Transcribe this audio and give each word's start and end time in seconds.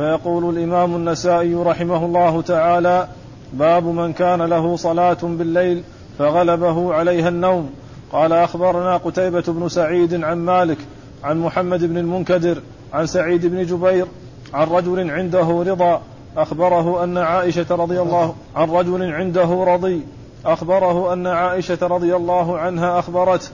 فيقول 0.00 0.56
الإمام 0.56 0.96
النسائي 0.96 1.54
رحمه 1.54 2.04
الله 2.06 2.42
تعالى 2.42 3.08
باب 3.52 3.84
من 3.84 4.12
كان 4.12 4.42
له 4.42 4.76
صلاة 4.76 5.16
بالليل 5.22 5.82
فغلبه 6.18 6.94
عليها 6.94 7.28
النوم. 7.28 7.70
قال 8.12 8.32
أخبرنا 8.32 8.96
قتيبة 8.96 9.44
بن 9.48 9.68
سعيد 9.68 10.24
عن 10.24 10.38
مالك 10.38 10.78
عن 11.24 11.40
محمد 11.40 11.84
بن 11.84 11.98
المنكدر 11.98 12.62
عن 12.92 13.06
سعيد 13.06 13.46
بن 13.46 13.66
جبير 13.66 14.06
عن 14.54 14.66
رجل 14.66 15.10
عنده 15.10 15.64
رضا. 15.66 16.00
أخبره 16.36 17.04
أن 17.04 17.18
عائشة 17.18 17.66
رضي 17.70 18.00
الله 18.00 18.34
عن 18.56 18.70
رجل 18.70 19.12
عنده 19.12 19.64
رضي. 19.64 20.00
أخبره 20.46 21.12
أن 21.12 21.26
عائشة 21.26 21.78
رضي 21.82 22.16
الله 22.16 22.58
عنها 22.58 22.98
أخبرته 22.98 23.48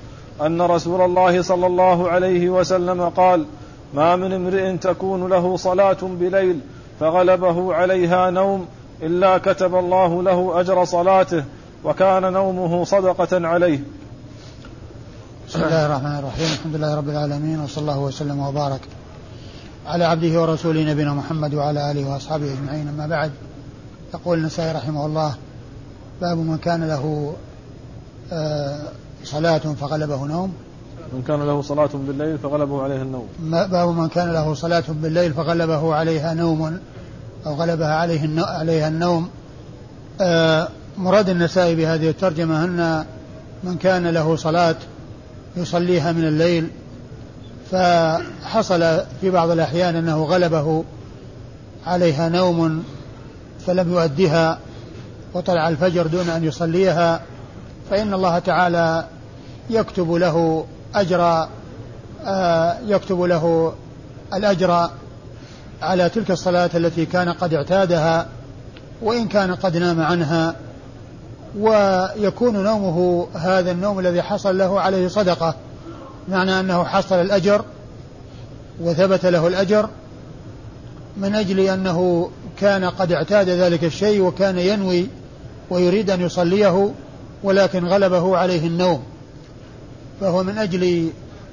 أن 0.47 0.63
رسول 0.63 1.01
الله 1.01 1.43
صلى 1.43 1.67
الله 1.67 2.09
عليه 2.09 2.51
وسلم 2.51 3.09
قال 3.09 3.47
ما 3.97 4.17
من 4.17 4.33
امرئ 4.33 4.77
تكون 4.77 5.29
له 5.29 5.57
صلاة 5.57 5.97
بليل 6.03 6.61
فغلبه 7.01 7.75
عليها 7.75 8.31
نوم 8.31 8.67
إلا 9.03 9.39
كتب 9.39 9.75
الله 9.75 10.23
له 10.23 10.61
أجر 10.61 10.85
صلاته 10.85 11.45
وكان 11.85 12.33
نومه 12.33 12.85
صدقة 12.85 13.49
عليه. 13.49 13.81
بسم 15.49 15.63
الله 15.63 15.87
الرحمن 15.87 16.19
الرحيم. 16.19 16.47
الحمد 16.53 16.77
لله 16.77 16.95
رب 16.95 17.09
العالمين 17.09 17.61
وصلى 17.61 17.83
الله 17.83 17.99
وسلم 17.99 18.41
وبارك 18.41 18.81
على 19.87 20.05
عبده 20.05 20.43
ورسوله 20.43 20.93
نبينا 20.93 21.15
محمد 21.15 21.55
وعلى 21.55 21.91
آله 21.91 22.11
وأصحابه 22.11 22.53
أجمعين. 22.53 22.89
أما 22.89 23.07
بعد 23.07 23.33
يقول 24.15 24.39
النسائي 24.39 24.73
رحمه 24.73 25.07
الله 25.07 25.35
باب 26.21 26.39
من 26.39 26.59
كان 26.59 26.89
له 26.89 27.35
آه، 28.33 28.83
صلاة 29.25 29.59
فغلبه 29.59 30.27
نوم. 30.27 30.53
من 31.13 31.23
كان 31.23 31.43
له 31.43 31.63
صلاة 31.63 31.89
بالليل 31.95 32.39
فغلبه 32.39 32.83
عليها 32.83 33.03
النوم. 33.03 33.29
باب 33.41 33.89
من 33.89 34.09
كان 34.09 34.33
له 34.33 34.55
صلاة 34.55 34.85
بالليل 34.89 35.35
فغلبه 35.35 35.95
عليها 35.95 36.35
نوم 36.35 36.79
أو 37.47 37.55
غلبها 37.55 37.95
عليه 37.95 38.43
عليها 38.45 38.89
النوم. 38.89 39.29
آه، 40.21 40.69
مراد 40.99 41.29
النسائي 41.29 41.75
بهذه 41.75 42.11
الترجمة 42.11 42.65
أن 42.65 43.05
من 43.65 43.77
كان 43.77 44.07
له 44.07 44.37
صلاة 44.37 44.77
يصليها 45.57 46.13
من 46.13 46.25
الليل 46.25 46.71
فحصل 47.71 49.01
في 49.21 49.31
بعض 49.31 49.51
الأحيان 49.51 49.97
أنه 49.97 50.25
غلبه 50.25 50.85
عليها 51.87 52.29
نوم 52.29 52.85
فلم 53.67 53.93
يؤدها 53.93 54.59
وطلع 55.35 55.69
الفجر 55.69 56.07
دون 56.07 56.29
أن 56.29 56.45
يصليها. 56.45 57.21
فإن 57.91 58.15
الله 58.15 58.39
تعالى 58.39 59.07
يكتب 59.71 60.13
له 60.13 60.67
أجر 60.95 61.49
آه، 62.27 62.77
يكتب 62.87 63.21
له 63.21 63.75
الأجر 64.35 64.91
على 65.83 66.09
تلك 66.09 66.31
الصلاة 66.31 66.71
التي 66.75 67.07
كان 67.07 67.29
قد 67.29 67.55
اعتادها 67.55 68.27
وإن 69.03 69.29
كان 69.29 69.55
قد 69.55 69.77
نام 69.77 70.01
عنها 70.01 70.55
ويكون 71.59 72.63
نومه 72.63 73.27
هذا 73.35 73.71
النوم 73.71 73.99
الذي 73.99 74.23
حصل 74.23 74.59
له 74.59 74.81
عليه 74.81 75.09
صدقة 75.09 75.55
معنى 76.29 76.61
أنه 76.61 76.85
حصل 76.85 77.15
الأجر 77.15 77.65
وثبت 78.81 79.27
له 79.27 79.47
الأجر 79.47 79.89
من 81.17 81.35
أجل 81.35 81.61
أنه 81.61 82.31
كان 82.59 82.85
قد 82.85 83.13
اعتاد 83.13 83.49
ذلك 83.49 83.85
الشيء 83.85 84.21
وكان 84.21 84.59
ينوي 84.59 85.09
ويريد 85.71 86.11
أن 86.11 86.21
يصليه 86.21 86.93
ولكن 87.43 87.85
غلبه 87.87 88.37
عليه 88.37 88.67
النوم. 88.67 89.03
فهو 90.21 90.43
من 90.43 90.59
أجل 90.59 91.11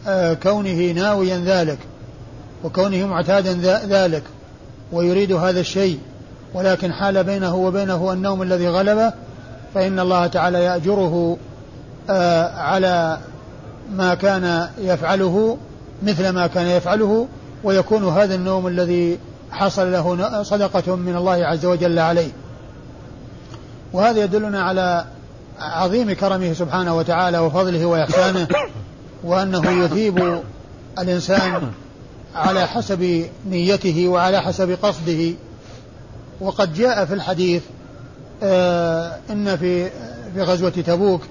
آه، 0.08 0.34
كونه 0.34 0.92
ناويا 0.92 1.38
ذلك 1.46 1.78
وكونه 2.64 3.08
معتادا 3.08 3.80
ذلك 3.88 4.24
ويريد 4.92 5.32
هذا 5.32 5.60
الشيء. 5.60 6.00
ولكن 6.54 6.94
حال 6.94 7.24
بينه 7.24 7.56
وبينه 7.56 8.14
النوم 8.14 8.42
الذي 8.42 8.68
غلبه 8.68 9.14
فإن 9.74 10.00
الله 10.00 10.28
تعالى 10.28 10.64
يأجره 10.64 11.38
آه، 12.10 12.58
على 12.58 13.18
ما 13.92 14.14
كان 14.14 14.68
يفعله 14.78 15.58
مثل 16.04 16.30
ما 16.30 16.48
كان 16.48 16.66
يفعله 16.66 17.28
ويكون 17.64 18.08
هذا 18.08 18.36
النوم 18.36 18.68
الذي 18.68 19.20
حصل 19.52 19.92
له 19.92 20.44
صدقة 20.44 20.96
من 20.96 21.16
الله 21.16 21.46
عز 21.46 21.66
وجل 21.66 22.00
عليه. 22.00 22.32
وهذا 23.94 24.24
يدلنا 24.24 24.62
على 24.62 25.06
عظيم 25.60 26.14
كرمه 26.14 26.54
سبحانه 26.54 26.98
وتعالى 26.98 27.40
وفضله 27.40 27.86
وإحسانه 27.86 28.48
وأنه 29.24 29.84
يثيب 29.84 30.42
الإنسان 31.00 31.72
على 32.36 32.68
حسب 32.68 33.26
نيته 33.50 34.08
وعلى 34.08 34.42
حسب 34.42 34.78
قصده. 34.82 35.34
وقد 36.42 36.74
جاء 36.74 37.06
في 37.06 37.14
الحديث 37.14 37.62
آه 38.44 39.18
إن 39.30 39.58
في 39.58 39.90
في 40.34 40.42
غزوة 40.42 40.70
تبوك 40.70 41.22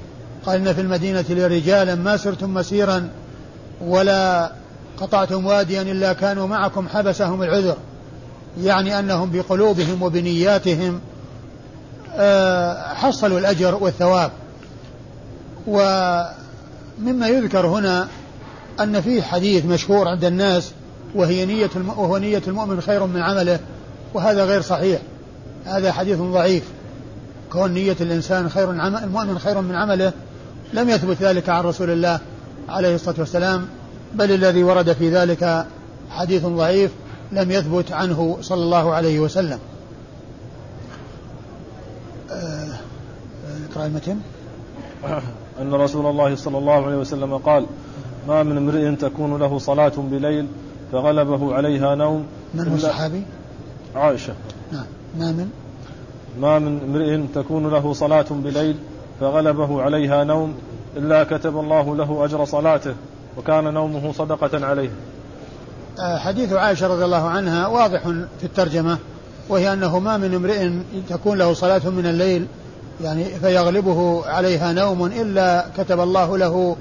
قال 0.46 0.68
إن 0.68 0.74
في 0.74 0.80
المدينة 0.80 1.24
لرجالا 1.30 1.94
ما 1.94 2.16
سرتم 2.16 2.54
مسيرا 2.54 3.08
ولا 3.80 4.52
قطعتم 4.96 5.46
واديا 5.46 5.82
إلا 5.82 6.12
كانوا 6.12 6.46
معكم 6.46 6.88
حبسهم 6.88 7.42
العذر 7.42 7.76
يعني 8.62 8.98
أنهم 8.98 9.30
بقلوبهم 9.32 10.02
وبنياتهم 10.02 11.00
حصلوا 12.94 13.38
الأجر 13.38 13.74
والثواب. 13.74 14.30
ومما 15.66 17.28
يذكر 17.28 17.66
هنا 17.66 18.08
أن 18.80 19.00
فيه 19.00 19.22
حديث 19.22 19.64
مشهور 19.64 20.08
عند 20.08 20.24
الناس 20.24 20.72
وهي 21.14 21.46
نية 21.46 21.70
وهو 21.96 22.18
نية 22.18 22.42
المؤمن 22.46 22.80
خير 22.80 23.06
من 23.06 23.22
عمله 23.22 23.60
وهذا 24.14 24.44
غير 24.44 24.62
صحيح. 24.62 25.00
هذا 25.64 25.92
حديث 25.92 26.18
ضعيف. 26.18 26.62
كون 27.52 27.70
نية 27.70 27.96
الإنسان 28.00 28.48
خير 28.48 28.80
عمل 28.80 29.04
المؤمن 29.04 29.38
خير 29.38 29.60
من 29.60 29.74
عمله 29.74 30.12
لم 30.72 30.88
يثبت 30.88 31.16
ذلك 31.22 31.48
عن 31.48 31.64
رسول 31.64 31.90
الله 31.90 32.20
عليه 32.68 32.94
الصلاة 32.94 33.14
والسلام 33.18 33.66
بل 34.14 34.32
الذي 34.32 34.62
ورد 34.62 34.92
في 34.92 35.10
ذلك 35.10 35.66
حديث 36.10 36.46
ضعيف 36.46 36.90
لم 37.32 37.50
يثبت 37.50 37.92
عنه 37.92 38.38
صلى 38.40 38.62
الله 38.62 38.94
عليه 38.94 39.20
وسلم. 39.20 39.58
اقرأ 43.72 43.86
المتن 43.86 44.18
أن 45.60 45.74
رسول 45.74 46.06
الله 46.06 46.36
صلى 46.36 46.58
الله 46.58 46.86
عليه 46.86 46.96
وسلم 46.96 47.36
قال 47.36 47.66
ما 48.28 48.42
من 48.42 48.56
امرئ 48.56 48.96
تكون 48.96 49.38
له 49.38 49.58
صلاة 49.58 49.92
بليل 49.96 50.46
فغلبه 50.92 51.54
عليها 51.54 51.94
نوم 51.94 52.26
من 52.54 52.68
هو 52.68 52.74
الصحابي؟ 52.74 53.22
عائشة. 53.96 54.34
نعم. 54.72 54.84
ما 55.18 55.32
من؟ 55.32 55.50
ما 56.40 56.58
من 56.58 56.80
امرئ 56.88 57.26
تكون 57.34 57.70
له 57.70 57.92
صلاة 57.92 58.26
بليل 58.30 58.76
فغلبه 59.20 59.82
عليها 59.82 60.24
نوم 60.24 60.54
إلا 60.96 61.24
كتب 61.24 61.58
الله 61.58 61.96
له 61.96 62.24
أجر 62.24 62.44
صلاته 62.44 62.94
وكان 63.38 63.74
نومه 63.74 64.12
صدقة 64.12 64.66
عليه. 64.66 64.90
آه، 65.98 66.18
حديث 66.18 66.52
عائشة 66.52 66.86
رضي 66.86 67.04
الله 67.04 67.28
عنها 67.28 67.66
واضح 67.66 68.02
في 68.40 68.44
الترجمة 68.44 68.98
وهي 69.48 69.72
أنه 69.72 69.98
ما 69.98 70.16
من 70.16 70.34
امرئ 70.34 70.70
تكون 71.08 71.38
له 71.38 71.54
صلاة 71.54 71.88
من 71.88 72.06
الليل 72.06 72.46
يعني 73.00 73.24
فيغلبه 73.24 74.26
عليها 74.26 74.72
نوم 74.72 75.06
إلا 75.06 75.66
كتب 75.78 76.00
الله 76.00 76.38
له 76.38 76.76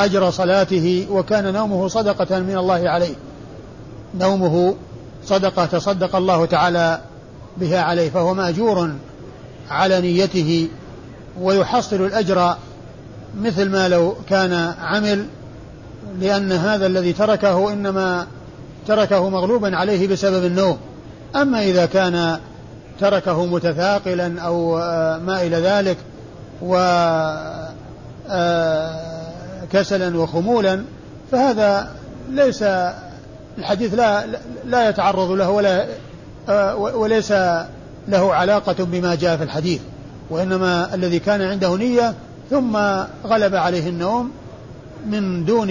أجر 0.00 0.30
صلاته 0.30 1.06
وكان 1.10 1.52
نومه 1.52 1.88
صدقة 1.88 2.38
من 2.38 2.56
الله 2.56 2.88
عليه. 2.90 3.14
نومه 4.20 4.74
صدقة 5.24 5.66
تصدق 5.66 6.16
الله 6.16 6.44
تعالى 6.46 7.00
بها 7.56 7.80
عليه 7.80 8.10
فهو 8.10 8.34
مأجور 8.34 8.90
على 9.70 10.00
نيته 10.00 10.68
ويحصل 11.40 11.96
الأجر 11.96 12.56
مثل 13.40 13.70
ما 13.70 13.88
لو 13.88 14.14
كان 14.28 14.74
عمل 14.80 15.26
لأن 16.20 16.52
هذا 16.52 16.86
الذي 16.86 17.12
تركه 17.12 17.72
إنما 17.72 18.26
تركه 18.86 19.28
مغلوبا 19.28 19.76
عليه 19.76 20.08
بسبب 20.08 20.44
النوم. 20.44 20.78
أما 21.36 21.62
إذا 21.62 21.86
كان 21.86 22.38
تركه 23.02 23.46
متثاقلا 23.46 24.40
أو 24.40 24.78
آه، 24.78 25.18
ما 25.18 25.42
إلى 25.42 25.56
ذلك 25.56 25.96
وكسلا 26.62 26.86
آه، 30.06 30.16
وخمولا 30.16 30.84
فهذا 31.32 31.90
ليس 32.30 32.64
الحديث 33.58 33.94
لا 33.94 34.24
لا 34.64 34.88
يتعرض 34.88 35.30
له 35.30 35.50
ولا 35.50 35.86
آه، 36.48 36.76
وليس 36.76 37.32
له 38.08 38.34
علاقة 38.34 38.84
بما 38.84 39.14
جاء 39.14 39.36
في 39.36 39.42
الحديث 39.42 39.80
وإنما 40.30 40.94
الذي 40.94 41.18
كان 41.18 41.42
عنده 41.42 41.76
نية 41.76 42.14
ثم 42.50 42.76
غلب 43.24 43.54
عليه 43.54 43.88
النوم 43.88 44.30
من 45.06 45.44
دون 45.44 45.70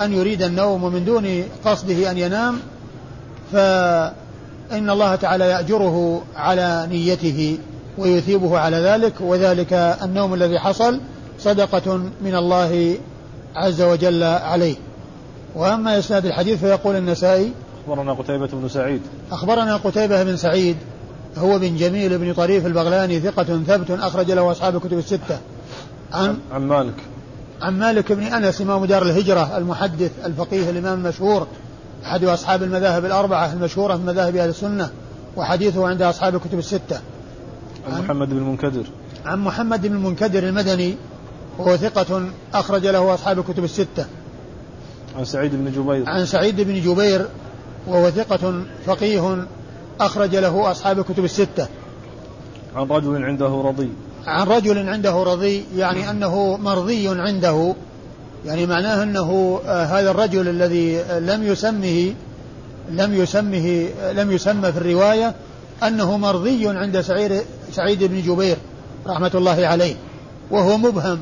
أن 0.00 0.12
يريد 0.12 0.42
النوم 0.42 0.84
ومن 0.84 1.04
دون 1.04 1.44
قصده 1.64 2.10
أن 2.10 2.18
ينام 2.18 2.60
فإن 4.70 4.90
الله 4.90 5.14
تعالى 5.14 5.44
يأجره 5.44 6.22
على 6.36 6.86
نيته 6.90 7.58
ويثيبه 7.98 8.58
على 8.58 8.76
ذلك 8.76 9.14
وذلك 9.20 9.72
النوم 10.02 10.34
الذي 10.34 10.58
حصل 10.58 11.00
صدقة 11.38 11.96
من 11.96 12.34
الله 12.34 12.94
عز 13.54 13.82
وجل 13.82 14.22
عليه. 14.22 14.76
وأما 15.54 15.98
إسناد 15.98 16.26
الحديث 16.26 16.58
فيقول 16.58 16.96
النسائي 16.96 17.52
أخبرنا 17.82 18.12
قتيبة 18.12 18.46
بن 18.52 18.68
سعيد. 18.68 19.00
أخبرنا 19.32 19.76
قتيبة 19.76 20.22
بن 20.22 20.36
سعيد 20.36 20.76
هو 21.38 21.58
بن 21.58 21.76
جميل 21.76 22.18
بن 22.18 22.32
طريف 22.34 22.66
البغلاني 22.66 23.20
ثقة 23.20 23.44
ثبت 23.44 23.90
أخرج 23.90 24.30
له 24.30 24.50
أصحاب 24.50 24.76
الكتب 24.76 24.98
الستة. 24.98 25.38
عن 26.12 26.38
عن 26.52 26.68
مالك. 26.68 26.94
عن 27.62 27.78
مالك 27.78 28.12
بن 28.12 28.22
أنس 28.22 28.60
إمام 28.60 28.84
دار 28.84 29.02
الهجرة 29.02 29.56
المحدث 29.56 30.10
الفقيه 30.24 30.70
الإمام 30.70 30.98
المشهور. 30.98 31.46
أحد 32.04 32.24
أصحاب 32.24 32.62
المذاهب 32.62 33.04
الأربعة 33.04 33.52
المشهورة 33.52 33.96
من 33.96 34.06
مذاهب 34.06 34.36
أهل 34.36 34.48
السنة 34.48 34.90
وحديثه 35.36 35.88
عند 35.88 36.02
أصحاب 36.02 36.34
الكتب 36.34 36.58
الستة. 36.58 37.00
عن 37.92 38.02
محمد 38.02 38.30
بن 38.30 38.36
المنكدر. 38.36 38.84
عن 39.26 39.38
محمد 39.38 39.86
بن 39.86 39.94
المنكدر 39.94 40.48
المدني 40.48 40.96
وهو 41.58 41.76
ثقة 41.76 42.24
أخرج 42.54 42.86
له 42.86 43.14
أصحاب 43.14 43.38
الكتب 43.38 43.64
الستة. 43.64 44.06
عن 45.18 45.24
سعيد 45.24 45.54
بن 45.54 45.72
جبير. 45.72 46.08
عن 46.08 46.26
سعيد 46.26 46.60
بن 46.60 46.80
جبير 46.80 47.26
وهو 47.86 48.10
ثقة 48.10 48.64
فقيه 48.86 49.46
أخرج 50.00 50.36
له 50.36 50.70
أصحاب 50.70 50.98
الكتب 50.98 51.24
الستة. 51.24 51.66
عن 52.76 52.88
رجل 52.88 53.24
عنده 53.24 53.62
رضي. 53.64 53.90
عن 54.26 54.46
رجل 54.46 54.88
عنده 54.88 55.22
رضي 55.22 55.64
يعني 55.76 56.10
أنه 56.10 56.56
مرضي 56.56 57.08
عنده. 57.08 57.74
يعني 58.46 58.66
معناه 58.66 59.02
أنه 59.02 59.60
آه 59.66 59.84
هذا 59.84 60.10
الرجل 60.10 60.48
الذي 60.48 61.02
لم 61.18 61.44
يسمه 61.44 62.14
لم 62.90 63.14
يسمه 63.14 63.88
لم 64.12 64.32
يسمى 64.32 64.72
في 64.72 64.78
الرواية 64.78 65.34
أنه 65.82 66.16
مرضي 66.16 66.68
عند 66.68 67.00
سعيد 67.00 67.42
سعيد 67.72 68.04
بن 68.04 68.22
جبير 68.22 68.56
رحمة 69.06 69.30
الله 69.34 69.66
عليه 69.66 69.94
وهو 70.50 70.78
مبهم. 70.78 71.18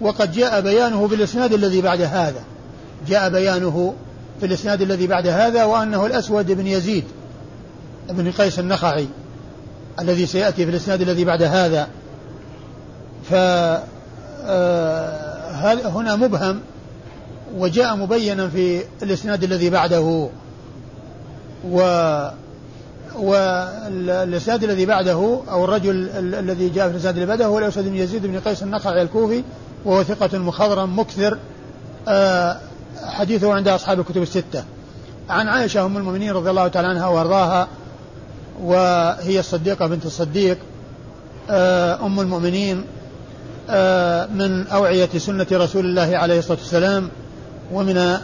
وقد 0.00 0.32
جاء 0.32 0.60
بيانه 0.60 1.08
في 1.08 1.14
الإسناد 1.14 1.52
الذي 1.52 1.80
بعد 1.80 2.00
هذا. 2.00 2.40
جاء 3.08 3.30
بيانه 3.30 3.94
في 4.40 4.46
الإسناد 4.46 4.82
الذي 4.82 5.06
بعد 5.06 5.26
هذا 5.26 5.64
وأنه 5.64 6.06
الأسود 6.06 6.52
بن 6.52 6.66
يزيد 6.66 7.04
بن 8.08 8.30
قيس 8.30 8.58
النخعي 8.58 9.06
الذي 10.00 10.26
سيأتي 10.26 10.64
في 10.64 10.70
الإسناد 10.70 11.00
الذي 11.00 11.24
بعد 11.24 11.42
هذا. 11.42 11.88
ف 13.30 13.34
آه، 14.46 15.23
هنا 15.64 16.16
مبهم 16.16 16.60
وجاء 17.56 17.96
مبينا 17.96 18.48
في 18.48 18.82
الإسناد 19.02 19.44
الذي 19.44 19.70
بعده 19.70 20.28
و 21.70 21.80
والإسناد 23.14 24.64
الذي 24.64 24.86
بعده 24.86 25.40
أو 25.50 25.64
الرجل 25.64 26.08
الذي 26.16 26.68
جاء 26.68 26.88
في 26.88 26.94
الإسناد 26.94 27.16
الذي 27.16 27.26
بعده 27.26 27.46
هو 27.46 27.58
الأسود 27.58 27.84
بن 27.84 27.96
يزيد 27.96 28.26
بن 28.26 28.40
قيس 28.40 28.62
النخعي 28.62 29.02
الكوفي 29.02 29.42
وهو 29.84 30.02
ثقة 30.02 30.38
مخضرم 30.38 30.98
مكثر 30.98 31.38
آه، 32.08 32.56
حديثه 33.04 33.54
عند 33.54 33.68
أصحاب 33.68 34.00
الكتب 34.00 34.22
الستة. 34.22 34.64
عن 35.30 35.48
عائشة 35.48 35.86
أم 35.86 35.96
المؤمنين 35.96 36.32
رضي 36.32 36.50
الله 36.50 36.68
تعالى 36.68 36.88
عنها 36.88 37.08
وأرضاها 37.08 37.68
وهي 38.62 39.40
الصديقة 39.40 39.86
بنت 39.86 40.06
الصديق 40.06 40.58
آه، 41.50 42.06
أم 42.06 42.20
المؤمنين 42.20 42.84
من 44.34 44.66
أوعية 44.66 45.08
سنة 45.18 45.46
رسول 45.52 45.84
الله 45.84 46.16
عليه 46.16 46.38
الصلاة 46.38 46.58
والسلام 46.58 47.10
ومن 47.72 48.18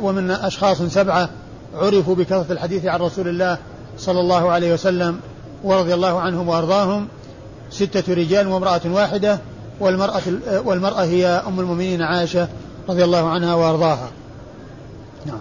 ومن 0.00 0.30
أشخاص 0.30 0.82
سبعة 0.82 1.28
عرفوا 1.74 2.14
بكثرة 2.14 2.46
الحديث 2.50 2.86
عن 2.86 3.00
رسول 3.00 3.28
الله 3.28 3.58
صلى 3.98 4.20
الله 4.20 4.50
عليه 4.50 4.72
وسلم 4.72 5.20
ورضي 5.64 5.94
الله 5.94 6.20
عنهم 6.20 6.48
وأرضاهم. 6.48 7.08
ستة 7.70 8.14
رجال 8.14 8.48
وامرأة 8.48 8.80
واحدة 8.86 9.38
والمرأة 9.80 10.22
والمرأة 10.64 11.02
هي 11.04 11.26
أم 11.26 11.60
المؤمنين 11.60 12.02
عائشة 12.02 12.48
رضي 12.88 13.04
الله 13.04 13.28
عنها 13.28 13.54
وأرضاها. 13.54 14.10
نعم. 15.26 15.38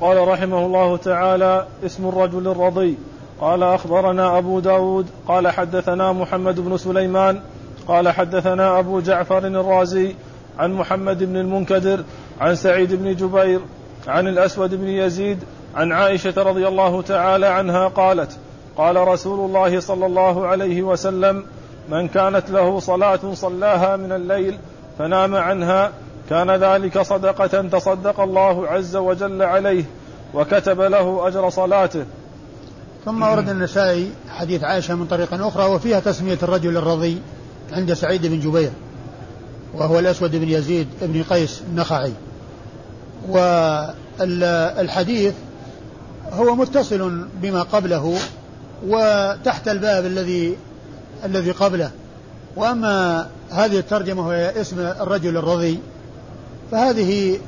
قال 0.00 0.28
رحمه 0.28 0.66
الله 0.66 0.96
تعالى 0.96 1.66
اسم 1.86 2.08
الرجل 2.08 2.48
الرضي. 2.48 2.96
قال 3.40 3.62
أخبرنا 3.62 4.38
أبو 4.38 4.60
داود. 4.60 5.06
قال 5.28 5.48
حدثنا 5.48 6.12
محمد 6.12 6.60
بن 6.60 6.76
سليمان. 6.76 7.40
قال 7.88 8.08
حدثنا 8.08 8.78
أبو 8.78 9.00
جعفر 9.00 9.46
الرازي 9.46 10.14
عن 10.58 10.72
محمد 10.72 11.24
بن 11.24 11.36
المنكدر 11.36 12.04
عن 12.40 12.54
سعيد 12.54 12.94
بن 12.94 13.16
جبير 13.16 13.60
عن 14.08 14.28
الأسود 14.28 14.74
بن 14.74 14.88
يزيد 14.88 15.38
عن 15.74 15.92
عائشة 15.92 16.34
رضي 16.36 16.68
الله 16.68 17.02
تعالى 17.02 17.46
عنها 17.46 17.88
قالت 17.88 18.38
قال 18.76 19.08
رسول 19.08 19.46
الله 19.46 19.80
صلى 19.80 20.06
الله 20.06 20.46
عليه 20.46 20.82
وسلم 20.82 21.44
من 21.88 22.08
كانت 22.08 22.50
له 22.50 22.80
صلاة 22.80 23.34
صلاها 23.34 23.96
من 23.96 24.12
الليل 24.12 24.58
فنام 24.98 25.34
عنها 25.34 25.92
كان 26.30 26.50
ذلك 26.50 27.02
صدقة 27.02 27.62
تصدق 27.62 28.20
الله 28.20 28.68
عز 28.68 28.96
وجل 28.96 29.42
عليه 29.42 29.84
وكتب 30.34 30.80
له 30.80 31.28
أجر 31.28 31.50
صلاته. 31.50 32.04
ثم 33.04 33.22
ورد 33.22 33.48
النسائي 33.48 34.10
حديث 34.28 34.64
عائشة 34.64 34.94
من 34.94 35.06
طريق 35.06 35.34
أخرى 35.34 35.64
وفيها 35.64 36.00
تسمية 36.00 36.38
الرجل 36.42 36.76
الرضي. 36.76 37.22
عند 37.72 37.92
سعيد 37.92 38.26
بن 38.26 38.40
جبير 38.40 38.70
وهو 39.74 39.98
الأسود 39.98 40.36
بن 40.36 40.48
يزيد 40.48 40.88
بن 41.02 41.22
قيس 41.22 41.62
النخعي. 41.70 42.12
والحديث 44.20 45.34
هو 46.32 46.54
متصل 46.54 47.26
بما 47.42 47.62
قبله 47.62 48.18
وتحت 48.86 49.68
الباب 49.68 50.06
الذي 50.06 50.56
الذي 51.24 51.50
قبله. 51.50 51.90
وأما 52.56 53.26
هذه 53.50 53.78
الترجمة 53.78 54.28
وهي 54.28 54.60
اسم 54.60 54.78
الرجل 54.80 55.36
الرضي 55.36 55.78
فهذه 56.70 57.38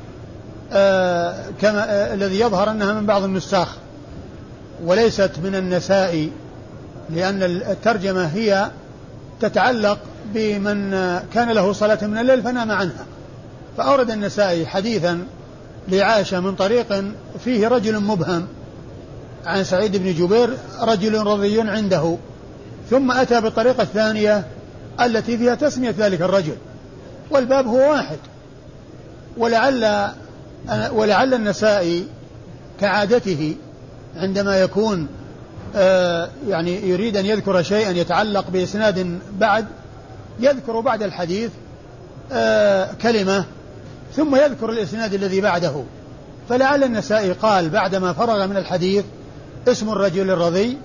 آه 0.73 1.35
كما 1.61 1.85
آه 1.91 2.15
الذي 2.15 2.41
يظهر 2.41 2.71
أنها 2.71 2.93
من 2.93 3.07
بعض 3.07 3.23
النساخ 3.23 3.69
وليست 4.85 5.31
من 5.45 5.55
النساء 5.55 6.29
لأن 7.11 7.43
الترجمة 7.43 8.27
هي 8.27 8.71
تتعلق 9.41 9.99
بمن 10.25 10.91
كان 11.35 11.51
له 11.51 11.73
صلاة 11.73 11.99
من 12.03 12.19
الليل 12.19 12.43
فنام 12.43 12.71
عنها. 12.71 13.07
فأورد 13.77 14.11
النسائي 14.11 14.67
حديثا 14.67 15.27
لعائشة 15.89 16.41
من 16.41 16.55
طريق 16.55 17.05
فيه 17.45 17.69
رجل 17.69 18.01
مبهم 18.01 18.47
عن 19.47 19.65
سعيد 19.65 19.97
بن 19.97 20.15
جبير 20.15 20.57
رجل 20.81 21.19
رضي 21.19 21.61
عنده 21.61 22.17
ثم 22.91 23.11
أتى 23.11 23.41
بالطريقة 23.41 23.83
الثانية 23.83 24.45
التي 25.01 25.39
فيها 25.39 25.55
تسمية 25.55 25.95
ذلك 25.99 26.23
الرجل. 26.23 26.57
والباب 27.31 27.67
هو 27.67 27.91
واحد. 27.91 28.19
ولعل 29.37 30.11
ولعل 30.93 31.35
النسائي 31.35 32.07
كعادته 32.81 33.57
عندما 34.17 34.61
يكون 34.61 35.09
آه، 35.77 36.29
يعني 36.49 36.89
يريد 36.89 37.17
أن 37.17 37.27
يذكر 37.27 37.63
شيئا 37.63 37.91
يتعلق 37.91 38.51
بإسناد 38.51 39.19
بعد 39.39 39.67
يذكر 40.41 40.81
بعد 40.81 41.03
الحديث 41.03 41.51
آه، 42.33 42.93
كلمة 43.03 43.45
ثم 44.17 44.37
يذكر 44.37 44.71
الإسناد 44.71 45.15
الذي 45.15 45.41
بعده. 45.41 45.83
فلعل 46.49 46.85
النسائي 46.85 47.33
قال 47.33 47.71
بعدما 47.71 48.13
فرغ 48.13 48.47
من 48.47 48.57
الحديث 48.57 49.05
اسم 49.69 49.89
الرجل 49.89 50.31
الرضي 50.31 50.79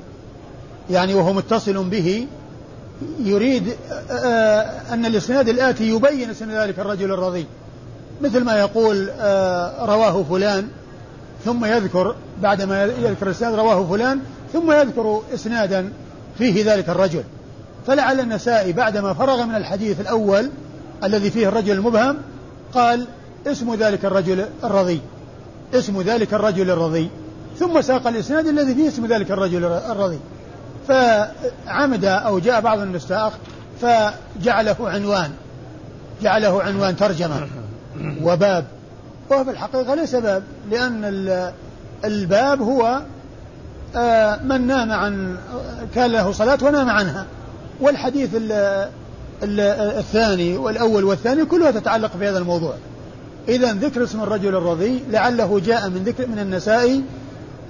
يعني 0.89 1.13
وهو 1.13 1.33
متصل 1.33 1.89
به 1.89 2.27
يريد 3.19 3.75
آه، 3.91 4.13
آه، 4.13 4.93
أن 4.93 5.05
الإسناد 5.05 5.49
الآتي 5.49 5.89
يبين 5.89 6.29
اسم 6.29 6.51
ذلك 6.51 6.79
الرجل 6.79 7.11
الرضي. 7.11 7.45
مثل 8.21 8.43
ما 8.43 8.59
يقول 8.59 9.09
رواه 9.79 10.23
فلان 10.23 10.67
ثم 11.45 11.65
يذكر 11.65 12.15
بعدما 12.41 12.83
يذكر 12.83 13.27
الإسناد 13.27 13.53
رواه 13.53 13.87
فلان 13.87 14.19
ثم 14.53 14.71
يذكر 14.71 15.21
إسنادا 15.33 15.91
فيه 16.37 16.73
ذلك 16.73 16.89
الرجل. 16.89 17.23
فلعل 17.89 18.19
النسائي 18.19 18.73
بعدما 18.73 19.13
فرغ 19.13 19.45
من 19.45 19.55
الحديث 19.55 19.99
الأول 19.99 20.49
الذي 21.03 21.31
فيه 21.31 21.47
الرجل 21.47 21.71
المبهم 21.71 22.17
قال 22.73 23.07
اسم 23.47 23.73
ذلك 23.73 24.05
الرجل 24.05 24.45
الرضي. 24.63 25.01
اسم 25.73 26.01
ذلك 26.01 26.33
الرجل 26.33 26.71
الرضي. 26.71 27.09
ثم 27.59 27.81
ساق 27.81 28.07
الإسناد 28.07 28.47
الذي 28.47 28.75
فيه 28.75 28.87
اسم 28.87 29.05
ذلك 29.05 29.31
الرجل 29.31 29.63
الرضي. 29.65 30.19
فعمد 30.87 32.05
أو 32.05 32.39
جاء 32.39 32.61
بعض 32.61 32.79
النساخ 32.79 33.33
فجعله 33.81 34.75
عنوان. 34.79 35.31
جعله 36.21 36.63
عنوان 36.63 36.95
ترجمة. 36.95 37.47
وباب. 38.23 38.65
وهو 39.29 39.43
في 39.43 39.51
الحقيقة 39.51 39.95
ليس 39.95 40.15
باب 40.15 40.43
لأن 40.71 41.51
الباب 42.05 42.61
هو 42.61 43.01
آه، 43.95 44.39
من 44.43 44.67
نام 44.67 44.91
عن 44.91 45.37
كان 45.95 46.11
له 46.11 46.31
صلاة 46.31 46.57
ونام 46.61 46.89
عنها. 46.89 47.25
والحديث 47.81 48.29
الثاني 49.43 50.57
والأول 50.57 51.03
والثاني 51.03 51.45
كلها 51.45 51.71
تتعلق 51.71 52.17
في 52.17 52.27
هذا 52.27 52.37
الموضوع. 52.37 52.73
إذا 53.49 53.73
ذكر 53.73 54.03
اسم 54.03 54.21
الرجل 54.21 54.55
الرضي 54.55 55.03
لعله 55.09 55.59
جاء 55.65 55.89
من 55.89 56.03
ذكر 56.03 56.27
من 56.27 56.39
النسائي 56.39 57.03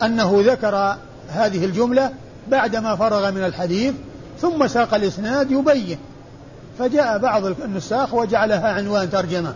أنه 0.03 0.43
ذكر 0.45 0.95
هذه 1.29 1.65
الجملة 1.65 2.11
بعدما 2.51 2.95
فرغ 2.95 3.31
من 3.31 3.43
الحديث 3.43 3.93
ثم 4.41 4.67
ساق 4.67 4.93
الإسناد 4.93 5.51
يبين. 5.51 5.97
فجاء 6.79 7.17
بعض 7.17 7.45
النساخ 7.45 8.13
وجعلها 8.13 8.67
عنوان 8.67 9.09
ترجمة 9.09 9.53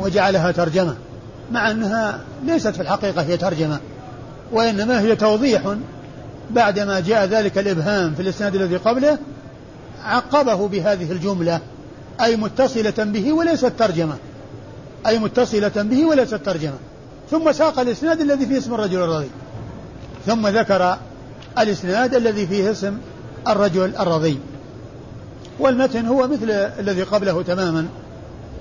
وجعلها 0.00 0.52
ترجمة 0.52 0.94
مع 1.52 1.70
أنها 1.70 2.20
ليست 2.44 2.68
في 2.68 2.82
الحقيقة 2.82 3.22
هي 3.22 3.36
ترجمة 3.36 3.78
وإنما 4.52 5.00
هي 5.00 5.16
توضيح 5.16 5.74
بعدما 6.50 7.00
جاء 7.00 7.24
ذلك 7.24 7.58
الإبهام 7.58 8.14
في 8.14 8.22
الإسناد 8.22 8.54
الذي 8.54 8.76
قبله 8.76 9.18
عقبه 10.04 10.68
بهذه 10.68 11.12
الجملة 11.12 11.60
أي 12.20 12.36
متصلة 12.36 12.94
به 12.98 13.32
وليست 13.32 13.72
ترجمة. 13.78 14.16
أي 15.06 15.18
متصلة 15.18 15.68
به 15.76 16.04
وليست 16.04 16.34
ترجمة. 16.34 16.78
ثم 17.30 17.52
ساق 17.52 17.78
الإسناد 17.78 18.20
الذي 18.20 18.46
فيه 18.46 18.58
اسم 18.58 18.74
الرجل 18.74 19.02
الرضي 19.02 19.30
ثم 20.26 20.48
ذكر 20.48 20.98
الإسناد 21.58 22.14
الذي 22.14 22.46
فيه 22.46 22.70
اسم 22.70 22.98
الرجل 23.48 23.96
الرضي 24.00 24.38
والمتن 25.58 26.06
هو 26.06 26.28
مثل 26.28 26.50
الذي 26.50 27.02
قبله 27.02 27.42
تماما. 27.42 27.86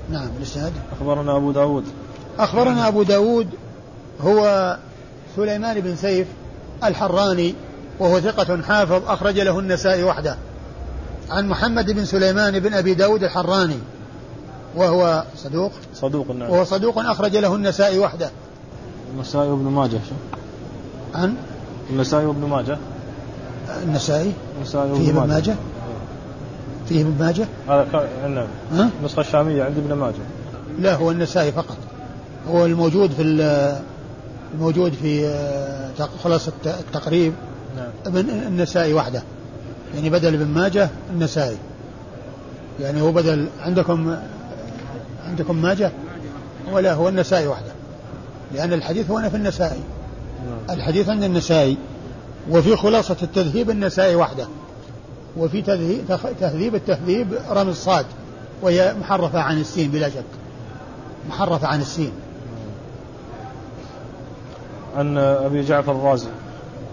نعم 0.10 0.30
الإسناد. 0.38 0.74
أخبرنا 0.92 1.38
أبو 1.38 1.52
داود. 1.52 1.84
أخبرنا 2.40 2.88
أبو 2.88 3.04
داود 3.04 3.48
هو 4.22 4.78
سليمان 5.36 5.80
بن 5.80 5.96
سيف 5.96 6.28
الحراني 6.84 7.56
وهو 8.00 8.20
ثقة 8.20 8.62
حافظ 8.62 9.02
أخرج 9.08 9.40
له 9.40 9.60
النسائي 9.60 10.04
وحده. 10.04 10.38
عن 11.30 11.48
محمد 11.48 11.92
بن 11.92 12.06
سليمان 12.06 12.60
بن 12.60 12.74
أبي 12.74 12.94
داود 12.94 13.24
الحراني 13.24 13.78
وهو 14.76 15.24
صدوق؟ 15.38 15.72
صدوق 15.96 16.32
نعم. 16.32 16.50
وهو 16.50 16.64
صدوق 16.64 16.98
أخرج 17.00 17.36
له 17.38 17.56
النسائي 17.56 18.00
وحده. 18.00 18.30
النسائي 19.16 19.50
وابن 19.50 19.64
ماجه 19.64 20.00
عن؟ 21.16 21.36
النسائي 21.90 22.26
وابن 22.26 22.46
ماجه. 22.48 22.78
النسائي؟ 23.84 24.34
النسائي 24.58 24.96
فيه 24.96 25.08
وابن 25.08 25.20
ابن 25.20 25.30
ماجه. 25.30 25.56
فيه 26.90 27.02
ابن 27.02 27.16
ماجه؟ 27.20 27.48
هذا 27.70 28.08
نعم؟ 28.72 28.90
النسخة 29.00 29.20
الشامية 29.20 29.64
عند 29.64 29.78
ابن 29.78 29.94
ماجه. 29.94 30.16
لا 30.80 30.96
هو 30.96 31.12
النسائي 31.12 31.52
فقط. 31.52 31.78
هو 32.50 32.66
الموجود 32.66 33.12
في 33.12 33.22
ال- 33.22 33.82
الموجود 34.54 34.94
في 34.94 35.26
آه، 35.28 36.10
خلاصة 36.24 36.52
التقريب. 36.66 37.34
نعم. 37.78 38.14
من 38.14 38.30
النسائي 38.30 38.94
وحده. 38.94 39.24
يعني 39.96 40.10
بدل 40.10 40.34
ابن 40.34 40.48
ماجه 40.48 40.90
النسائي. 41.10 41.58
يعني 42.80 43.02
هو 43.02 43.12
بدل 43.12 43.48
عندكم 43.60 44.18
عندكم 45.28 45.56
ماجه؟ 45.56 45.92
ولا 46.72 46.94
هو 46.94 47.10
النسائي 47.10 47.48
وحده. 47.48 47.72
لأن 48.54 48.74
الحديث 48.74 49.12
هنا 49.12 49.30
في 49.30 49.38
النسائي. 49.38 49.82
نعم. 50.46 50.78
الحديث 50.78 51.10
عند 51.10 51.24
النسائي. 51.24 51.78
وفي 52.50 52.76
خلاصة 52.76 53.18
التذهيب 53.22 53.70
النسائي 53.70 54.16
وحده. 54.16 54.48
وفي 55.38 55.62
تذهيب, 55.62 56.02
تهذيب 56.40 56.76
التهذيب 56.76 57.34
رمز 57.50 57.68
الصاد. 57.68 58.06
وهي 58.62 58.96
محرفة 59.02 59.40
عن 59.40 59.62
السين 59.62 59.92
بلا 59.92 60.10
شك. 60.10 60.24
محرفة 61.30 61.68
عن 61.68 61.82
السين. 61.82 62.12
عن 64.98 65.18
أبي 65.18 65.62
جعفر 65.62 65.92
الرازي. 65.92 66.28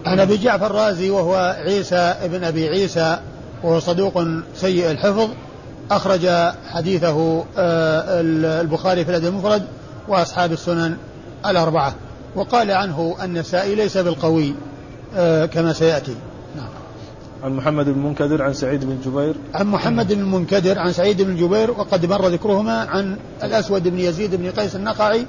عن 0.07 0.21
أبي 0.21 0.37
جعفر 0.37 0.67
الرازي 0.67 1.11
وهو 1.11 1.57
عيسى 1.59 1.97
ابن 1.97 2.45
أبي 2.45 2.69
عيسى 2.69 3.19
وهو 3.63 3.81
صدوق 3.81 4.25
سيء 4.55 4.91
الحفظ 4.91 5.29
أخرج 5.91 6.29
حديثه 6.71 7.45
آه، 7.59 8.21
البخاري 8.61 9.05
في 9.05 9.11
الأدب 9.11 9.27
المفرد 9.27 9.63
وأصحاب 10.09 10.53
السنن 10.53 10.97
الأربعة. 11.47 11.95
وقال 12.37 12.71
عنه 12.71 13.17
النسائي 13.23 13.75
ليس 13.75 13.97
بالقوي 13.97 14.55
آه، 15.17 15.47
كما 15.47 15.73
سيأتي. 15.73 16.15
نعم. 16.57 16.69
عن 17.43 17.53
محمد 17.53 17.85
بن 17.85 17.99
منكدر 17.99 18.43
عن 18.43 18.53
سعيد 18.53 18.85
بن 18.85 18.99
جبير. 19.05 19.35
عن 19.55 19.67
محمد 19.67 20.13
بن 20.13 20.21
المنكدر 20.21 20.79
عن 20.79 20.93
سعيد 20.93 21.23
بن 21.23 21.37
جبير 21.37 21.71
وقد 21.71 22.07
مر 22.07 22.29
ذكرهما 22.29 22.81
عن 22.81 23.17
الأسود 23.43 23.89
بن 23.89 23.99
يزيد 23.99 24.35
بن 24.35 24.51
قيس 24.51 24.77
النقعي 24.77 25.27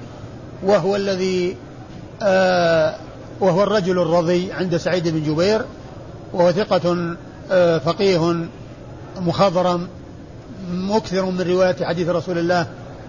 وهو 0.64 0.96
الذي 0.96 1.56
آه 2.22 2.96
وهو 3.42 3.64
الرجل 3.64 4.00
الرضي 4.00 4.52
عند 4.52 4.78
سعيد 4.78 5.08
بن 5.08 5.24
جبير 5.24 5.62
وهو 6.34 6.52
ثقة 6.52 7.16
آه 7.52 7.78
فقيه 7.78 8.36
مخضرم 9.22 9.88
مكثر 10.72 11.26
من 11.26 11.42
رواية 11.42 11.76
حديث 11.86 12.10
رسول 12.10 12.38
الله 12.38 12.68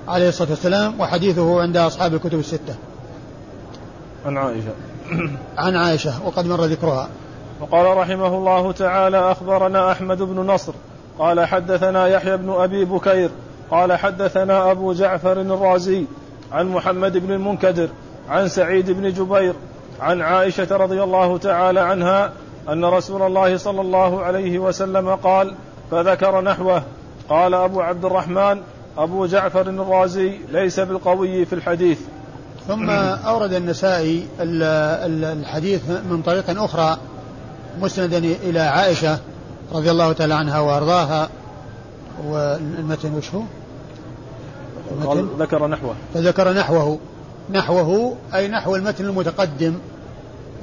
عليه 0.08 0.28
الصلاة 0.28 0.50
والسلام 0.50 1.00
وحديثه 1.00 1.62
عند 1.62 1.76
أصحاب 1.76 2.14
الكتب 2.14 2.38
الستة. 2.38 2.74
عن 4.26 4.36
عائشة. 4.36 4.72
عن 5.58 5.76
عائشة 5.76 6.26
وقد 6.26 6.46
مر 6.46 6.64
ذكرها. 6.64 7.08
وقال 7.60 7.96
رحمه 7.96 8.36
الله 8.36 8.72
تعالى 8.72 9.32
أخبرنا 9.32 9.92
أحمد 9.92 10.22
بن 10.22 10.36
نصر. 10.36 10.72
قال 11.18 11.46
حدثنا 11.46 12.06
يحيى 12.06 12.36
بن 12.36 12.50
أبي 12.50 12.84
بكير. 12.84 13.30
قال 13.70 13.92
حدثنا 13.92 14.70
أبو 14.70 14.92
جعفر 14.92 15.40
الرازي 15.40 16.04
عن 16.52 16.68
محمد 16.68 17.16
بن 17.16 17.32
المنكدر 17.32 17.88
عن 18.28 18.48
سعيد 18.48 18.90
بن 18.90 19.12
جبير 19.12 19.54
عن 20.02 20.20
عائشة 20.20 20.76
رضي 20.76 21.02
الله 21.02 21.38
تعالى 21.38 21.80
عنها 21.80 22.32
أن 22.68 22.84
رسول 22.84 23.22
الله 23.22 23.56
صلى 23.56 23.80
الله 23.80 24.22
عليه 24.22 24.58
وسلم 24.58 25.08
قال 25.08 25.54
فذكر 25.90 26.40
نحوه. 26.40 26.82
قال 27.28 27.54
أبو 27.54 27.80
عبد 27.80 28.04
الرحمن 28.04 28.60
أبو 28.98 29.26
جعفر 29.26 29.60
الرازي 29.60 30.38
ليس 30.52 30.80
بالقوي 30.80 31.44
في 31.44 31.52
الحديث. 31.52 31.98
ثم 32.68 32.90
أورد 33.26 33.52
النسائي 33.52 34.26
ال- 34.40 34.62
ال- 35.12 35.38
الحديث 35.38 35.90
من 35.90 36.22
طريق 36.26 36.62
أخرى 36.62 36.96
مسندا 37.80 38.18
إلى 38.18 38.60
عائشة 38.60 39.18
رضي 39.72 39.90
الله 39.90 40.12
تعالى 40.12 40.34
عنها 40.34 40.60
وأرضاها. 40.60 41.28
والمتن 42.26 43.14
وش 43.14 43.34
هو؟ 43.34 43.42
قال 45.06 45.26
ذكر 45.38 45.66
نحوه. 45.66 45.94
فذكر 46.14 46.52
نحوه. 46.52 46.98
نحوه 47.50 48.16
أي 48.34 48.48
نحو 48.48 48.76
المتن 48.76 49.04
المتقدم. 49.04 49.74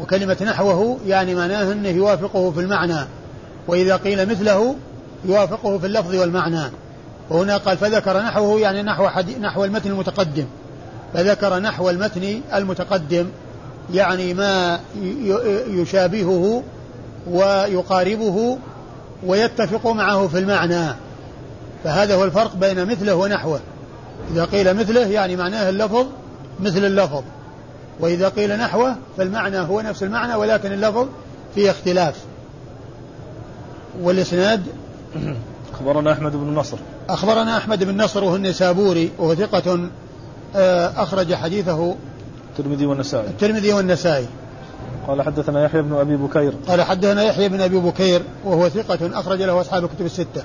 وكلمة 0.01 0.38
نحوه 0.41 0.98
يعني 1.08 1.36
معناه 1.36 1.72
أنه 1.72 1.89
يوافقه 1.89 2.51
في 2.51 2.60
المعنى 2.60 3.08
وإذا 3.68 3.96
قيل 3.96 4.29
مثله 4.29 4.75
يوافقه 5.25 5.77
في 5.77 5.86
اللفظ 5.86 6.15
والمعنى. 6.15 6.72
وهنا 7.29 7.58
قال 7.58 7.77
فذكر 7.77 8.22
نحوه 8.22 8.60
يعني 8.60 8.84
نحو 8.84 9.10
نحو 9.41 9.65
المتن 9.65 9.89
المتقدم. 9.89 10.46
فذكر 11.13 11.60
نحو 11.60 11.89
المتن 11.89 12.41
المتقدم 12.53 13.25
يعني 13.94 14.34
ما 14.34 14.79
يشابهه 15.68 16.63
ويقاربه 17.32 18.58
ويتفق 19.25 19.88
معه 19.88 20.27
في 20.27 20.39
المعنى. 20.39 20.96
فهذا 21.84 22.15
هو 22.15 22.24
الفرق 22.24 22.56
بين 22.56 22.86
مثله 22.86 23.15
ونحوه. 23.15 23.60
إذا 24.34 24.46
قيل 24.46 24.74
مثله 24.74 25.08
يعني 25.08 25.36
معناه 25.36 25.70
اللفظ 25.70 26.06
مثل 26.60 26.86
اللفظ. 26.86 27.24
وإذا 28.00 28.29
قيل 28.29 28.58
نحوه 28.58 28.96
فالمعنى 29.18 29.58
هو 29.58 29.82
نفس 29.82 30.03
المعنى 30.03 30.36
ولكن 30.36 30.72
اللفظ 30.72 31.08
فيه 31.56 31.72
اختلاف. 31.72 32.15
والإسناد؟ 34.01 34.63
أخبرنا 35.74 36.12
أحمد 36.12 36.32
بن 36.32 36.56
نصر. 36.56 36.77
أخبرنا 37.10 37.58
أحمد 37.58 37.84
بن 37.84 38.03
نصر 38.03 38.24
وهو 38.24 38.36
النسابوري 38.36 39.12
وهو 39.18 39.36
ثقة 39.36 39.89
آه، 40.56 41.03
أخرج 41.03 41.34
حديثه 41.34 41.96
الترمذي 42.50 42.86
والنسائي. 42.86 43.27
الترمذي 43.27 43.74
والنسائي. 43.74 44.27
قال 45.08 45.22
حدثنا 45.22 45.63
يحيى 45.65 45.82
بن 45.82 45.94
أبي 45.94 46.15
بكير. 46.15 46.53
قال 46.68 46.82
حدثنا 46.82 47.24
يحيى 47.24 47.50
بن 47.50 47.62
أبي 47.62 47.79
بكير 47.79 48.22
وهو 48.46 48.70
ثقة 48.70 49.20
أخرج 49.20 49.41
له 49.41 49.62
أصحاب 49.62 49.84
الكتب 49.84 50.06
الستة. 50.06 50.44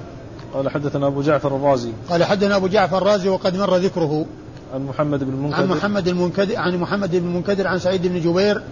قال 0.54 0.70
حدثنا 0.70 1.06
أبو 1.06 1.22
جعفر 1.22 1.56
الرازي. 1.56 1.92
قال 2.10 2.24
حدثنا 2.24 2.56
أبو 2.56 2.66
جعفر 2.66 2.98
الرازي 2.98 3.28
وقد 3.28 3.56
مر 3.56 3.76
ذكره. 3.76 4.26
عن 4.74 4.86
محمد 4.86 5.24
بن 5.24 5.32
المنكدر. 5.32 5.62
عن 5.62 5.68
محمد 5.68 6.08
المنكدر 6.08 6.56
عن 6.56 6.76
محمد 6.76 7.10
بن 7.10 7.26
المنكدر 7.26 7.66
عن 7.66 7.78
سعيد 7.78 8.06
بن 8.06 8.20
جبير 8.20 8.62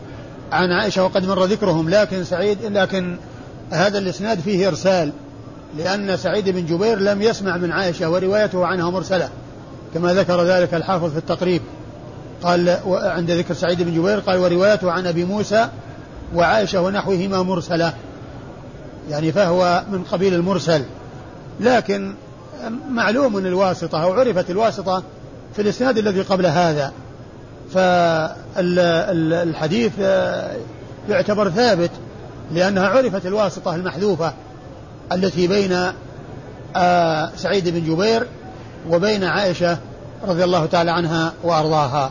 عن 0.53 0.73
عائشة 0.73 1.05
وقد 1.05 1.27
مر 1.27 1.45
ذكرهم 1.45 1.91
لكن 1.91 2.25
سعيد 2.25 2.59
لكن 2.65 3.17
هذا 3.71 3.99
الإسناد 3.99 4.41
فيه 4.41 4.69
إرسال 4.69 5.13
لأن 5.79 6.17
سعيد 6.17 6.49
بن 6.49 6.67
جبير 6.67 6.99
لم 6.99 7.23
يسمع 7.23 7.57
من 7.57 7.73
عائشة 7.73 8.11
وروايته 8.11 8.67
عنها 8.67 8.91
مرسلة 8.91 9.29
كما 9.95 10.15
ذكر 10.15 10.43
ذلك 10.43 10.75
الحافظ 10.75 11.11
في 11.13 11.19
التقريب. 11.19 11.63
قال 12.43 12.79
عند 12.87 13.31
ذكر 13.31 13.55
سعيد 13.55 13.83
بن 13.83 13.95
جبير 13.95 14.19
قال 14.19 14.39
وروايته 14.39 14.91
عن 14.91 15.07
أبي 15.07 15.25
موسى 15.25 15.69
وعائشة 16.35 16.81
ونحوهما 16.83 17.43
مرسلة. 17.43 17.95
يعني 19.11 19.33
فهو 19.33 19.85
من 19.93 20.03
قبيل 20.03 20.35
المرسل. 20.35 20.83
لكن 21.61 22.15
معلوم 22.91 23.39
الواسطة 23.39 24.03
أو 24.03 24.13
عرفت 24.13 24.51
الواسطة 24.51 25.03
في 25.55 25.63
الإسناد 25.63 25.99
الذي 25.99 26.23
قبل 26.23 26.47
هذا. 26.47 26.93
فالحديث 28.55 29.19
يعتبر 31.09 31.51
ثابت 31.51 31.91
لأنها 32.53 32.89
عرفت 32.89 33.27
الواسطة 33.27 33.75
المحذوفة 33.75 34.33
التي 35.13 35.47
بين 35.47 35.93
آه، 36.77 37.31
سعيد 37.37 37.69
بن 37.69 37.85
جبير 37.85 38.27
وبين 38.91 39.25
عائشة 39.25 39.79
رضي 40.25 40.45
الله 40.45 40.67
تعالى 40.67 40.91
عنها 40.91 41.33
وأرضاها. 41.43 42.11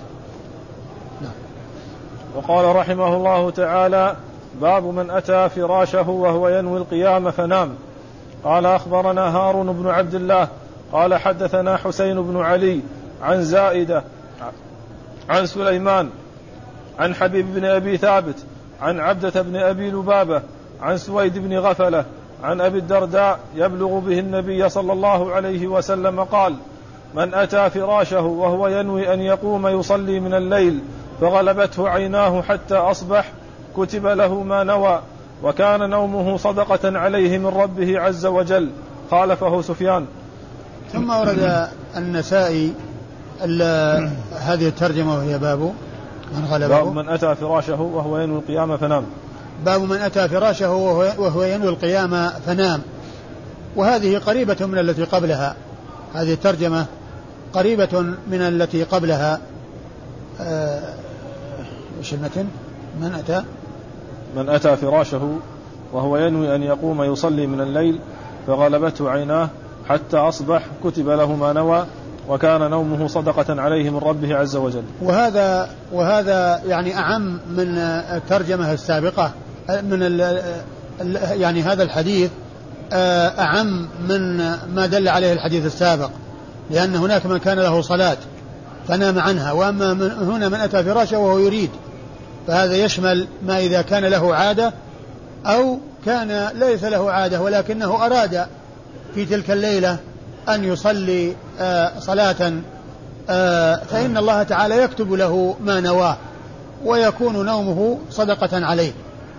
وقال 2.35 2.75
رحمه 2.75 3.15
الله 3.15 3.49
تعالى 3.49 4.15
باب 4.61 4.83
من 4.83 5.09
أتى 5.09 5.49
فراشه 5.49 6.09
وهو 6.09 6.49
ينوي 6.49 6.77
القيام 6.77 7.31
فنام. 7.31 7.75
قال 8.43 8.65
أخبرنا 8.65 9.21
هارون 9.21 9.73
بن 9.73 9.89
عبد 9.89 10.15
الله 10.15 10.47
قال 10.93 11.15
حدثنا 11.15 11.77
حسين 11.77 12.21
بن 12.21 12.41
علي 12.41 12.81
عن 13.21 13.43
زائدة 13.43 14.03
عن 15.29 15.45
سليمان 15.45 16.09
عن 16.99 17.15
حبيب 17.15 17.53
بن 17.55 17.65
أبي 17.65 17.97
ثابت 17.97 18.35
عن 18.81 18.99
عبدة 18.99 19.41
بن 19.41 19.55
أبي 19.55 19.91
لبابة 19.91 20.41
عن 20.81 20.97
سويد 20.97 21.37
بن 21.37 21.57
غفلة 21.57 22.05
عن 22.43 22.61
أبي 22.61 22.77
الدرداء 22.77 23.39
يبلغ 23.55 23.99
به 23.99 24.19
النبي 24.19 24.69
صلى 24.69 24.93
الله 24.93 25.31
عليه 25.31 25.67
وسلم 25.67 26.23
قال 26.23 26.55
من 27.13 27.33
أتى 27.33 27.69
فراشه 27.69 28.21
وهو 28.21 28.67
ينوي 28.67 29.13
أن 29.13 29.19
يقوم 29.19 29.67
يصلي 29.67 30.19
من 30.19 30.33
الليل 30.33 30.79
فغلبته 31.21 31.89
عيناه 31.89 32.41
حتى 32.41 32.75
أصبح 32.75 33.31
كتب 33.77 34.07
له 34.07 34.43
ما 34.43 34.63
نوى 34.63 35.01
وكان 35.43 35.89
نومه 35.89 36.37
صدقة 36.37 36.99
عليه 36.99 37.37
من 37.37 37.47
ربه 37.47 37.99
عز 37.99 38.25
وجل. 38.25 38.69
خالفه 39.11 39.61
سفيان. 39.61 40.05
ثم 40.93 41.09
ورد 41.09 41.67
النسائي 41.97 42.73
هذه 44.31 44.67
الترجمة 44.67 45.15
وهي 45.15 45.37
باب 45.37 45.59
من 46.35 46.45
غلبه. 46.49 46.67
باب 46.67 46.87
من 46.87 47.09
أتى 47.09 47.35
فراشه 47.35 47.81
وهو 47.81 48.17
ينوي 48.17 48.39
القيام 48.39 48.77
فنام. 48.77 49.03
باب 49.65 49.81
من 49.81 49.97
أتى 49.97 50.27
فراشه 50.27 50.73
وهو 50.73 51.43
ينوي 51.43 51.69
القيام 51.69 52.29
فنام. 52.45 52.81
وهذه 53.75 54.17
قريبة 54.17 54.65
من 54.65 54.77
التي 54.77 55.03
قبلها. 55.03 55.55
هذه 56.13 56.33
الترجمة 56.33 56.85
قريبة 57.53 58.01
من 58.27 58.41
التي 58.41 58.83
قبلها. 58.83 59.39
آه، 60.41 60.93
إيش 61.99 62.13
المتن؟ 62.13 62.47
من 63.01 63.13
أتى؟ 63.13 63.43
من 64.35 64.49
أتى 64.49 64.75
فراشه 64.77 65.39
وهو 65.93 66.17
ينوي 66.17 66.55
أن 66.55 66.63
يقوم 66.63 67.03
يصلي 67.03 67.47
من 67.47 67.61
الليل 67.61 67.99
فغلبته 68.47 69.09
عيناه 69.09 69.49
حتى 69.89 70.17
أصبح 70.17 70.65
كتب 70.83 71.09
له 71.09 71.35
ما 71.35 71.53
نوى 71.53 71.85
وكان 72.31 72.69
نومه 72.69 73.07
صدقة 73.07 73.61
عليه 73.61 73.89
من 73.89 73.97
ربه 73.97 74.35
عز 74.35 74.55
وجل. 74.55 74.83
وهذا 75.01 75.69
وهذا 75.91 76.61
يعني 76.67 76.97
أعم 76.97 77.39
من 77.49 77.77
الترجمة 77.77 78.73
السابقة 78.73 79.31
من 79.69 80.03
ال 80.03 80.41
يعني 81.41 81.61
هذا 81.61 81.83
الحديث 81.83 82.31
أعم 83.39 83.87
من 84.09 84.37
ما 84.75 84.85
دل 84.85 85.07
عليه 85.07 85.33
الحديث 85.33 85.65
السابق 85.65 86.09
لأن 86.71 86.95
هناك 86.95 87.25
من 87.25 87.37
كان 87.37 87.59
له 87.59 87.81
صلاة 87.81 88.17
فنام 88.87 89.19
عنها 89.19 89.51
وأما 89.51 89.93
من 89.93 90.11
هنا 90.11 90.49
من 90.49 90.59
أتى 90.59 90.83
فراشه 90.83 91.17
وهو 91.17 91.39
يريد 91.39 91.69
فهذا 92.47 92.75
يشمل 92.75 93.27
ما 93.45 93.59
إذا 93.59 93.81
كان 93.81 94.05
له 94.05 94.35
عادة 94.35 94.73
أو 95.45 95.77
كان 96.05 96.49
ليس 96.59 96.83
له 96.83 97.11
عادة 97.11 97.41
ولكنه 97.41 98.05
أراد 98.05 98.45
في 99.15 99.25
تلك 99.25 99.51
الليلة 99.51 99.97
أن 100.49 100.63
يصلي 100.63 101.35
آه، 101.59 101.99
صلاة 101.99 102.53
آه، 103.29 103.75
فإن 103.75 104.17
الله 104.17 104.43
تعالى 104.43 104.77
يكتب 104.77 105.13
له 105.13 105.55
ما 105.61 105.79
نواه 105.79 106.17
ويكون 106.85 107.45
نومه 107.45 107.99
صدقة 108.09 108.65
عليه 108.65 108.91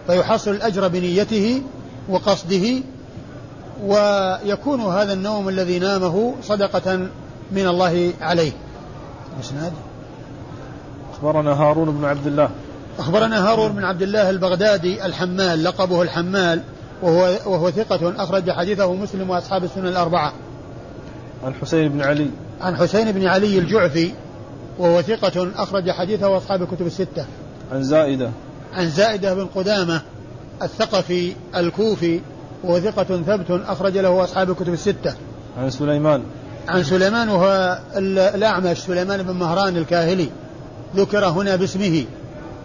فيحصل 0.07 0.51
الأجر 0.51 0.89
بنيته 0.89 1.63
وقصده 2.09 2.83
ويكون 3.85 4.81
هذا 4.81 5.13
النوم 5.13 5.49
الذي 5.49 5.79
نامه 5.79 6.35
صدقة 6.43 6.97
من 7.53 7.67
الله 7.67 8.13
عليه. 8.21 8.53
مسند 9.41 9.73
أخبرنا 11.13 11.53
هارون 11.53 11.91
بن 11.91 12.05
عبد 12.05 12.27
الله. 12.27 12.51
أخبرنا 12.99 13.49
هارون 13.49 13.73
بن 13.73 13.85
عبد 13.85 14.03
الله 14.03 14.31
البغدادي 14.31 15.07
الحمال 15.07 15.65
لقبه 15.65 16.03
الحمال 16.03 16.63
وهو 17.03 17.37
وهو 17.47 17.71
ثقة 17.71 18.23
أخرج 18.23 18.51
حديثه 18.51 18.95
مسلم 18.95 19.31
وأصحاب 19.31 19.65
السنن 19.65 19.87
الأربعة. 19.87 20.33
عن 21.45 21.55
حسين 21.55 21.89
بن 21.89 22.01
علي. 22.01 22.31
عن 22.61 22.77
حسين 22.77 23.13
بن 23.13 23.27
علي 23.27 23.59
الجعفي 23.59 24.11
وهو 24.79 25.03
ثقة 25.03 25.49
أخرج 25.57 25.91
حديثه 25.91 26.37
أصحاب 26.37 26.63
الكتب 26.63 26.87
الستة. 26.87 27.27
عن 27.73 27.83
زائدة. 27.83 28.31
عن 28.73 28.89
زائدة 28.89 29.35
بن 29.35 29.47
قدامة 29.47 30.01
الثقفي 30.63 31.33
الكوفي 31.57 32.21
وهو 32.65 32.81
ثقة 32.81 33.05
ثبت 33.05 33.51
أخرج 33.51 33.99
له 33.99 34.25
أصحاب 34.25 34.51
الكتب 34.51 34.73
الستة. 34.73 35.15
عن 35.59 35.71
سليمان. 35.71 36.23
عن 36.69 36.83
سليمان 36.83 37.29
وهو 37.29 37.79
الأعمش 38.35 38.79
سليمان 38.79 39.23
بن 39.23 39.35
مهران 39.35 39.77
الكاهلي 39.77 40.29
ذكر 40.97 41.25
هنا 41.25 41.57
باسمه 41.57 42.05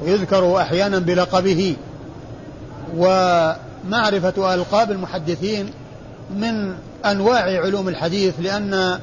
ويذكر 0.03 0.61
أحيانا 0.61 0.99
بلقبه 0.99 1.75
ومعرفة 2.97 4.53
ألقاب 4.53 4.91
المحدثين 4.91 5.69
من 6.35 6.73
أنواع 7.05 7.41
علوم 7.41 7.87
الحديث 7.87 8.33
لأن 8.39 8.99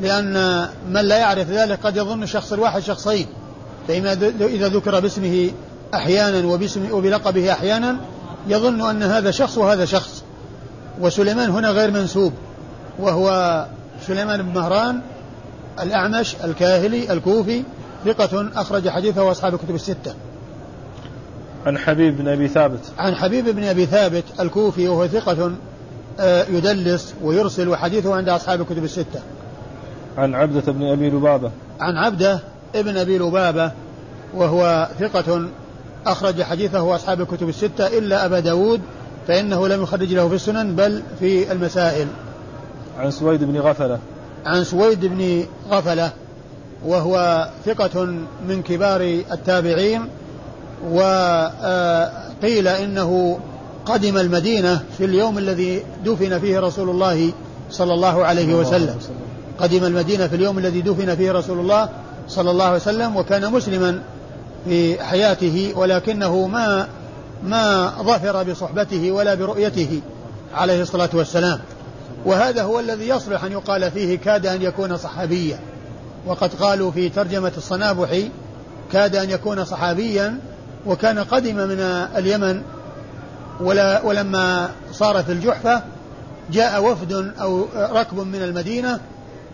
لأن 0.00 0.66
من 0.90 1.00
لا 1.00 1.18
يعرف 1.18 1.50
ذلك 1.50 1.78
قد 1.86 1.96
يظن 1.96 2.22
الشخص 2.22 2.52
الواحد 2.52 2.82
شخصين 2.82 3.26
فإذا 3.88 4.12
إذا 4.40 4.68
ذكر 4.68 5.00
باسمه 5.00 5.50
أحيانا 5.94 6.46
وباسم 6.46 6.92
وبلقبه 6.92 7.52
أحيانا 7.52 7.96
يظن 8.48 8.90
أن 8.90 9.02
هذا 9.02 9.30
شخص 9.30 9.58
وهذا 9.58 9.84
شخص 9.84 10.22
وسليمان 11.00 11.50
هنا 11.50 11.70
غير 11.70 11.90
منسوب 11.90 12.32
وهو 12.98 13.66
سليمان 14.06 14.42
بن 14.42 14.54
مهران 14.54 15.00
الأعمش 15.82 16.36
الكاهلي 16.44 17.12
الكوفي 17.12 17.62
ثقة 18.04 18.48
أخرج 18.56 18.88
حديثه 18.88 19.30
أصحاب 19.30 19.54
الكتب 19.54 19.74
الستة. 19.74 20.14
عن 21.66 21.78
حبيب 21.78 22.16
بن 22.16 22.28
أبي 22.28 22.48
ثابت. 22.48 22.80
عن 22.98 23.14
حبيب 23.14 23.48
بن 23.48 23.64
أبي 23.64 23.86
ثابت 23.86 24.24
الكوفي 24.40 24.88
وهو 24.88 25.06
ثقة 25.06 25.52
يدلس 26.48 27.14
ويرسل 27.22 27.68
وحديثه 27.68 28.14
عند 28.14 28.28
أصحاب 28.28 28.60
الكتب 28.60 28.84
الستة. 28.84 29.20
عن 30.18 30.34
عبدة 30.34 30.72
بن 30.72 30.84
أبي 30.84 31.10
لبابة. 31.10 31.50
عن 31.80 31.96
عبدة 31.96 32.40
ابن 32.74 32.96
أبي 32.96 33.18
لبابة 33.18 33.72
وهو 34.34 34.88
ثقة 35.00 35.48
أخرج 36.06 36.42
حديثه 36.42 36.94
أصحاب 36.94 37.20
الكتب 37.20 37.48
الستة 37.48 37.86
إلا 37.86 38.26
أبا 38.26 38.40
داود 38.40 38.80
فإنه 39.28 39.68
لم 39.68 39.82
يخرج 39.82 40.14
له 40.14 40.28
في 40.28 40.34
السنن 40.34 40.76
بل 40.76 41.02
في 41.20 41.52
المسائل 41.52 42.06
عن 42.98 43.10
سويد 43.10 43.44
بن 43.44 43.58
غفلة 43.58 43.98
عن 44.46 44.64
سويد 44.64 45.06
بن 45.06 45.44
غفلة 45.70 46.10
وهو 46.86 47.48
ثقة 47.66 48.04
من 48.48 48.62
كبار 48.62 49.00
التابعين 49.32 50.08
وقيل 50.90 52.68
إنه 52.68 53.38
قدم 53.88 54.18
المدينة 54.18 54.84
في 54.98 55.04
اليوم 55.04 55.38
الذي 55.38 55.82
دفن 56.04 56.38
فيه 56.38 56.60
رسول 56.60 56.90
الله 56.90 57.32
صلى 57.70 57.94
الله 57.94 58.24
عليه 58.24 58.54
وسلم. 58.54 58.96
قدم 59.60 59.84
المدينة 59.84 60.26
في 60.26 60.36
اليوم 60.36 60.58
الذي 60.58 60.80
دفن 60.80 61.14
فيه 61.16 61.32
رسول 61.32 61.58
الله 61.58 61.88
صلى 62.28 62.50
الله 62.50 62.64
عليه 62.64 62.76
وسلم 62.76 63.16
وكان 63.16 63.52
مسلما 63.52 64.02
في 64.64 65.02
حياته 65.04 65.72
ولكنه 65.76 66.46
ما 66.46 66.88
ما 67.44 67.92
ظفر 68.02 68.42
بصحبته 68.42 69.10
ولا 69.10 69.34
برؤيته 69.34 70.00
عليه 70.54 70.82
الصلاة 70.82 71.10
والسلام. 71.14 71.60
وهذا 72.24 72.62
هو 72.62 72.80
الذي 72.80 73.08
يصلح 73.08 73.44
أن 73.44 73.52
يقال 73.52 73.90
فيه 73.90 74.18
كاد 74.18 74.46
أن 74.46 74.62
يكون 74.62 74.96
صحابيا. 74.96 75.58
وقد 76.26 76.54
قالوا 76.54 76.90
في 76.90 77.08
ترجمة 77.08 77.52
الصنابحي 77.56 78.28
كاد 78.92 79.16
أن 79.16 79.30
يكون 79.30 79.64
صحابيا 79.64 80.38
وكان 80.86 81.18
قدم 81.18 81.56
من 81.56 81.80
اليمن 82.16 82.62
ولا 83.60 84.02
ولما 84.02 84.70
صار 84.92 85.22
في 85.22 85.32
الجحفة 85.32 85.82
جاء 86.52 86.84
وفد 86.84 87.32
أو 87.40 87.66
ركب 87.74 88.18
من 88.18 88.42
المدينة 88.42 89.00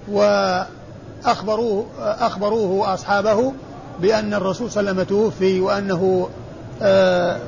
وأخبروه 0.08 1.86
أخبروه 1.98 2.94
أصحابه 2.94 3.52
بأن 4.00 4.34
الرسول 4.34 4.70
صلى 4.70 4.80
الله 4.80 4.90
عليه 4.90 5.02
وسلم 5.02 5.18
توفي 5.18 5.60
وأنه 5.60 6.28
آه 6.82 7.38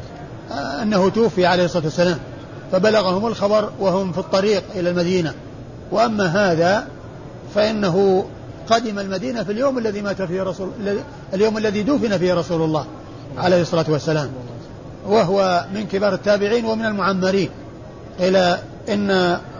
أنه 0.83 1.09
توفي 1.09 1.47
عليه 1.47 1.65
الصلاة 1.65 1.85
والسلام. 1.85 2.19
فبلغهم 2.73 3.27
الخبر 3.27 3.71
وهم 3.81 4.13
في 4.13 4.19
الطريق 4.19 4.63
إلى 4.75 4.91
المدينة. 4.91 5.35
وأما 5.93 6.27
هذا 6.27 6.87
فإنه 7.55 8.27
قدم 8.71 8.99
المدينة 8.99 9.43
في 9.43 9.53
اليوم 9.53 9.79
الذي 9.79 10.03
مات 10.03 10.23
فيه 10.23 10.43
رسول 10.43 10.71
اليوم 11.35 11.59
الذي 11.59 11.83
دفن 11.83 12.19
فيه 12.19 12.35
رسول 12.35 12.63
الله 12.63 12.87
عليه 13.39 13.63
الصلاة 13.63 13.87
والسلام. 13.89 14.31
وهو 15.07 15.65
من 15.75 15.87
كبار 15.87 16.15
التابعين 16.15 16.65
ومن 16.65 16.85
المعمرين. 16.85 17.51
إلى 18.21 18.59
إن 18.89 19.11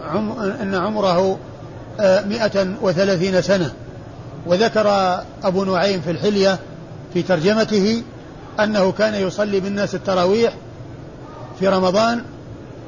عم 0.09 0.31
إن 0.61 0.75
عمره 0.75 1.37
آه، 1.99 2.21
مئة 2.21 2.67
وثلاثين 2.81 3.41
سنة. 3.41 3.73
وذكر 4.45 5.19
أبو 5.43 5.63
نعيم 5.63 6.01
في 6.01 6.11
الحلية 6.11 6.59
في 7.13 7.21
ترجمته 7.21 8.03
أنه 8.59 8.91
كان 8.91 9.15
يصلي 9.15 9.59
بالناس 9.59 9.95
التراويح 9.95 10.53
في 11.59 11.67
رمضان 11.67 12.21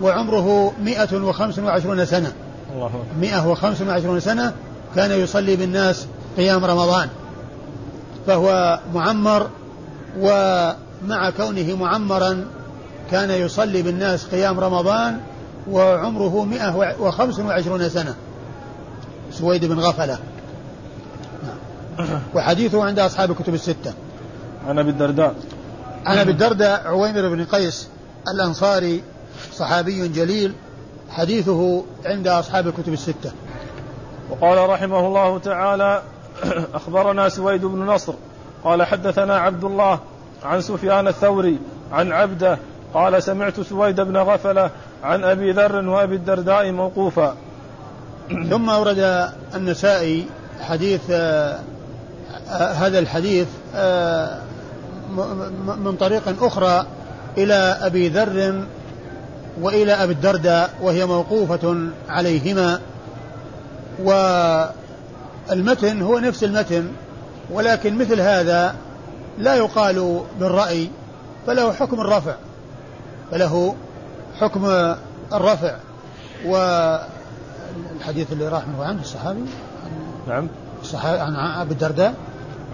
وعمره 0.02 0.74
مئة 0.84 1.24
وخمس 1.24 1.60
وعشرون 1.60 2.06
سنة. 2.06 2.32
مئة 3.22 3.48
وخمس 3.48 3.82
وعشرون 3.82 4.20
سنة 4.20 4.54
كان 4.96 5.12
يصلي 5.12 5.56
بالناس 5.56 6.06
قيام 6.38 6.66
رمضان. 6.66 7.10
فهو 8.28 8.80
معمر 8.94 9.48
ومع 11.04 11.30
كونه 11.30 11.76
معمرا 11.76 12.46
كان 13.12 13.32
يصلي 13.32 13.82
بالناس 13.82 14.26
قيام 14.26 14.60
رمضان 14.60 15.20
وعمره 15.70 16.46
مئة 16.46 16.96
وخمس 17.00 17.40
وعشرون 17.40 17.90
سنة. 17.90 18.16
سويد 19.32 19.66
بن 19.66 19.80
غفلة. 19.80 20.18
وحديثه 22.36 22.86
عند 22.86 23.00
أصحاب 23.00 23.32
الكتب 23.32 23.54
الستة. 23.54 23.94
عن 24.68 24.80
أبي 24.80 24.90
الدرداء. 24.90 25.36
عن 26.06 26.18
أبي 26.18 26.32
الدرداء 26.32 26.88
عويمر 26.88 27.30
بن 27.30 27.46
قيس 27.46 27.88
الأنصاري 28.28 29.04
صحابي 29.54 30.08
جليل 30.08 30.54
حديثه 31.10 31.84
عند 32.06 32.28
أصحاب 32.28 32.68
الكتب 32.68 32.94
الستة. 32.94 33.32
وقال 34.30 34.70
رحمه 34.70 35.08
الله 35.08 35.40
تعالى 35.40 36.02
أخبرنا 36.74 37.30
سويد 37.30 37.66
بن 37.66 37.86
نصر 37.86 38.14
قال 38.64 38.84
حدثنا 38.84 39.38
عبد 39.38 39.64
الله 39.64 40.00
عن 40.44 40.62
سفيان 40.62 41.08
الثوري 41.08 41.60
عن 41.92 42.12
عبده 42.12 42.58
قال 42.94 43.24
سمعت 43.24 43.62
سويد 43.62 44.02
بن 44.02 44.18
غفلة 44.18 44.70
عن 45.04 45.24
أبي 45.24 45.52
ذر 45.52 45.90
وأبي 45.90 46.16
الدرداء 46.16 46.72
موقوفا. 46.72 47.36
ثم 48.30 48.70
أورد 48.70 49.30
النسائي 49.56 50.26
حديث 50.62 51.02
آه 51.12 51.60
آه 52.50 52.72
هذا 52.72 53.00
الحديث 53.00 53.48
آه 53.76 54.42
من 55.78 55.96
طريق 56.00 56.44
أخرى 56.44 56.86
إلى 57.38 57.78
أبي 57.82 58.10
ذر 58.10 58.64
وإلى 59.62 59.94
أبي 59.94 60.14
الدرداء 60.14 60.70
وهي 60.82 61.06
موقوفة 61.06 61.88
عليهما 62.10 62.80
والمتن 65.50 66.02
هو 66.02 66.20
نفس 66.20 66.44
المتن 66.44 66.92
ولكن 67.52 67.98
مثل 67.98 68.22
هذا 68.22 68.76
لا 69.40 69.56
يقال 69.56 70.24
بالرأي 70.40 70.90
فله 71.48 71.74
حكم 71.74 72.02
الرفع 72.02 72.36
فله 73.32 73.76
حكم 74.40 74.66
الرفع. 75.34 75.76
والحديث 76.46 78.32
اللي 78.32 78.48
راح 78.48 78.68
منه 78.68 78.84
عنه 78.84 79.02
الصحابي 79.02 79.44
نعم. 80.28 80.48
الصحابي 80.82 81.20
عن 81.20 81.36
أبي 81.36 81.74
الدرداء. 81.74 82.14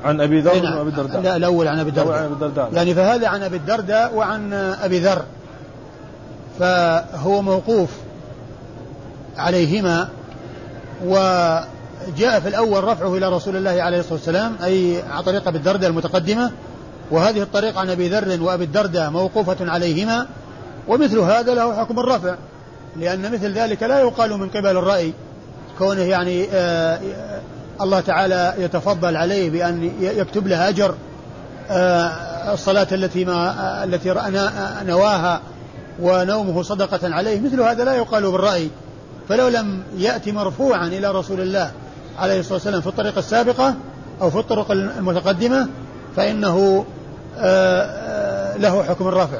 عن 0.06 0.22
أبي 0.22 0.40
ذر 0.40 0.62
نعم. 0.62 0.78
وابي 0.78 0.90
الدرداء. 0.90 1.22
لا 1.22 1.36
الأول 1.36 1.68
عن 1.68 1.80
أبي 1.80 1.90
الدرداء. 1.90 2.18
عن 2.18 2.24
أبي 2.24 2.34
الدرداء. 2.34 2.74
يعني 2.74 2.94
فهذا 2.94 3.28
عن 3.28 3.44
أبي 3.44 3.58
الدرداء 3.58 4.16
وعن 4.16 4.54
أبي 4.54 5.00
ذر. 5.00 5.22
فهو 6.60 7.42
موقوف 7.42 7.90
عليهما 9.38 10.10
وجاء 12.08 12.40
في 12.40 12.48
الأول 12.48 12.84
رفعه 12.84 13.18
إلى 13.18 13.30
رسول 13.30 13.56
الله 13.56 13.84
عليه 13.84 14.00
الصلاة 14.00 14.14
والسلام 14.14 14.56
أي 14.64 15.02
عن 15.10 15.24
طريق 15.24 15.48
أبي 15.48 15.58
الدرداء 15.58 15.90
المتقدمة. 15.90 16.52
وهذه 17.12 17.42
الطريقة 17.42 17.80
عن 17.80 17.90
أبي 17.90 18.10
ذر 18.10 18.42
وأبي 18.42 18.64
الدرداء 18.64 19.10
موقوفة 19.10 19.72
عليهما. 19.72 20.28
ومثل 20.88 21.20
هذا 21.20 21.54
له 21.54 21.76
حكم 21.76 22.00
الرفع 22.00 22.36
لأن 23.00 23.32
مثل 23.32 23.52
ذلك 23.52 23.84
لا 23.84 24.00
يقال 24.00 24.38
من 24.38 24.50
قبل 24.50 24.78
الرأي. 24.78 25.14
كونه 25.78 26.02
يعني 26.02 26.48
آه 26.54 27.00
الله 27.82 28.00
تعالى 28.00 28.54
يتفضل 28.58 29.18
عليه 29.18 29.50
بأن 29.50 29.92
يكتب 30.02 30.48
له 30.48 30.70
أجر 30.70 30.96
آه، 31.70 32.54
الصلاة 32.54 32.88
التي 32.92 33.26
ما 33.26 33.84
التي 33.84 34.14
نواها 34.86 35.42
ونومه 36.02 36.62
صدقة 36.62 37.16
عليه. 37.16 37.40
مثل 37.40 37.62
هذا 37.62 37.84
لا 37.84 37.94
يقال 37.94 38.32
بالرأي. 38.32 38.70
فلو 39.30 39.48
لم 39.48 39.84
يأتي 39.98 40.32
مرفوعا 40.32 40.88
إلى 40.88 41.12
رسول 41.12 41.42
الله 41.42 41.72
عليه 42.20 42.40
الصلاة 42.40 42.54
والسلام 42.54 42.82
في 42.82 42.88
الطريقة 42.88 43.20
السابقة 43.20 43.76
أو 44.22 44.30
في 44.30 44.40
الطرق 44.40 44.72
المتقدمة 44.72 45.68
فإنه 46.16 46.86
آه، 47.38 47.82
آه، 47.82 48.58
له 48.58 48.84
حكم 48.84 49.08
الرفع 49.08 49.40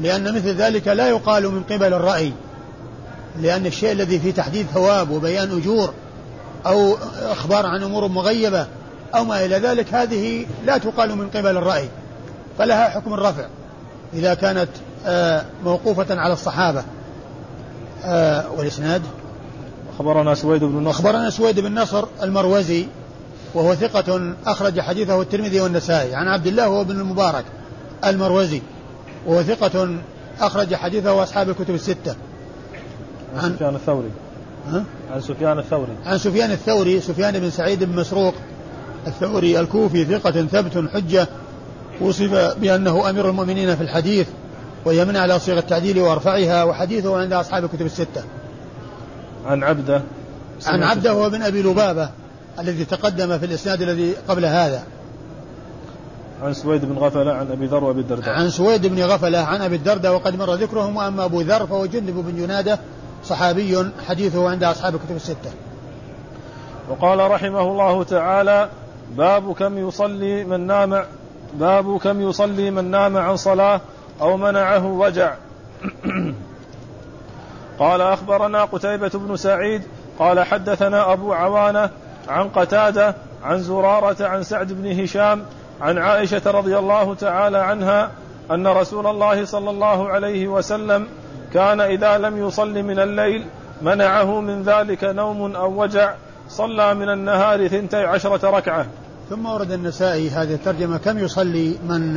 لأن 0.00 0.34
مثل 0.34 0.54
ذلك 0.54 0.88
لا 0.88 1.08
يقال 1.08 1.48
من 1.48 1.62
قبل 1.62 1.94
الرأي. 1.94 2.32
لأن 3.40 3.66
الشيء 3.66 3.92
الذي 3.92 4.18
فيه 4.18 4.32
تحديد 4.32 4.66
ثواب 4.74 5.10
وبيان 5.10 5.56
أجور 5.56 5.92
أو 6.66 6.96
إخبار 7.22 7.66
عن 7.66 7.82
أمور 7.82 8.08
مغيبة 8.08 8.66
أو 9.14 9.24
ما 9.24 9.44
إلى 9.44 9.58
ذلك 9.58 9.94
هذه 9.94 10.46
لا 10.66 10.78
تقال 10.78 11.16
من 11.16 11.28
قبل 11.28 11.56
الرأي 11.56 11.88
فلها 12.58 12.88
حكم 12.88 13.14
الرفع 13.14 13.46
إذا 14.14 14.34
كانت 14.34 14.68
آه، 15.06 15.44
موقوفة 15.64 16.20
على 16.20 16.32
الصحابة 16.32 16.84
والإسناد 18.56 19.02
أخبرنا 19.94 20.34
سويد 20.34 20.64
بن 20.64 20.84
نصر. 20.84 20.90
أخبرنا 20.90 21.30
سويد 21.30 21.60
بن 21.60 21.78
نصر 21.78 22.04
المروزي 22.22 22.86
وهو 23.54 23.74
ثقة 23.74 24.34
أخرج 24.46 24.80
حديثه 24.80 25.22
الترمذي 25.22 25.60
والنسائي 25.60 26.14
عن 26.14 26.28
عبد 26.28 26.46
الله 26.46 26.66
هو 26.66 26.84
بن 26.84 27.00
المبارك 27.00 27.44
المروزي 28.04 28.62
وهو 29.26 29.42
ثقة 29.42 29.96
أخرج 30.40 30.74
حديثه 30.74 31.22
أصحاب 31.22 31.48
الكتب 31.48 31.74
الستة. 31.74 32.14
عن 33.36 33.54
سفيان 33.54 33.74
الثوري. 33.74 34.10
ها؟ 34.72 34.84
عن 35.10 35.20
سفيان 35.20 35.58
الثوري. 35.58 35.92
عن 36.06 36.18
سفيان 36.18 36.50
الثوري 36.50 37.00
سفيان 37.00 37.38
بن 37.38 37.50
سعيد 37.50 37.84
بن 37.84 37.96
مسروق 37.96 38.34
الثوري 39.06 39.60
الكوفي 39.60 40.04
ثقة 40.04 40.30
ثبت 40.30 40.90
حجة 40.94 41.28
وصف 42.00 42.56
بأنه 42.60 43.10
أمير 43.10 43.30
المؤمنين 43.30 43.76
في 43.76 43.82
الحديث 43.82 44.26
ويمنع 44.84 45.20
على 45.20 45.38
صيغ 45.38 45.58
التعديل 45.58 45.98
وأرفعها 45.98 46.64
وحديثه 46.64 47.18
عند 47.20 47.32
أصحاب 47.32 47.64
الكتب 47.64 47.86
الستة. 47.86 48.24
عن 49.46 49.64
عبده. 49.64 50.02
عن 50.66 50.82
عبده 50.82 51.10
هو 51.10 51.30
بن 51.30 51.42
أبي 51.42 51.62
لبابة 51.62 52.10
الذي 52.58 52.84
تقدم 52.84 53.38
في 53.38 53.46
الإسناد 53.46 53.82
الذي 53.82 54.14
قبل 54.28 54.44
هذا. 54.44 54.82
عن 56.42 56.54
سويد 56.54 56.84
بن 56.84 56.98
غفلة 56.98 57.32
عن 57.32 57.50
أبي 57.50 57.66
ذر 57.66 57.84
وأبي 57.84 58.00
الدرداء. 58.00 58.34
عن 58.34 58.50
سويد 58.50 58.86
بن 58.86 59.02
غفلة 59.02 59.38
عن 59.38 59.62
أبي 59.62 59.76
الدرداء 59.76 60.14
وقد 60.14 60.36
مر 60.36 60.54
ذكرهم 60.54 60.96
وأما 60.96 61.24
أبو 61.24 61.40
ذر 61.40 61.66
فهو 61.66 61.86
جندب 61.86 62.14
بن 62.14 62.36
جنادة 62.36 62.78
صحابي 63.24 63.90
حديثه 64.08 64.50
عند 64.50 64.64
أصحاب 64.64 64.94
الكتب 64.94 65.16
الستة. 65.16 65.50
وقال 66.90 67.30
رحمه 67.30 67.60
الله 67.60 68.04
تعالى 68.04 68.68
باب 69.16 69.52
كم 69.52 69.88
يصلي 69.88 70.44
من 70.44 70.66
نام 70.66 71.04
باب 71.54 71.98
كم 71.98 72.20
يصلي 72.20 72.70
من 72.70 72.90
نام 72.90 73.16
عن 73.16 73.36
صلاة 73.36 73.80
أو 74.20 74.36
منعه 74.36 74.86
وجع. 74.86 75.34
قال 77.78 78.00
أخبرنا 78.00 78.64
قتيبة 78.64 79.10
بن 79.14 79.36
سعيد 79.36 79.82
قال 80.18 80.40
حدثنا 80.40 81.12
أبو 81.12 81.32
عوانة 81.32 81.90
عن 82.28 82.48
قتادة 82.48 83.14
عن 83.44 83.58
زرارة 83.58 84.26
عن 84.26 84.42
سعد 84.42 84.72
بن 84.72 85.00
هشام 85.00 85.42
عن 85.80 85.98
عائشة 85.98 86.50
رضي 86.50 86.78
الله 86.78 87.14
تعالى 87.14 87.58
عنها 87.58 88.10
أن 88.50 88.66
رسول 88.66 89.06
الله 89.06 89.44
صلى 89.44 89.70
الله 89.70 90.08
عليه 90.08 90.48
وسلم 90.48 91.06
كان 91.54 91.80
إذا 91.80 92.18
لم 92.18 92.46
يصل 92.46 92.82
من 92.82 92.98
الليل 92.98 93.46
منعه 93.82 94.40
من 94.40 94.62
ذلك 94.62 95.04
نوم 95.04 95.56
أو 95.56 95.82
وجع 95.82 96.14
صلى 96.48 96.94
من 96.94 97.08
النهار 97.08 97.68
ثنتي 97.68 97.96
عشرة 97.96 98.50
ركعة. 98.50 98.86
ثم 99.30 99.46
ورد 99.46 99.72
النسائي 99.72 100.30
هذه 100.30 100.54
الترجمة 100.54 100.98
كم 100.98 101.18
يصلي 101.18 101.76
من 101.88 102.14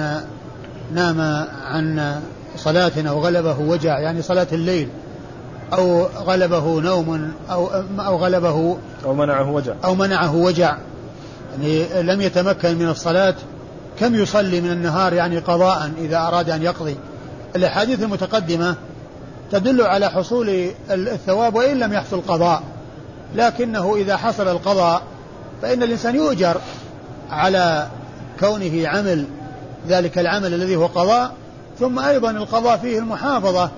نام 0.94 1.22
عن 1.66 2.16
صلاة 2.56 2.92
أو 2.98 3.20
غلبه 3.20 3.60
وجع 3.60 4.00
يعني 4.00 4.22
صلاة 4.22 4.48
الليل. 4.52 4.90
أو 5.74 6.04
غلبه 6.06 6.82
نوم 6.82 7.32
أو 7.52 7.70
أو 8.00 8.18
غلبه 8.18 8.78
أو 9.06 9.14
منعه 9.14 9.52
وجع. 9.52 9.74
أو 9.84 9.96
منعه 9.96 10.36
وجع. 10.36 10.78
يعني 11.52 12.04
لم 12.04 12.22
يتمكن 12.22 12.76
من 12.76 12.90
الصلاة. 12.90 13.36
كم 14.00 14.16
يصلي 14.16 14.62
من 14.62 14.72
النهار 14.72 15.14
يعني 15.14 15.38
قضاء 15.38 15.92
إذا 15.98 16.18
أراد 16.18 16.50
أن 16.50 16.64
يقضي؟ 16.64 16.96
الأحاديث 17.56 18.04
المتقدمة 18.04 18.76
تدل 19.52 19.82
على 19.82 20.10
حصول 20.10 20.70
الثواب 20.90 21.56
وإن 21.56 21.80
لم 21.80 21.94
يحصل 21.94 22.22
قضاء. 22.28 22.64
لكنه 23.36 23.96
إذا 23.96 24.18
حصل 24.18 24.48
القضاء 24.48 25.02
فإن 25.62 25.84
الإنسان 25.84 26.16
يؤجر 26.16 26.58
على 27.32 27.88
كونه 28.40 28.88
عمل 28.88 29.26
ذلك 29.88 30.20
العمل 30.20 30.54
الذي 30.54 30.76
هو 30.76 30.86
قضاء. 30.86 31.32
ثم 31.80 32.00
أيضا 32.00 32.32
القضاء 32.32 32.78
فيه 32.78 33.00
المحافظة. 33.00 33.72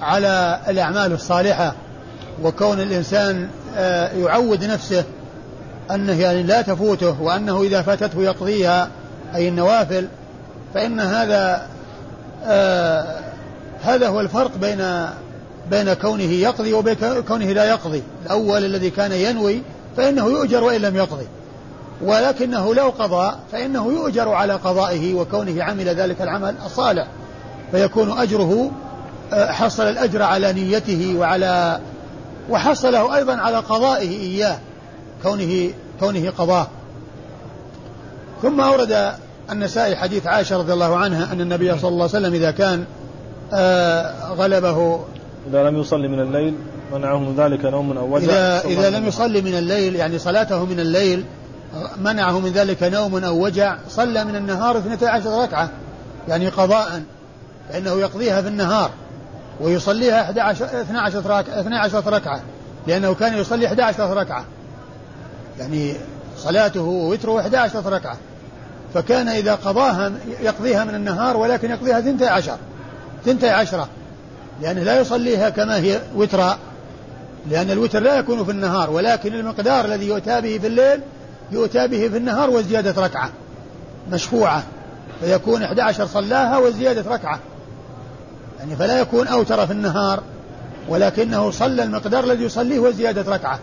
على 0.00 0.60
الأعمال 0.68 1.12
الصالحة 1.12 1.74
وكون 2.42 2.80
الإنسان 2.80 3.48
آه، 3.76 4.12
يعود 4.12 4.64
نفسه 4.64 5.04
أنه 5.90 6.20
يعني 6.20 6.42
لا 6.42 6.62
تفوته 6.62 7.22
وأنه 7.22 7.62
إذا 7.62 7.82
فاتته 7.82 8.22
يقضيها 8.22 8.88
أي 9.34 9.48
النوافل 9.48 10.08
فإن 10.74 11.00
هذا 11.00 11.66
آه 12.44 13.20
هذا 13.82 14.08
هو 14.08 14.20
الفرق 14.20 14.56
بين 14.56 15.06
بين 15.70 15.92
كونه 15.94 16.22
يقضي 16.22 16.72
وبين 16.72 16.96
كونه 17.28 17.52
لا 17.52 17.64
يقضي. 17.64 18.02
الأول 18.26 18.64
الذي 18.64 18.90
كان 18.90 19.12
ينوي 19.12 19.62
فإنه 19.96 20.26
يؤجر 20.26 20.64
وإن 20.64 20.80
لم 20.80 20.96
يقضي. 20.96 21.26
ولكنه 22.02 22.74
لو 22.74 22.90
قضى 22.90 23.36
فإنه 23.52 23.92
يؤجر 23.92 24.28
على 24.28 24.52
قضائه 24.52 25.14
وكونه 25.14 25.64
عمل 25.64 25.88
ذلك 25.88 26.22
العمل 26.22 26.54
الصالح 26.66 27.06
فيكون 27.70 28.18
أجره 28.18 28.70
حصل 29.32 29.82
الأجر 29.82 30.22
على 30.22 30.52
نيته 30.52 31.14
وعلى 31.18 31.80
وحصله 32.50 33.16
أيضا 33.16 33.34
على 33.34 33.56
قضائه 33.56 34.10
إياه 34.10 34.58
كونه 35.22 35.70
كونه 36.00 36.30
قضاه. 36.38 36.66
ثم 38.42 38.60
أورد 38.60 39.12
النسائي 39.50 39.96
حديث 39.96 40.26
عائشة 40.26 40.56
رضي 40.58 40.72
الله 40.72 40.96
عنها 40.96 41.32
أن 41.32 41.40
النبي 41.40 41.78
صلى 41.78 41.88
الله 41.88 42.08
عليه 42.14 42.26
وسلم 42.26 42.34
إذا 42.34 42.50
كان 42.50 42.84
آه، 43.52 44.32
غلبه. 44.32 45.00
إذا 45.50 45.70
لم 45.70 45.80
يصلي 45.80 46.08
من 46.08 46.20
الليل 46.20 46.54
منعه 46.92 47.18
من 47.18 47.34
ذلك 47.36 47.64
نوم 47.64 47.98
أو 47.98 48.14
وجع. 48.14 48.24
إذا, 48.24 48.64
إذا 48.64 48.90
لم 48.90 49.06
يصلي 49.06 49.40
من 49.40 49.54
الليل 49.54 49.96
يعني 49.96 50.18
صلاته 50.18 50.64
من 50.64 50.80
الليل 50.80 51.24
منعه 51.98 52.38
من 52.38 52.52
ذلك 52.52 52.82
نوم 52.82 53.24
أو 53.24 53.44
وجع 53.44 53.76
صلى 53.88 54.24
من 54.24 54.36
النهار 54.36 54.78
12 54.78 55.42
ركعة 55.42 55.70
يعني 56.28 56.48
قضاء 56.48 57.02
فإنه 57.68 57.92
يقضيها 57.92 58.42
في 58.42 58.48
النهار. 58.48 58.90
ويصليها 59.60 60.22
11 60.22 60.64
12 60.64 61.18
ركعة 61.18 61.60
12 61.60 62.12
ركعة 62.12 62.40
لأنه 62.86 63.14
كان 63.14 63.38
يصلي 63.38 63.66
11 63.66 64.16
ركعة. 64.16 64.44
يعني 65.58 65.94
صلاته 66.36 66.80
ووتره 66.80 67.40
11 67.40 67.92
ركعة. 67.92 68.16
فكان 68.94 69.28
إذا 69.28 69.54
قضاها 69.54 70.12
يقضيها 70.40 70.84
من 70.84 70.94
النهار 70.94 71.36
ولكن 71.36 71.70
يقضيها 71.70 72.00
ثنتي 72.00 72.26
عشر 72.26 72.56
ثنتي 73.24 73.48
عشرة. 73.48 73.88
لأنه 74.62 74.82
لا 74.82 75.00
يصليها 75.00 75.50
كما 75.50 75.76
هي 75.76 76.00
وترا 76.14 76.58
لأن 77.50 77.70
الوتر 77.70 78.00
لا 78.00 78.18
يكون 78.18 78.44
في 78.44 78.50
النهار 78.50 78.90
ولكن 78.90 79.34
المقدار 79.34 79.84
الذي 79.84 80.06
يؤتى 80.06 80.40
به 80.40 80.58
في 80.58 80.66
الليل 80.66 81.00
يؤتى 81.52 81.88
به 81.88 82.08
في 82.08 82.16
النهار 82.16 82.50
وزيادة 82.50 83.02
ركعة 83.02 83.30
مشفوعة. 84.10 84.62
فيكون 85.20 85.62
11 85.62 86.06
صلاها 86.06 86.58
وزيادة 86.58 87.10
ركعة. 87.10 87.38
يعني 88.58 88.76
فلا 88.76 89.00
يكون 89.00 89.26
أوتر 89.26 89.66
في 89.66 89.72
النهار 89.72 90.22
ولكنه 90.88 91.50
صلى 91.50 91.82
المقدار 91.82 92.24
الذي 92.24 92.44
يصليه 92.44 92.78
وزيادة 92.78 93.32
ركعة. 93.32 93.58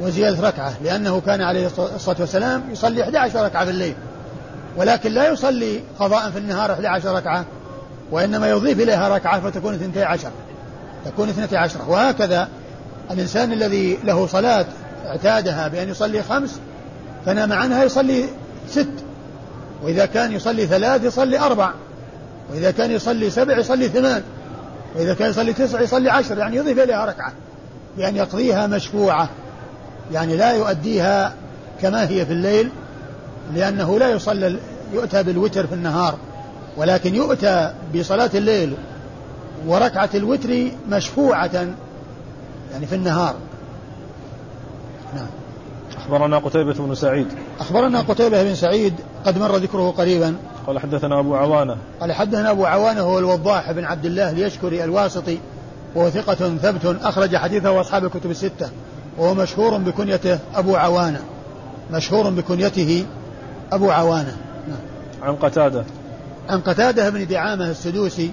وزيادة 0.00 0.48
ركعة 0.48 0.72
لأنه 0.84 1.20
كان 1.20 1.42
عليه 1.42 1.66
الصلاة 1.66 2.16
والسلام 2.20 2.62
يصلي 2.70 3.02
11 3.02 3.44
ركعة 3.44 3.64
في 3.64 3.70
الليل. 3.70 3.94
ولكن 4.76 5.12
لا 5.12 5.28
يصلي 5.28 5.80
قضاء 5.98 6.30
في 6.30 6.38
النهار 6.38 6.72
11 6.72 7.14
ركعة 7.14 7.44
وإنما 8.10 8.50
يضيف 8.50 8.80
إليها 8.80 9.08
ركعة 9.08 9.40
فتكون 9.40 9.74
12 9.74 10.30
تكون 11.04 11.28
12 11.28 11.80
وهكذا 11.88 12.48
الإنسان 13.10 13.52
الذي 13.52 13.98
له 14.04 14.26
صلاة 14.26 14.66
اعتادها 15.06 15.68
بأن 15.68 15.88
يصلي 15.88 16.22
خمس 16.22 16.60
فنام 17.26 17.52
عنها 17.52 17.84
يصلي 17.84 18.24
ست. 18.68 18.88
وإذا 19.82 20.06
كان 20.06 20.32
يصلي 20.32 20.66
ثلاث 20.66 21.04
يصلي 21.04 21.38
أربع. 21.38 21.72
وإذا 22.50 22.70
كان 22.70 22.90
يصلي 22.90 23.30
سبع 23.30 23.58
يصلي 23.58 23.88
ثمان 23.88 24.22
وإذا 24.96 25.14
كان 25.14 25.30
يصلي 25.30 25.52
تسع 25.52 25.80
يصلي 25.80 26.10
عشر 26.10 26.38
يعني 26.38 26.56
يضيف 26.56 26.78
إليها 26.78 27.04
ركعة 27.04 27.32
يعني 27.98 28.18
يقضيها 28.18 28.66
مشفوعة 28.66 29.28
يعني 30.12 30.36
لا 30.36 30.52
يؤديها 30.52 31.34
كما 31.82 32.08
هي 32.08 32.26
في 32.26 32.32
الليل 32.32 32.70
لأنه 33.54 33.98
لا 33.98 34.10
يصلى 34.10 34.58
يؤتى 34.92 35.22
بالوتر 35.22 35.66
في 35.66 35.74
النهار 35.74 36.18
ولكن 36.76 37.14
يؤتى 37.14 37.72
بصلاة 37.94 38.30
الليل 38.34 38.74
وركعة 39.66 40.10
الوتر 40.14 40.68
مشفوعة 40.88 41.50
يعني 42.72 42.86
في 42.86 42.94
النهار. 42.94 43.34
نعم. 45.14 45.26
أخبرنا 45.96 46.38
قتيبة 46.38 46.72
بن 46.72 46.94
سعيد. 46.94 47.26
أخبرنا 47.60 48.00
قتيبة 48.00 48.42
بن 48.42 48.54
سعيد 48.54 48.94
قد 49.26 49.38
مر 49.38 49.56
ذكره 49.56 49.90
قريبا. 49.90 50.34
قال 50.66 50.78
حدثنا 50.78 51.20
أبو 51.20 51.36
عوانة. 51.36 51.76
قال 52.00 52.12
حدثنا 52.12 52.50
أبو 52.50 52.66
عوانة 52.66 53.00
هو 53.00 53.18
الوضاح 53.18 53.72
بن 53.72 53.84
عبد 53.84 54.04
الله 54.04 54.30
ليشكري 54.30 54.84
الواسطي 54.84 55.38
وهو 55.94 56.10
ثقة 56.10 56.34
ثبت 56.34 56.96
أخرج 57.02 57.36
حديثه 57.36 57.70
وأصحاب 57.70 58.04
الكتب 58.04 58.30
الستة 58.30 58.70
وهو 59.18 59.34
مشهور 59.34 59.78
بكنيته 59.78 60.38
أبو 60.54 60.76
عوانة. 60.76 61.20
مشهور 61.90 62.30
بكنيته 62.30 63.06
أبو 63.72 63.90
عوانة. 63.90 64.36
نعم. 64.68 64.78
عن 65.22 65.36
قتادة. 65.36 65.84
عن 66.48 66.60
قتادة 66.60 67.10
بن 67.10 67.26
دعامة 67.26 67.70
السدوسي 67.70 68.30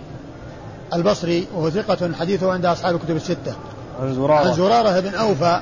البصري 0.93 1.48
وهو 1.56 1.69
ثقة 1.69 2.13
حديثه 2.13 2.52
عند 2.52 2.65
أصحاب 2.65 2.95
الكتب 2.95 3.15
الستة. 3.15 3.56
عن 4.02 4.15
زرارة. 4.15 4.48
عن 4.48 4.54
زرارة 4.54 5.00
بن 5.00 5.15
أوفى 5.15 5.62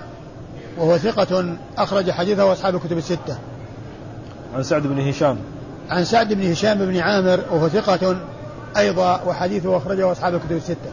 وهو 0.77 0.97
ثقة 0.97 1.55
أخرج 1.77 2.11
حديثه 2.11 2.53
أصحاب 2.53 2.75
الكتب 2.75 2.97
الستة. 2.97 3.37
عن 4.55 4.63
سعد 4.63 4.87
بن 4.87 4.99
هشام. 4.99 5.37
عن 5.89 6.03
سعد 6.03 6.33
بن 6.33 6.51
هشام 6.51 6.77
بن 6.77 6.97
عامر 6.97 7.39
وهو 7.51 7.69
ثقة 7.69 8.15
أيضا 8.77 9.21
وحديثه 9.27 9.77
أخرجه 9.77 10.11
أصحاب 10.11 10.35
الكتب 10.35 10.51
الستة. 10.51 10.91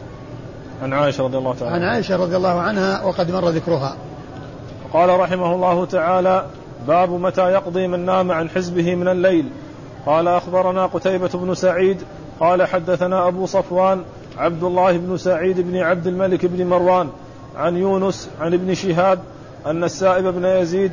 عن 0.83 0.93
عائشة 0.93 1.23
رضي 1.23 1.37
الله 1.37 1.55
تعالى 1.55 1.75
عن 1.75 1.83
عائشة 1.83 2.15
رضي 2.15 2.35
الله 2.35 2.61
عنها 2.61 3.03
وقد 3.03 3.31
مر 3.31 3.49
ذكرها. 3.49 3.95
قال 4.93 5.19
رحمه 5.19 5.55
الله 5.55 5.85
تعالى 5.85 6.45
باب 6.87 7.09
متى 7.09 7.51
يقضي 7.51 7.87
من 7.87 8.05
نام 8.05 8.31
عن 8.31 8.49
حزبه 8.49 8.95
من 8.95 9.07
الليل. 9.07 9.45
قال 10.05 10.27
أخبرنا 10.27 10.85
قتيبة 10.85 11.29
بن 11.33 11.55
سعيد. 11.55 12.01
قال 12.39 12.63
حدثنا 12.63 13.27
أبو 13.27 13.45
صفوان 13.45 14.03
عبد 14.37 14.63
الله 14.63 14.97
بن 14.97 15.17
سعيد 15.17 15.59
بن 15.59 15.77
عبد 15.77 16.07
الملك 16.07 16.45
بن 16.45 16.67
مروان 16.67 17.09
عن 17.55 17.77
يونس 17.77 18.29
عن 18.41 18.53
ابن 18.53 18.73
شهاب 18.73 19.19
أن 19.65 19.83
السائب 19.83 20.27
بن 20.27 20.45
يزيد 20.45 20.91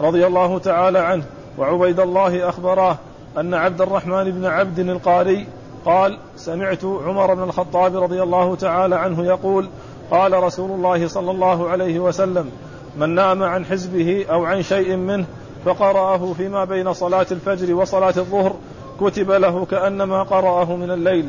رضي 0.00 0.26
الله 0.26 0.58
تعالى 0.58 0.98
عنه 0.98 1.22
وعبيد 1.58 2.00
الله 2.00 2.48
أخبراه 2.48 2.96
أن 3.38 3.54
عبد 3.54 3.80
الرحمن 3.80 4.30
بن 4.30 4.44
عبد 4.44 4.78
القاري 4.78 5.46
قال 5.84 6.18
سمعت 6.36 6.84
عمر 6.84 7.34
بن 7.34 7.42
الخطاب 7.42 7.96
رضي 7.96 8.22
الله 8.22 8.56
تعالى 8.56 8.96
عنه 8.96 9.24
يقول 9.24 9.68
قال 10.10 10.42
رسول 10.42 10.70
الله 10.70 11.08
صلى 11.08 11.30
الله 11.30 11.68
عليه 11.68 11.98
وسلم 11.98 12.50
من 12.98 13.14
نام 13.14 13.42
عن 13.42 13.64
حزبه 13.64 14.26
أو 14.30 14.44
عن 14.44 14.62
شيء 14.62 14.96
منه 14.96 15.26
فقرأه 15.64 16.32
فيما 16.32 16.64
بين 16.64 16.92
صلاة 16.92 17.26
الفجر 17.30 17.74
وصلاة 17.74 18.14
الظهر 18.16 18.56
كتب 19.00 19.30
له 19.30 19.64
كأنما 19.64 20.22
قرأه 20.22 20.76
من 20.76 20.90
الليل. 20.90 21.28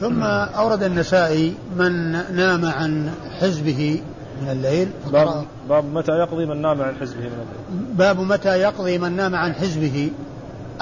ثم 0.00 0.22
أورد 0.22 0.82
النسائي 0.82 1.54
من 1.76 2.12
نام 2.12 2.64
عن 2.64 3.10
حزبه 3.40 4.00
من 4.42 4.50
الليل 4.50 4.88
باب, 5.12 5.44
باب 5.68 5.84
متى 5.84 6.12
يقضي 6.12 6.46
من 6.46 6.62
نام 6.62 6.82
عن 6.82 6.94
حزبه 7.00 7.20
من 7.20 7.26
الليل. 7.26 7.96
باب 7.96 8.20
متى 8.20 8.60
يقضي 8.60 8.98
من 8.98 9.16
نام 9.16 9.34
عن 9.34 9.54
حزبه. 9.54 10.10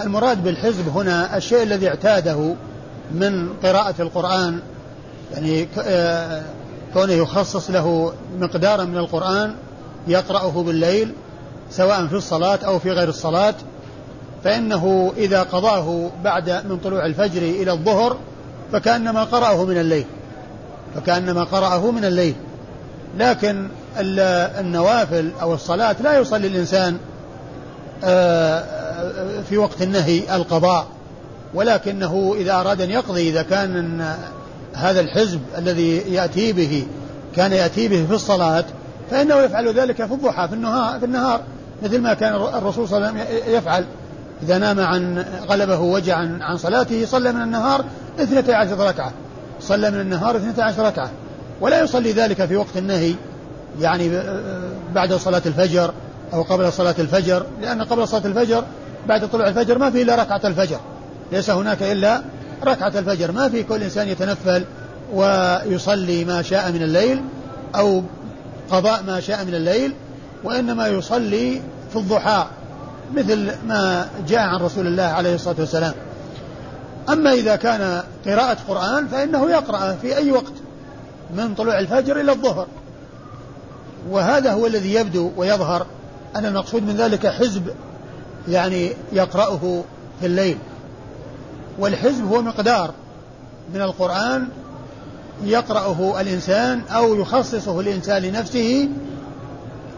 المراد 0.01 0.44
بالحزب 0.44 0.88
هنا 0.88 1.37
الشيء 1.37 1.62
الذي 1.62 1.88
اعتاده 1.88 2.55
من 3.12 3.49
قراءة 3.62 3.94
القرآن. 4.01 4.61
يعني 5.33 5.68
آه، 5.79 6.42
كونه 6.94 7.12
يخصص 7.12 7.70
له 7.70 8.12
مقدارا 8.38 8.85
من 8.85 8.96
القرآن 8.96 9.55
يقرأه 10.09 10.62
بالليل 10.62 11.12
سواء 11.70 12.07
في 12.07 12.16
الصلاة 12.16 12.59
أو 12.64 12.79
في 12.79 12.90
غير 12.90 13.09
الصلاة. 13.09 13.55
فإنه 14.44 15.12
إذا 15.16 15.42
قضاه 15.42 16.11
بعد 16.25 16.51
من 16.51 16.79
طلوع 16.85 17.07
الفجر 17.07 17.42
إلى 17.42 17.73
الظهر 17.73 18.16
فكأنما 18.73 19.25
قرأه 19.25 19.64
من 19.64 19.79
الليل. 19.79 20.05
فكأنما 20.94 21.44
قرأه 21.44 21.90
من 21.90 22.05
الليل. 22.05 22.35
لكن 23.18 23.68
النوافل 24.61 25.31
أو 25.42 25.55
الصلاة 25.55 25.96
لا 26.03 26.18
يصلي 26.18 26.46
الإنسان 26.46 26.99
آه، 28.05 28.64
في 29.49 29.59
وقت 29.59 29.83
النهي 29.83 30.37
القضاء. 30.37 30.87
ولكنه 31.55 32.35
إذا 32.37 32.53
أراد 32.53 32.81
أن 32.81 32.90
يقضي 32.90 33.29
إذا 33.29 33.42
كان 33.42 34.03
هذا 34.75 35.01
الحزب 35.01 35.40
الذي 35.59 35.96
يأتي 35.96 36.53
به 36.53 36.87
كان 37.37 37.53
يأتي 37.53 37.88
به 37.88 38.07
في 38.07 38.14
الصلاة 38.14 38.64
فإنه 39.11 39.35
يفعل 39.35 39.75
ذلك 39.75 39.96
في 39.96 40.14
الضحى 40.14 40.49
في 40.49 40.55
النهار, 40.55 40.99
في 40.99 41.05
النهار 41.05 41.40
مثل 41.83 42.01
ما 42.01 42.14
كان 42.14 42.35
الرسول 42.35 42.88
صلى 42.88 42.96
الله 42.96 43.09
عليه 43.09 43.23
وسلم 43.23 43.55
يفعل. 43.55 43.85
إذا 44.42 44.59
نام 44.59 44.81
عن 44.81 45.25
غلبه 45.49 45.79
وجع 45.79 46.16
عن, 46.16 46.42
عن 46.42 46.57
صلاته 46.57 47.07
صلى 47.07 47.33
من 47.33 47.42
النهار 47.42 47.85
اثنتي 48.18 48.53
عشر 48.53 48.79
ركعة. 48.79 49.12
صلى 49.61 49.90
من 49.90 50.01
النهار 50.01 50.37
اثنتي 50.37 50.62
عشر 50.62 50.87
ركعة. 50.87 51.11
ولا 51.61 51.83
يصلي 51.83 52.12
ذلك 52.12 52.44
في 52.44 52.57
وقت 52.57 52.77
النهي 52.77 53.14
يعني 53.81 54.23
بعد 54.94 55.12
صلاة 55.12 55.42
الفجر 55.46 55.94
أو 56.33 56.42
قبل 56.42 56.73
صلاة 56.73 56.94
الفجر 56.99 57.46
لأن 57.61 57.83
قبل 57.83 58.09
صلاة 58.09 58.27
الفجر 58.27 58.64
بعد 59.09 59.29
طلوع 59.31 59.49
الفجر 59.49 59.79
ما 59.79 59.90
في 59.90 60.03
إلا 60.03 60.14
ركعة 60.14 60.40
الفجر. 60.44 60.81
ليس 61.33 61.51
هناك 61.51 61.83
إلا 61.83 62.23
ركعة 62.64 62.99
الفجر. 62.99 63.33
ما 63.33 63.49
في 63.49 63.62
كل 63.62 63.83
إنسان 63.83 64.09
يتنفل 64.09 64.64
ويصلي 65.12 66.25
ما 66.25 66.42
شاء 66.42 66.73
من 66.73 66.83
الليل 66.83 67.23
أو 67.75 68.03
قضاء 68.70 69.03
ما 69.03 69.20
شاء 69.20 69.44
من 69.44 69.55
الليل 69.55 69.94
وإنما 70.44 70.88
يصلي 70.88 71.61
في 71.92 71.96
الضحى 71.96 72.46
مثل 73.14 73.51
ما 73.66 74.09
جاء 74.29 74.40
عن 74.40 74.61
رسول 74.61 74.87
الله 74.87 75.03
عليه 75.03 75.35
الصلاة 75.35 75.57
والسلام. 75.59 75.92
أما 77.09 77.33
إذا 77.33 77.57
كان 77.57 78.03
قراءة 78.27 78.57
قرآن 78.68 79.09
فإنه 79.09 79.51
يقرأ 79.51 79.92
في 80.03 80.16
أي 80.16 80.33
وقت. 80.33 80.53
من 81.37 81.55
طلوع 81.55 81.79
الفجر 81.79 82.21
إلى 82.21 82.33
الظهر. 82.33 82.66
وهذا 84.11 84.53
هو 84.53 84.66
الذي 84.66 84.95
يبدو 84.95 85.31
ويظهر 85.37 85.87
أن 86.37 86.45
المقصود 86.45 86.83
من 86.83 86.97
ذلك 86.97 87.27
حزب 87.27 87.71
يعني 88.49 88.93
يقرأه 89.12 89.85
في 90.21 90.27
الليل. 90.27 90.59
والحزب 91.79 92.25
هو 92.25 92.43
مقدار 92.43 92.90
من 93.75 93.83
القرآن 93.83 94.49
يقرأه 95.45 96.21
الإنسان 96.21 96.83
أو 96.90 97.14
يخصصه 97.14 97.81
الإنسان 97.81 98.23
لنفسه. 98.23 98.88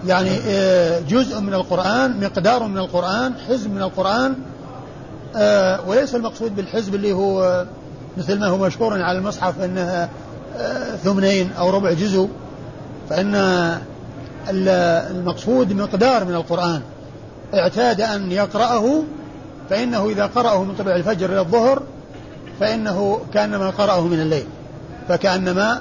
يعني 0.07 0.31
آه، 0.47 1.01
جزء 1.01 1.41
من 1.41 1.55
القرآن 1.55 2.21
مقدار 2.21 2.63
من 2.63 2.79
القرآن 2.79 3.35
حزب 3.49 3.71
من 3.71 3.83
القرآن. 3.83 4.35
آه، 5.37 5.89
وليس 5.89 6.15
المقصود 6.15 6.57
بالحزب 6.57 6.95
اللي 6.95 7.13
هو 7.13 7.65
مثل 8.17 8.39
ما 8.39 8.47
هو 8.47 8.59
مشهور 8.59 9.03
على 9.03 9.19
المصحف 9.19 9.61
أنها 9.61 10.05
آه، 10.05 10.09
ثمنين 11.05 11.51
أو 11.59 11.71
ربع 11.71 11.93
جزء 11.93 12.29
فإن 13.11 13.35
المقصود 14.49 15.73
مقدار 15.73 16.25
من 16.25 16.35
القرآن. 16.35 16.81
اعتاد 17.55 18.01
أن 18.01 18.33
يقرأه 18.33 19.03
فإنه 19.71 20.09
إذا 20.09 20.27
قرأه 20.27 20.65
من 20.65 20.75
طلوع 20.75 20.97
الفجر 20.97 21.33
إلى 21.33 21.41
الظهر 21.41 21.83
فإنه 22.61 23.21
كأنما 23.35 23.71
قرأه 23.71 24.07
من 24.07 24.21
الليل. 24.21 24.47
فكأنما 25.09 25.81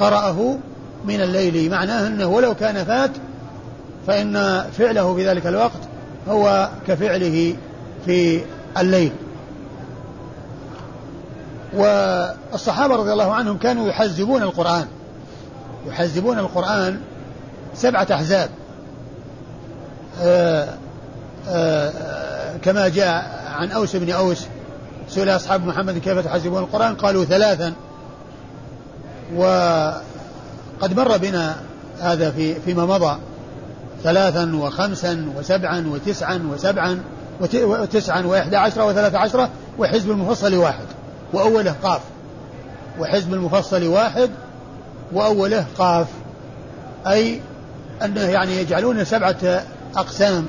قرأه 0.00 0.58
من 1.04 1.20
الليل. 1.20 1.70
معناه 1.70 2.06
أنه 2.06 2.26
ولو 2.26 2.54
كان 2.54 2.84
فات 2.84 3.10
فإن 4.06 4.64
فعله 4.78 5.14
في 5.14 5.28
ذلك 5.28 5.46
الوقت 5.46 5.80
هو 6.28 6.68
كفعله 6.86 7.56
في 8.06 8.40
الليل. 8.78 9.12
والصحابة 11.74 12.96
رضي 12.96 13.12
الله 13.12 13.34
عنهم 13.34 13.58
كانوا 13.58 13.88
يحزبون 13.88 14.42
القرآن. 14.42 14.86
يحزبون 15.86 16.38
القرآن 16.38 17.00
سبعة 17.74 18.06
أحزاب. 18.12 18.50
آه، 20.22 20.68
آه، 21.48 21.92
كما 22.62 22.88
جاء 22.88 23.44
عن 23.54 23.70
أوس 23.70 23.96
بن 23.96 24.10
أوس 24.10 24.46
سئل 25.08 25.28
أصحاب 25.28 25.66
محمد 25.66 25.98
كيف 25.98 26.18
تحزبون 26.18 26.62
القرآن؟ 26.62 26.94
قالوا 26.94 27.24
ثلاثا. 27.24 27.72
وقد 29.36 30.96
مر 30.96 31.16
بنا 31.16 31.56
هذا 32.00 32.30
في 32.30 32.54
فيما 32.54 32.86
مضى. 32.86 33.18
ثلاثا 34.02 34.56
وخمسا 34.56 35.32
وسبعا 35.36 35.86
وتسعا 35.88 36.48
وسبعا 36.52 37.02
وتسعا 37.62 38.22
وإحدى 38.22 38.56
عشرة 38.56 38.84
وثلاثة 38.86 39.18
عشرة 39.18 39.50
وحزب 39.78 40.10
المفصل 40.10 40.54
واحد. 40.54 40.97
وأوله 41.32 41.74
قاف. 41.82 42.00
وحزب 42.98 43.34
المفصل 43.34 43.86
واحد 43.86 44.30
وأوله 45.12 45.66
قاف. 45.78 46.06
أي 47.06 47.40
أنه 48.04 48.20
يعني 48.20 48.56
يجعلون 48.56 49.04
سبعة 49.04 49.62
أقسام. 49.96 50.48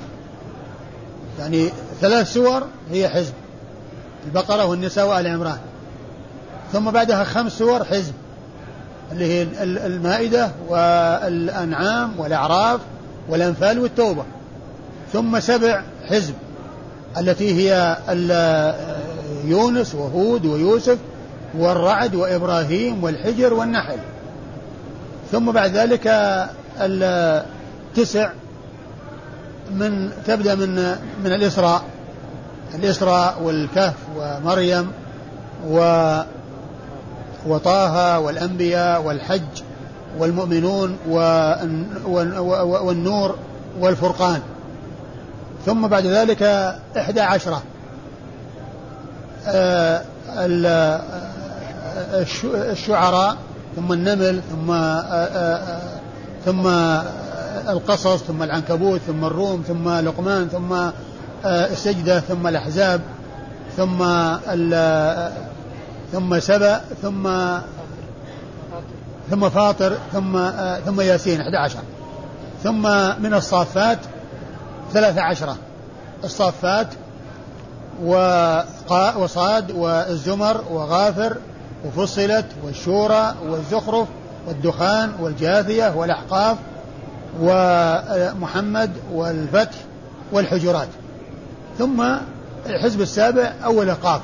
يعني 1.39 1.69
ثلاث 2.01 2.33
سور 2.33 2.63
هي 2.91 3.09
حزب. 3.09 3.33
البقرة 4.25 4.65
والنساء 4.65 5.07
وآل 5.07 5.27
عمران. 5.27 5.59
ثم 6.73 6.91
بعدها 6.91 7.23
خمس 7.23 7.51
سور 7.51 7.83
حزب. 7.83 8.13
اللي 9.11 9.25
هي 9.25 9.47
المائدة 9.63 10.51
والأنعام 10.67 12.13
والأعراف 12.17 12.79
والأنفال 13.29 13.79
والتوبة. 13.79 14.23
ثم 15.13 15.39
سبع 15.39 15.83
حزب. 16.09 16.33
التي 17.17 17.53
هي 17.53 17.97
يونس 19.45 19.95
وهود 19.95 20.45
ويوسف 20.45 20.97
والرعد 21.57 22.15
وإبراهيم 22.15 23.03
والحجر 23.03 23.53
والنحل. 23.53 23.97
ثم 25.31 25.51
بعد 25.51 25.71
ذلك 25.75 26.07
التسع 26.79 28.29
من 29.71 30.11
تبدأ 30.27 30.55
من 30.55 30.75
من 31.23 31.33
الإسراء. 31.33 31.81
الإسراء 32.75 33.41
والكهف 33.41 33.95
ومريم 34.17 34.91
و 35.69 35.79
وطه 37.47 38.19
والأنبياء 38.19 39.01
والحج 39.01 39.61
والمؤمنون 40.19 40.97
والنور 42.81 43.35
والفرقان. 43.79 44.41
ثم 45.65 45.87
بعد 45.87 46.05
ذلك 46.05 46.43
إحدى 46.97 47.21
عشرة. 47.21 47.63
الشعراء 52.55 53.37
ثم 53.75 53.93
النمل 53.93 54.41
ثم 54.51 54.71
آه، 54.71 55.01
آه، 55.01 55.81
ثم 56.45 56.67
القصص 57.69 58.23
ثم 58.23 58.43
العنكبوت 58.43 58.99
ثم 59.07 59.25
الروم 59.25 59.63
ثم 59.67 59.89
لقمان 59.89 60.49
ثم 60.49 60.89
السجدة 61.45 62.19
ثم 62.19 62.47
الأحزاب 62.47 63.01
ثم 63.77 63.97
ثم 66.11 66.39
سبأ 66.39 66.81
ثم 67.01 67.29
ثم 69.29 69.49
فاطر 69.49 69.97
ثم 70.13 70.49
ثم 70.85 71.01
ياسين 71.01 71.41
11 71.41 71.79
ثم 72.63 72.81
من 73.23 73.33
الصافات 73.33 73.99
ثلاثة 74.93 75.21
عشرة. 75.21 75.57
الصافات 78.03 79.15
وصاد 79.17 79.71
والزمر 79.71 80.63
وغافر 80.71 81.37
وفصلت 81.85 82.45
والشورى 82.65 83.35
والزخرف 83.49 84.07
والدخان 84.47 85.11
والجاثية 85.19 85.95
والأحقاف 85.95 86.57
ومحمد 87.41 88.91
والفتح 89.13 89.77
والحجرات. 90.31 90.87
ثم 91.77 92.05
الحزب 92.65 93.01
السابع 93.01 93.53
أول 93.65 93.91
قاف. 93.91 94.21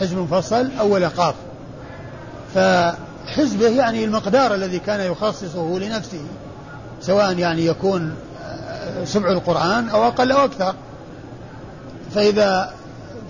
حزب 0.00 0.18
مفصل 0.18 0.70
أول 0.80 1.08
قاف. 1.08 1.34
فحزبه 2.54 3.68
يعني 3.68 4.04
المقدار 4.04 4.54
الذي 4.54 4.78
كان 4.78 5.00
يخصصه 5.00 5.78
لنفسه 5.78 6.22
سواء 7.00 7.38
يعني 7.38 7.66
يكون 7.66 8.14
سمع 9.04 9.30
القرآن 9.30 9.88
أو 9.88 10.04
أقل 10.04 10.32
أو 10.32 10.44
أكثر. 10.44 10.74
فإذا 12.14 12.72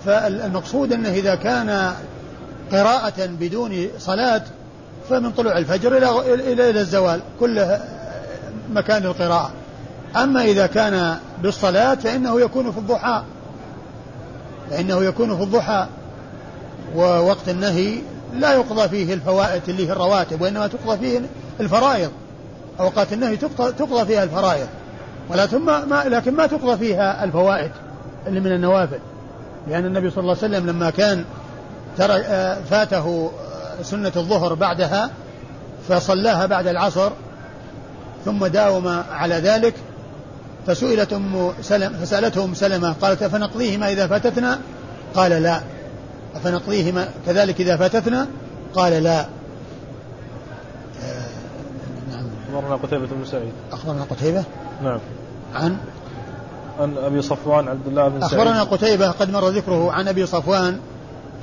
فالمقصود 0.05 0.93
أنه 0.93 1.09
إذا 1.09 1.35
كان 1.35 1.93
قراءة 2.71 3.25
بدون 3.25 3.87
صلاة 3.99 4.41
فمن 5.09 5.31
طلوع 5.31 5.57
الفجر 5.57 5.97
إلى 5.97 6.33
إلى 6.53 6.79
الزوال 6.79 7.21
كله 7.39 7.81
مكان 8.73 9.05
القراءة 9.05 9.51
أما 10.15 10.43
إذا 10.43 10.67
كان 10.67 11.17
بالصلاة 11.43 11.95
فإنه 11.95 12.41
يكون 12.41 12.71
في 12.71 12.77
الضحى. 12.77 13.23
فإنه 14.69 15.03
يكون 15.03 15.37
في 15.37 15.43
الضحى. 15.43 15.87
ووقت 16.95 17.49
النهي 17.49 17.97
لا 18.33 18.53
يقضى 18.53 18.89
فيه 18.89 19.13
الفوائد 19.13 19.61
اللي 19.67 19.87
هي 19.87 19.91
الرواتب 19.91 20.41
وإنما 20.41 20.67
تقضى 20.67 20.97
فيه 20.97 21.21
الفرائض. 21.59 22.11
أوقات 22.79 23.13
النهي 23.13 23.37
تقضى 23.37 24.05
فيها 24.05 24.23
الفرائض. 24.23 24.67
ولكن 25.29 25.57
ما, 25.57 25.85
ما 25.85 26.03
لكن 26.07 26.33
ما 26.33 26.45
تقضى 26.45 26.77
فيها 26.77 27.23
الفوائد 27.23 27.71
اللي 28.27 28.39
من 28.39 28.51
النوافل. 28.51 28.99
لأن 29.67 29.85
النبي 29.85 30.09
صلى 30.09 30.19
الله 30.21 30.37
عليه 30.43 30.55
وسلم 30.55 30.69
لما 30.69 30.89
كان 30.89 31.25
ترى 31.97 32.13
آه، 32.13 32.61
فاته 32.69 33.31
آه، 33.79 33.83
سنة 33.83 34.11
الظهر 34.15 34.53
بعدها 34.53 35.09
فصلاها 35.89 36.45
بعد 36.45 36.67
العصر 36.67 37.11
ثم 38.25 38.45
داوم 38.45 38.87
على 39.11 39.35
ذلك 39.35 39.73
فسئلت 40.67 41.13
أم 41.13 41.51
سلم 41.61 41.93
فسألته 41.93 42.43
أم 42.43 42.53
سلمة 42.53 42.93
قالت 42.93 43.23
أفنقضيهما 43.23 43.91
إذا 43.91 44.07
فاتتنا؟ 44.07 44.59
قال 45.15 45.31
لا. 45.31 45.61
أفنقضيهما 46.35 47.07
كذلك 47.25 47.61
إذا 47.61 47.77
فاتتنا؟ 47.77 48.27
قال 48.73 49.03
لا. 49.03 49.25
أخبرنا 52.49 52.75
قتيبة 52.75 53.07
بن 53.07 53.25
سعيد. 53.25 53.51
أخبرنا 53.71 54.03
قتيبة؟ 54.09 54.43
نعم. 54.83 54.99
عن؟ 55.55 55.77
عن 56.81 56.97
أبي 56.97 57.21
صفوان 57.21 57.67
عبد 57.67 57.87
الله 57.87 58.07
بن 58.07 58.19
سعيد. 58.21 58.33
أخبرنا 58.33 58.63
قتيبة 58.63 59.11
قد 59.11 59.29
مر 59.29 59.49
ذكره 59.49 59.91
عن 59.91 60.07
أبي 60.07 60.25
صفوان 60.25 60.79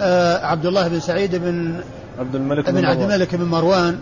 آه 0.01 0.47
عبد 0.47 0.67
الله 0.67 0.89
بن 0.89 1.01
سعيد 1.01 1.37
بن 1.37 1.81
عبد 2.19 2.35
الملك 2.35 2.71
بن 2.71 2.85
عبد 2.85 3.01
الملك 3.01 3.35
بن 3.35 3.45
مروان 3.45 3.99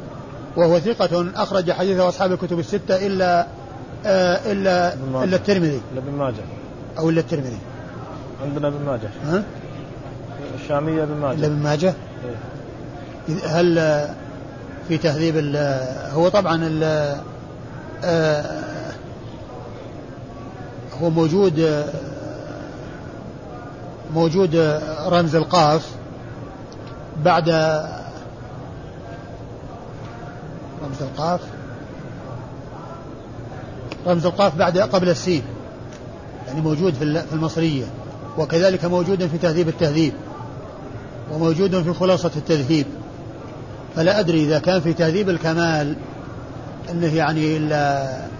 وهو 0.57 0.79
ثقة 0.79 1.27
أخرج 1.37 1.73
حديثه 1.73 2.09
أصحاب 2.09 2.33
الكتب 2.33 2.59
الستة 2.59 3.07
إلا 3.07 3.47
آه 4.07 4.53
إلا 4.53 4.95
إلا 5.25 5.37
الترمذي. 5.37 5.81
إلا 5.93 6.01
ابن 6.01 6.13
ماجه. 6.19 6.45
أو 6.99 7.11
إلا 7.11 7.21
الترمذي. 7.21 7.59
عندنا 8.43 8.69
ابن 8.69 8.85
ماجه. 8.87 9.09
ها؟ 9.27 9.43
الشامية 10.63 11.03
ابن 11.03 11.15
ماجه. 11.15 11.35
إلا 11.39 11.47
ابن 11.47 11.63
ماجه؟ 11.63 11.95
إيه؟ 13.29 13.47
هل 13.47 13.75
في 14.89 14.99
تهذيب 14.99 15.57
هو 16.13 16.29
طبعا 16.29 16.81
آه، 18.05 18.66
هو 21.03 21.11
موجود 21.11 21.85
موجود 24.15 24.81
رمز 25.07 25.35
القاف 25.35 25.91
بعد 27.25 27.49
رمز 30.85 31.03
القاف 31.03 31.41
رمز 34.07 34.27
القاف 34.27 34.57
بعد 34.57 34.79
قبل 34.79 35.09
السين 35.09 35.43
يعني 36.47 36.61
موجود 36.61 36.95
في 36.95 37.25
المصرية 37.33 37.85
وكذلك 38.39 38.85
موجود 38.85 39.27
في 39.27 39.39
تهذيب 39.39 39.69
التهذيب 39.69 40.13
وموجود 41.33 41.83
في 41.83 41.93
خلاصة 41.93 42.31
التذهيب. 42.37 42.87
فلا 43.97 44.21
أدري 44.21 44.45
إذا 44.45 44.59
كان 44.59 44.81
في 44.81 44.93
تهذيب 44.93 45.29
الكمال 45.29 45.97
أنه 46.91 47.15
يعني 47.15 47.57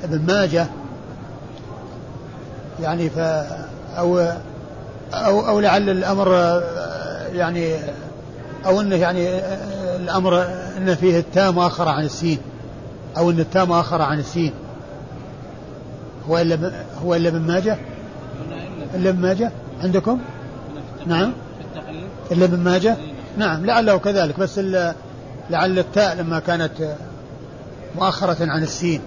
ابن 0.05 0.27
ماجه 0.27 0.67
يعني 2.83 3.11
ف 3.11 3.19
أو 3.99 4.19
أو 5.13 5.49
أو 5.49 5.61
لعل 5.61 5.91
الأمر 5.91 6.63
يعني 7.33 7.77
أو 8.67 8.81
أنه 8.81 8.97
يعني 8.97 9.29
الأمر 9.97 10.43
أن 10.77 10.95
فيه 10.95 11.19
التاء 11.19 11.53
مؤخرة 11.53 11.91
عن 11.91 12.05
السين 12.05 12.39
أو 13.17 13.31
أن 13.31 13.41
التاء 13.41 13.67
مؤخرة 13.67 14.05
عن 14.05 14.19
السين. 14.19 14.53
هو 16.29 16.39
إلا 16.39 16.73
هو 17.05 17.15
إلا 17.15 17.29
ابن 17.29 17.41
ماجه؟ 17.41 17.79
إلا 18.95 19.11
ابن 19.11 19.21
ماجه؟ 19.21 19.51
عندكم؟ 19.83 20.21
نعم. 21.07 21.33
إلا 22.33 22.45
ابن 22.45 22.59
ماجه؟ 22.59 22.97
نعم 23.39 23.67
لعله 23.67 23.99
كذلك 23.99 24.41
بس 24.41 24.61
لعل 25.51 25.79
التاء 25.79 26.15
لما 26.15 26.39
كانت 26.39 26.97
مؤخرة 27.97 28.37
عن 28.41 28.63
السين. 28.63 29.01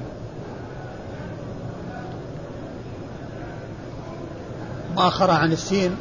مؤخرة 5.00 5.32
عن 5.32 5.52
السين. 5.52 5.96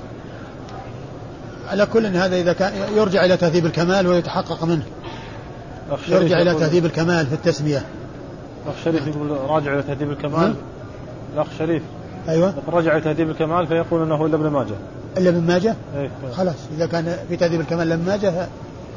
على 1.68 1.86
كل 1.86 2.07
هذا 2.07 2.36
إذا 2.36 2.53
كان 2.53 2.72
يرجع 2.96 3.24
إلى 3.24 3.36
تهذيب 3.36 3.66
الكمال 3.66 4.07
ويتحقق 4.07 4.64
منه. 4.64 4.82
يرجع 6.09 6.42
إلى 6.42 6.55
تهذيب 6.55 6.86
الكمال 6.86 7.26
في 7.26 7.34
التسمية. 7.34 7.84
الأخ 8.66 8.76
شريف 8.84 9.07
يقول 9.07 9.30
راجع 9.30 9.72
إلى 9.74 9.82
تهذيب 9.82 10.11
الكمال. 10.11 10.55
الأخ 11.34 11.46
شريف. 11.59 11.82
أيوة. 12.28 12.55
رجع 12.68 12.92
إلى 12.92 13.01
تهذيب 13.01 13.30
الكمال 13.30 13.66
فيقول 13.66 14.03
أنه 14.03 14.26
إلا 14.26 14.36
ابن 14.36 14.46
ماجه. 14.46 14.74
إلا 15.18 15.28
ابن 15.30 15.46
ماجه؟ 15.46 15.74
إيه. 15.96 16.11
خلاص. 16.36 16.55
إذا 16.76 16.86
كان 16.86 17.16
في 17.28 17.36
تهذيب 17.36 17.61
الكمال 17.61 17.92
ابن 17.92 18.05
ماجه 18.05 18.49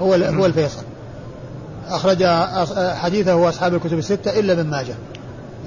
هو 0.01 0.13
هو 0.13 0.45
الفيصل. 0.45 0.83
أخرج 1.89 2.25
حديثه 2.95 3.35
وأصحاب 3.35 3.73
الكتب 3.73 3.97
الستة 3.97 4.39
إلا 4.39 4.53
ابن 4.53 4.69
ماجه. 4.69 4.93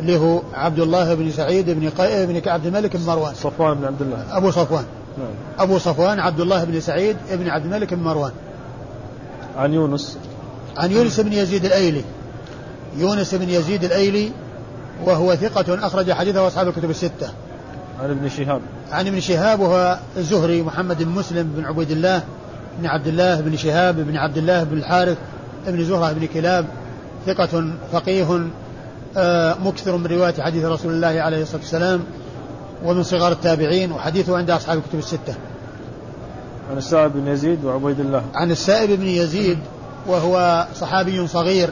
اللي 0.01 0.17
هو 0.19 0.43
عبد 0.55 0.79
الله 0.79 1.15
بن 1.15 1.31
سعيد 1.31 1.71
بن 1.71 1.91
قي... 1.91 2.27
بن 2.27 2.49
عبد 2.49 2.67
الملك 2.67 2.97
بن 2.97 3.07
مروان. 3.07 3.35
صفوان 3.35 3.75
بن 3.75 3.85
عبد 3.85 4.03
الله. 4.03 4.37
أبو 4.37 4.51
صفوان. 4.51 4.85
نعم. 5.19 5.29
أبو 5.59 5.79
صفوان 5.79 6.21
عبد 6.21 6.41
الله 6.41 6.65
بن 6.65 6.81
سعيد 6.81 7.17
بن 7.33 7.49
عبد 7.49 7.65
الملك 7.65 7.95
بن 7.95 8.03
مروان. 8.03 8.33
عن 9.57 9.75
يونس. 9.75 10.19
عن 10.77 10.93
يونس 10.93 11.21
بن 11.21 11.33
يزيد 11.33 11.65
الأيلي. 11.65 12.05
يونس 12.97 13.35
بن 13.35 13.49
يزيد 13.49 13.85
الأيلي 13.85 14.33
وهو 15.05 15.37
ثقة 15.37 15.87
أخرج 15.87 16.13
حديثه 16.13 16.47
أصحاب 16.47 16.69
الكتب 16.69 16.91
الستة. 16.91 17.29
عن 18.01 18.11
ابن 18.11 18.29
شهاب. 18.29 18.61
عن 18.93 19.07
ابن 19.07 19.21
شهاب 19.21 19.61
وهو 19.61 19.99
الزهري 20.17 20.63
محمد 20.63 21.03
بن 21.03 21.11
مسلم 21.11 21.53
بن 21.57 21.65
عبيد 21.65 21.91
الله 21.91 22.23
بن 22.79 22.87
عبد 22.87 23.07
الله 23.07 23.41
بن 23.41 23.57
شهاب 23.57 23.97
بن 23.97 24.17
عبد 24.17 24.39
الله 24.39 24.65
بن 24.65 24.79
الحارث 24.79 25.19
بن 25.67 25.85
زهرة 25.85 26.13
بن 26.13 26.27
كلاب 26.27 26.67
ثقة 27.27 27.65
فقيه 27.93 28.33
آه، 28.33 28.41
مكثر 29.65 29.97
من 29.97 30.07
رواية 30.07 30.35
حديث 30.43 30.65
رسول 30.65 30.93
الله 30.93 31.23
عليه 31.23 31.43
الصلاة 31.43 31.61
والسلام 31.61 32.05
ومن 32.85 33.03
صغار 33.03 33.33
التابعين 33.33 33.93
وحديثه 33.93 34.37
عند 34.37 34.51
أصحاب 34.51 34.79
الكتب 34.79 34.99
الستة. 34.99 35.35
عن 36.71 36.77
السائب 36.77 37.13
بن 37.13 37.29
يزيد 37.29 37.65
وعبيد 37.65 38.01
الله. 38.01 38.25
عن 38.35 38.51
السائب 38.51 38.91
بن 39.01 39.07
يزيد 39.07 39.59
وهو 40.07 40.67
صحابي 40.75 41.27
صغير 41.27 41.71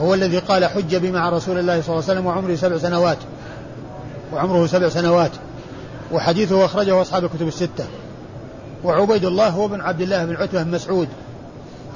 هو 0.00 0.14
الذي 0.14 0.38
قال 0.38 0.64
حج 0.64 0.96
بي 0.96 1.10
مع 1.10 1.30
رسول 1.30 1.58
الله 1.58 1.80
صلى 1.80 1.94
الله 1.94 2.04
عليه 2.08 2.12
وسلم 2.12 2.26
وعمره 2.26 2.54
سبع 2.54 2.78
سنوات 2.78 3.18
وعمره 4.32 4.66
سبع 4.66 4.88
سنوات 4.88 5.30
وحديثه 6.12 6.64
أخرجه 6.64 7.02
أصحاب 7.02 7.24
الكتب 7.24 7.48
الستة. 7.48 7.84
وعبيد 8.84 9.24
الله 9.24 9.48
هو 9.48 9.68
بن 9.68 9.80
عبد 9.80 10.00
الله 10.00 10.24
بن 10.24 10.36
عتبة 10.36 10.62
بن 10.62 10.70
مسعود 10.70 11.08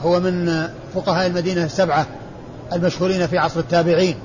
هو 0.04 0.20
من 0.20 0.68
فقهاء 0.94 1.26
المدينة 1.26 1.64
السبعة 1.64 2.06
المشهورين 2.72 3.26
في 3.26 3.38
عصر 3.38 3.60
التابعين. 3.60 4.16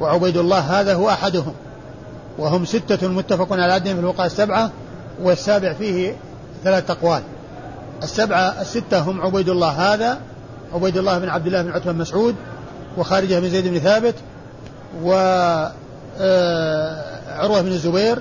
وعبيد 0.00 0.36
الله 0.36 0.58
هذا 0.58 0.94
هو 0.94 1.10
أحدهم. 1.10 1.54
وهم 2.38 2.64
ستة 2.64 3.08
متفق 3.08 3.52
على 3.52 3.72
عدهم 3.72 3.94
في 3.94 4.00
الفقهاء 4.00 4.26
السبعة 4.26 4.70
والسابع 5.22 5.72
فيه 5.72 6.16
ثلاث 6.64 6.90
أقوال. 6.90 7.22
السبعة 8.02 8.60
الستة 8.60 8.98
هم 8.98 9.20
عبيد 9.20 9.48
الله 9.48 9.94
هذا 9.94 10.20
عبيد 10.74 10.96
الله 10.96 11.18
بن 11.18 11.28
عبد 11.28 11.46
الله 11.46 11.62
بن 11.62 11.70
عتبة 11.70 11.92
بن 11.92 11.98
مسعود 11.98 12.34
وخارجة 12.98 13.38
بن 13.38 13.50
زيد 13.50 13.68
بن 13.68 13.78
ثابت 13.78 14.14
و 15.02 15.12
آه، 16.20 17.60
بن 17.60 17.68
الزبير 17.68 18.18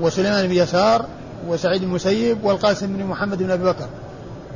وسليمان 0.00 0.46
بن 0.46 0.54
يسار 0.54 1.06
وسعيد 1.48 1.80
بن 1.80 1.86
المسيب 1.86 2.44
والقاسم 2.44 2.96
بن 2.96 3.04
محمد 3.04 3.42
بن 3.42 3.50
أبي 3.50 3.64
بكر. 3.64 3.88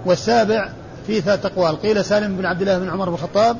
والسابع 0.06 0.68
في 1.06 1.20
ثلاث 1.20 1.46
أقوال. 1.46 1.82
قيل 1.82 2.04
سالم 2.04 2.36
بن 2.36 2.46
عبد 2.46 2.60
الله 2.60 2.78
بن 2.78 2.90
عمر 2.90 3.08
بن 3.08 3.14
الخطاب 3.14 3.56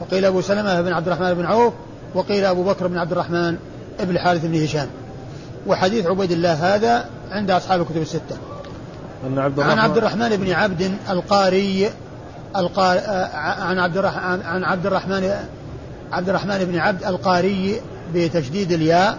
وقيل 0.00 0.24
أبو 0.24 0.40
سلمة 0.40 0.80
بن 0.80 0.92
عبد 0.92 1.06
الرحمن 1.06 1.34
بن 1.34 1.44
عوف 1.44 1.72
وقيل 2.14 2.44
أبو 2.44 2.62
بكر 2.62 2.86
بن 2.86 2.98
عبد 2.98 3.12
الرحمن 3.12 3.56
بن 4.00 4.10
الحارث 4.10 4.44
بن 4.44 4.62
هشام. 4.64 4.88
وحديث 5.66 6.06
عبيد 6.06 6.32
الله 6.32 6.74
هذا 6.74 7.04
عند 7.30 7.50
أصحاب 7.50 7.80
الكتب 7.80 8.02
الستة. 8.02 8.36
أن 9.26 9.38
عبد 9.38 9.60
عن 9.60 9.78
عبد 9.78 9.96
الرحمن 9.96 10.36
بن 10.36 10.52
عبد 10.52 10.92
القاري 11.10 11.90
القار... 12.56 13.00
عن 13.34 13.78
عبد 13.78 13.96
الرحمن 13.96 14.42
عن 14.42 14.64
عبد 14.64 14.86
الرحمن 14.86 15.34
عبد 16.12 16.28
الرحمن 16.28 16.64
بن 16.64 16.78
عبد 16.78 17.04
القاري 17.04 17.80
بتشديد 18.14 18.72
الياء 18.72 19.18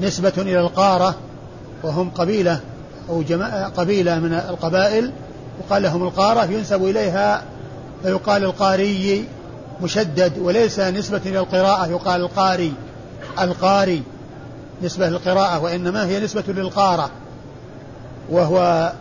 نسبة 0.00 0.32
إلى 0.38 0.60
القارة 0.60 1.14
وهم 1.82 2.10
قبيلة 2.10 2.60
أو 3.08 3.22
جماعة 3.22 3.68
قبيلة 3.68 4.18
من 4.18 4.32
القبائل 4.32 5.12
وقال 5.60 5.82
لهم 5.82 6.02
القارة 6.02 6.44
ينسب 6.44 6.84
إليها 6.84 7.42
فيقال 8.02 8.44
القاري 8.44 9.24
مشدد 9.80 10.38
وليس 10.38 10.80
نسبة 10.80 11.20
إلى 11.26 11.38
القراءة 11.38 11.86
يقال 11.86 12.20
القاري. 12.20 12.72
القاري 13.40 14.02
نسبة 14.82 15.08
للقراءة 15.08 15.58
وإنما 15.58 16.06
هي 16.06 16.20
نسبة 16.20 16.44
للقارة. 16.48 17.10
وهو 18.30 18.92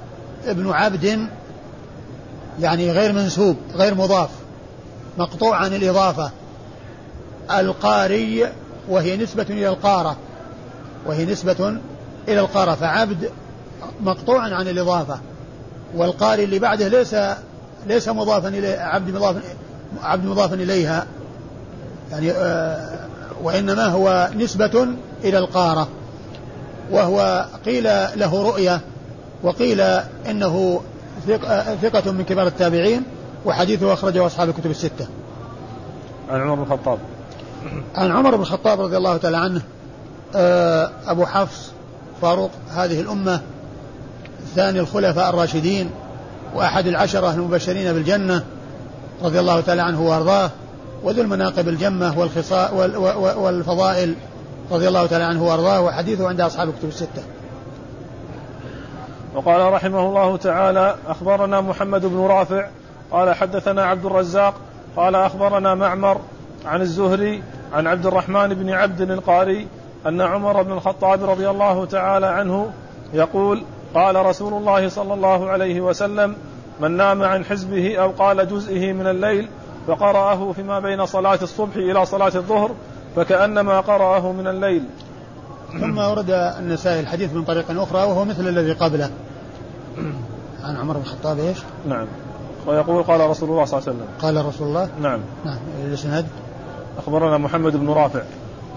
ابن 0.46 0.72
عبد 0.72 1.28
يعني 2.60 2.92
غير 2.92 3.14
منسوب 3.14 3.58
غير 3.76 3.96
مضاف 3.96 4.30
مقطوع 5.18 5.56
عن 5.56 5.74
الإضافة. 5.74 6.32
القاري 7.52 8.48
وهي 8.90 9.18
نسبة 9.18 9.46
إلى 9.50 9.68
القارة 9.68 10.18
وهي 11.06 11.26
نسبة 11.26 11.78
إلى 12.28 12.40
القارة. 12.40 12.76
فعبد 12.76 13.32
مقطوع 14.02 14.42
عن 14.42 14.68
الإضافة 14.68 15.20
والقاري 15.96 16.44
اللي 16.44 16.60
بعده 16.60 16.88
ليس 16.88 17.16
ليس 17.88 18.10
مضافا 18.10 18.48
إليه 18.48 18.80
عبد 18.80 19.16
مضاف 19.16 19.36
عبد 20.04 20.26
مضافا 20.26 20.56
إليها 20.56 21.06
يعني 22.12 22.32
آه 22.32 23.00
وإنما 23.44 23.86
هو 23.86 24.30
نسبة 24.36 24.88
إلى 25.24 25.38
القارة 25.38 25.88
وهو 26.92 27.46
قيل 27.66 27.84
له 28.16 28.44
رؤية 28.44 28.82
وقيل 29.44 29.82
إنه 30.30 30.82
ثقة 31.82 32.12
من 32.12 32.24
كبار 32.24 32.48
التابعين 32.48 33.04
وحديثه 33.46 33.94
أخرجه 33.94 34.26
أصحاب 34.26 34.50
الكتب 34.50 34.72
الستة. 34.72 35.08
عن 36.30 36.42
عمر 36.42 36.56
بن 36.56 36.62
الخطاب. 36.62 37.00
عن 37.96 38.12
عمر 38.12 38.36
بن 38.36 38.42
الخطاب 38.42 38.82
رضي 38.82 38.98
الله 38.98 39.18
تعالى 39.18 39.38
عنه 39.38 39.62
آه، 40.36 40.92
أبو 41.08 41.26
حفص 41.26 41.72
فاروق 42.22 42.52
هذه 42.76 43.02
الأمة 43.02 43.42
ثاني 44.56 44.80
الخلفاء 44.80 45.30
الراشدين 45.30 45.90
وأحد 46.56 46.88
العشرة 46.88 47.34
المبشرين 47.34 47.94
بالجنة 47.94 48.44
رضي 49.24 49.40
الله 49.40 49.62
تعالى 49.62 49.82
عنه 49.82 50.02
وأرضاه 50.02 50.50
وذو 51.04 51.22
المناقب 51.22 51.68
الجمة 51.68 52.20
والخصاء 52.20 52.76
والفضائل 53.38 54.16
رضي 54.72 54.88
الله 54.88 55.06
تعالى 55.06 55.24
عنه 55.24 55.44
وأرضاه 55.44 55.82
وحديثه 55.82 56.28
عند 56.28 56.42
أصحاب 56.42 56.70
الكتب 56.70 56.88
الستة. 56.88 57.24
وقال 59.36 59.74
رحمه 59.74 60.00
الله 60.00 60.38
تعالى 60.38 60.96
أخبرنا 61.08 61.62
محمد 61.62 62.06
بن 62.06 62.20
رافع 62.20 62.68
قال 63.12 63.36
حدثنا 63.36 63.86
عبد 63.86 64.06
الرزاق 64.06 64.54
قال 64.96 65.16
أخبرنا 65.16 65.76
معمر 65.76 66.18
عن 66.66 66.82
الزهري 66.82 67.44
عن 67.74 67.88
عبد 67.88 68.06
الرحمن 68.06 68.54
بن 68.54 68.70
عبد 68.70 69.02
القاري 69.02 69.68
أن 70.08 70.22
عمر 70.22 70.62
بن 70.62 70.72
الخطاب 70.72 71.24
رضي 71.24 71.50
الله 71.50 71.86
تعالى 71.86 72.26
عنه 72.26 72.72
يقول 73.14 73.64
قال 73.94 74.26
رسول 74.26 74.54
الله 74.54 74.90
صلى 74.90 75.14
الله 75.14 75.50
عليه 75.50 75.82
وسلم 75.82 76.36
من 76.82 76.92
نام 76.92 77.24
عن 77.24 77.46
حزبه 77.46 77.98
أو 77.98 78.10
قال 78.10 78.48
جزئه 78.48 78.94
من 78.94 79.08
الليل 79.08 79.48
فقرأه 79.88 80.52
فيما 80.52 80.80
بين 80.80 81.06
صلاة 81.06 81.40
الصبح 81.42 81.76
إلى 81.76 82.06
صلاة 82.06 82.32
الظهر 82.36 82.72
فكأنما 83.16 83.80
قرأه 83.80 84.32
من 84.32 84.48
الليل. 84.48 84.84
ثم 85.80 85.98
ورد 85.98 86.30
النسائي 86.30 87.00
الحديث 87.00 87.34
من 87.34 87.44
طريق 87.44 87.66
أخرى 87.82 88.04
وهو 88.04 88.26
مثل 88.26 88.48
الذي 88.48 88.72
قبله. 88.72 89.10
عن 90.64 90.78
عمر 90.78 90.94
بن 90.94 91.02
الخطاب 91.02 91.40
إيش؟ 91.40 91.58
نعم. 91.88 92.08
ويقول 92.68 93.04
قال 93.04 93.30
رسول 93.30 93.50
الله 93.50 93.66
صلى 93.66 93.80
الله 93.80 93.90
عليه 93.90 93.98
وسلم. 93.98 94.08
قال 94.22 94.46
رسول 94.46 94.68
الله؟ 94.68 94.90
نعم. 95.02 95.20
نعم. 95.46 95.60
الإسناد؟ 95.88 96.26
أخبرنا 96.98 97.38
محمد 97.38 97.76
بن 97.76 97.90
رافع. 97.90 98.22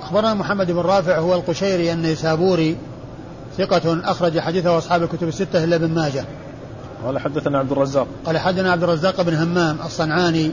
أخبرنا 0.03 0.35
محمد 0.35 0.71
بن 0.71 0.81
رافع 0.81 1.19
هو 1.19 1.35
القشيري 1.35 1.93
النيسابوري 1.93 2.77
ثقة 3.59 4.11
أخرج 4.11 4.39
حديثه 4.39 4.79
أصحاب 4.79 5.03
الكتب 5.03 5.29
الستة 5.29 5.65
إلا 5.65 5.77
ابن 5.77 5.95
ماجه. 5.95 6.25
قال 7.05 7.19
حدثنا 7.19 7.59
عبد 7.59 7.73
الرزاق. 7.73 8.07
قال 8.27 8.39
حدثنا 8.39 8.73
عبد 8.73 8.83
الرزاق 8.83 9.23
بن 9.23 9.35
همام 9.35 9.79
الصنعاني 9.85 10.51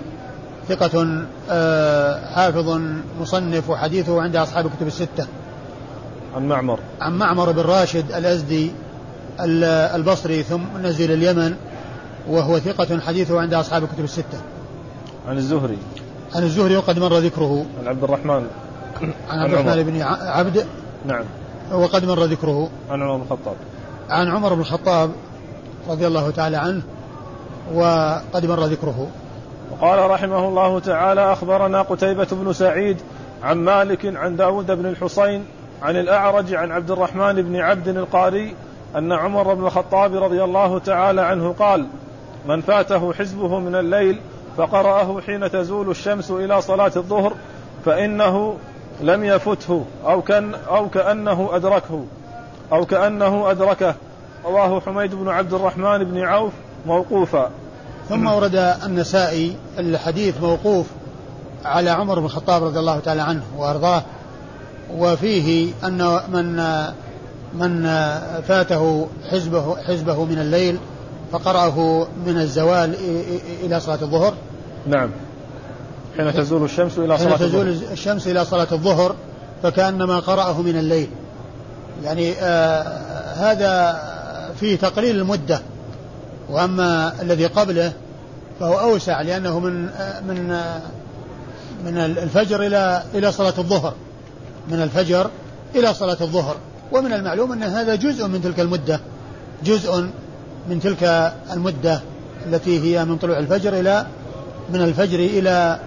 ثقة 0.70 1.26
آه، 1.50 2.34
حافظ 2.34 2.80
مصنف 3.22 3.70
وحديثه 3.70 4.22
عند 4.22 4.36
أصحاب 4.36 4.66
الكتب 4.66 4.88
الستة. 4.88 5.28
عن 6.36 6.48
معمر. 6.48 6.80
عن 7.02 7.18
معمر 7.18 7.52
بن 7.52 7.62
راشد 7.62 8.12
الأزدي 8.12 8.72
البصري 9.96 10.44
ثم 10.44 10.62
نزل 10.84 11.12
اليمن 11.12 11.56
وهو 12.30 12.60
ثقة 12.60 13.00
حديثه 13.00 13.42
عند 13.42 13.54
أصحاب 13.54 13.84
الكتب 13.84 14.04
الستة. 14.04 14.42
عن 15.28 15.38
الزهري. 15.38 15.78
عن 16.36 16.44
الزهري 16.44 16.76
وقد 16.78 17.00
مر 17.00 17.18
ذكره. 17.18 17.66
عن 17.80 17.88
عبد 17.88 18.04
الرحمن. 18.04 18.48
عن 19.30 19.40
عبد 19.40 19.54
الرحمن 19.54 19.84
بن 19.84 20.02
عبد. 20.02 20.66
نعم. 21.08 21.24
وقد 21.72 22.06
مر 22.06 22.24
ذكره. 22.24 22.70
عن 22.90 23.02
عمر 23.02 23.16
بن 23.16 23.22
الخطاب. 23.22 23.56
عن 24.10 24.28
عمر 24.28 24.54
بن 24.54 24.62
الخطاب 24.62 25.12
رضي 25.90 26.08
الله 26.08 26.32
تعالى 26.32 26.58
عنه 26.58 26.82
وقد 27.74 28.46
مر 28.46 28.66
ذكره. 28.66 29.08
وقال 29.72 30.10
رحمه 30.10 30.48
الله 30.48 30.80
تعالى 30.80 31.34
أخبرنا 31.34 31.82
قتيبة 31.82 32.28
بن 32.32 32.54
سعيد 32.54 32.98
عن 33.44 33.58
مالك 33.58 34.16
عن 34.16 34.36
داود 34.36 34.72
بن 34.72 34.86
الحصين 34.86 35.46
عن 35.82 35.96
الأعرج 35.96 36.54
عن 36.54 36.72
عبد 36.72 36.92
الرحمن 36.92 37.42
بن 37.42 37.56
عبد 37.56 37.88
القاري 37.88 38.56
أن 38.96 39.12
عمر 39.12 39.54
بن 39.54 39.66
الخطاب 39.66 40.16
رضي 40.16 40.44
الله 40.44 40.80
تعالى 40.80 41.22
عنه 41.22 41.56
قال 41.60 41.88
من 42.46 42.62
فاته 42.62 43.14
حزبه 43.14 43.60
من 43.60 43.76
الليل 43.76 44.20
فقرأه 44.58 45.22
حين 45.22 45.52
تزول 45.52 45.90
الشمس 45.90 46.32
إلى 46.32 46.62
صلاة 46.62 46.92
الظهر 46.96 47.34
فإنه 47.86 48.58
لم 49.02 49.24
يفته 49.24 49.86
أو, 50.06 50.22
كان 50.22 50.54
أو 50.54 50.90
كأنه 50.90 51.50
أدركه 51.54 52.06
أو 52.72 52.86
كأنه 52.86 53.52
أدركه 53.52 53.96
رواه 54.46 54.80
حميد 54.80 55.16
بن 55.16 55.30
عبد 55.30 55.54
الرحمن 55.54 56.04
بن 56.04 56.18
عوف 56.18 56.54
موقوفا. 56.86 57.50
ثم 58.10 58.28
ورد 58.28 58.56
النسائي 58.86 59.56
الحديث 59.80 60.42
موقوف 60.42 60.86
على 61.66 61.90
عمر 61.90 62.20
بن 62.20 62.26
الخطاب 62.26 62.64
رضي 62.64 62.80
الله 62.80 63.00
تعالى 63.00 63.22
عنه 63.22 63.44
وأرضاه 63.58 64.04
وفيه 64.98 65.74
أن 65.84 66.20
من 66.30 66.56
من 67.54 67.84
فاته 68.48 69.08
حزبه 69.32 69.76
حزبه 69.88 70.26
من 70.26 70.40
الليل 70.40 70.78
فقرأه 71.32 72.08
من 72.26 72.38
الزوال 72.38 72.96
إلى 73.64 73.80
صلاة 73.80 74.02
الظهر. 74.02 74.34
نعم. 74.88 75.10
حين 76.18 76.34
تزول 76.34 76.64
الشمس 76.64 76.98
إلى 76.98 77.18
صلاة 77.18 77.38
حين 77.38 77.48
تزول 77.48 77.68
الظهر. 77.68 77.92
الشمس 77.92 78.28
إلى 78.28 78.46
صلاة 78.46 78.68
الظهر 78.72 79.16
فكأنما 79.64 80.20
قرأه 80.20 80.62
من 80.62 80.78
الليل. 80.78 81.10
يعني 82.04 82.34
آه 82.42 82.84
هذا 83.34 84.11
فيه 84.62 84.76
تقليل 84.76 85.16
المدة 85.16 85.62
وأما 86.50 87.14
الذي 87.22 87.46
قبله 87.46 87.94
فهو 88.60 88.80
أوسع 88.80 89.22
لأنه 89.22 89.60
من 89.60 89.90
من 90.28 90.48
من 91.86 91.98
الفجر 91.98 92.64
إلى 92.66 93.04
إلى 93.14 93.32
صلاة 93.32 93.54
الظهر 93.58 93.94
من 94.70 94.82
الفجر 94.82 95.30
إلى 95.76 95.94
صلاة 95.94 96.18
الظهر. 96.22 96.56
ومن 96.92 97.14
المعلوم 97.14 97.52
أن 97.52 97.64
هذا 97.64 97.96
جزء 97.96 98.28
من 98.28 98.42
تلك 98.42 98.60
المدة 98.60 99.00
جزء 99.64 100.10
من 100.70 100.80
تلك 100.80 101.34
المدة 101.54 102.02
التي 102.46 102.80
هي 102.80 103.06
من 103.06 103.18
طلوع 103.18 103.40
الفجر 103.40 103.80
إلى 103.80 104.06
من 104.74 104.82
الفجر 104.82 105.20
إلى 105.20 105.80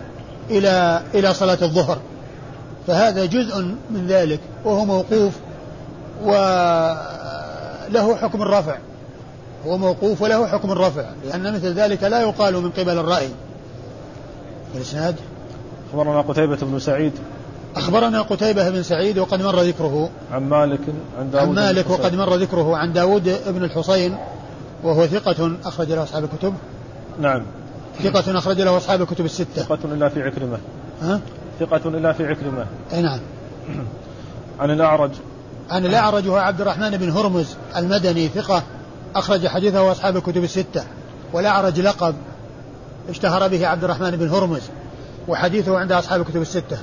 إلى 0.51 1.03
إلى 1.15 1.35
صلاة 1.35 1.59
الظهر. 1.63 1.99
فهذا 2.87 3.25
جزء 3.25 3.63
من 3.91 4.07
ذلك 4.09 4.41
وهو 4.65 4.85
موقوف 4.85 5.33
وله 7.89 8.17
حكم 8.17 8.43
الرفع. 8.43 8.79
هو 9.67 9.79
موقوف 9.79 10.23
وله 10.23 10.47
حكم 10.47 10.73
الرفع 10.73 11.05
لأن 11.25 11.55
مثل 11.55 11.75
ذلك 11.75 12.03
لا 12.03 12.21
يقال 12.21 12.63
من 12.63 12.71
قبل 12.71 12.99
الرأي. 12.99 13.29
الإسناد 14.75 15.17
أخبرنا 15.91 16.21
قتيبة 16.21 16.59
بن 16.63 16.79
سعيد. 16.79 17.13
أخبرنا 17.77 18.23
قتيبة 18.23 18.71
بن 18.71 18.83
سعيد 18.83 19.19
وقد 19.19 19.43
مر 19.43 19.61
ذكره. 19.61 20.11
عن 20.33 20.49
مالك 20.49 20.81
عن 21.19 21.31
داود 21.31 21.49
عن 21.49 21.55
مالك 21.55 21.91
وقد 21.91 22.15
مر 22.15 22.35
ذكره. 22.35 22.77
عن 22.77 22.93
داود 22.93 23.39
بن 23.47 23.65
الحصين 23.65 24.17
وهو 24.83 25.07
ثقة 25.07 25.53
أخرج 25.65 25.93
له 25.93 26.03
أصحاب 26.03 26.25
الكتب. 26.25 26.55
نعم. 27.21 27.43
ثقة 28.03 28.39
أخرج 28.39 28.61
له 28.61 28.77
أصحاب 28.77 29.03
الكتب 29.03 29.25
الستة. 29.25 29.63
ثقة 29.63 29.79
إلا 29.85 30.09
في 30.09 30.23
عكرمة. 30.23 30.59
ها؟ 31.03 31.21
ثقة 31.61 31.89
إلا 31.89 32.13
في 32.13 32.27
عكرمة. 32.27 32.67
أي 32.93 33.03
نعم. 33.03 33.21
عن 34.61 34.71
الأعرج. 34.71 35.11
عن 35.71 35.87
الأعرج 35.87 36.29
هو 36.29 36.37
عبد 36.37 36.61
الرحمن 36.61 36.91
بن 36.91 37.11
هرمز 37.11 37.57
المدني 37.77 38.29
ثقة 38.29 38.63
أخرج 39.17 39.47
حديثه 39.47 39.93
أصحاب 39.93 40.17
الكتب 40.17 40.45
الستة 40.45 40.85
والأعرج 41.33 41.81
لقب 41.81 42.15
اشتهر 43.09 43.49
به 43.49 43.67
عبد 43.67 43.85
الرحمن 43.85 44.11
بن 44.11 44.29
هرمز 44.29 44.63
وحديثه 45.29 45.79
عند 45.79 45.93
أصحاب 45.93 46.21
الكتب 46.21 46.43
الستة. 46.43 46.79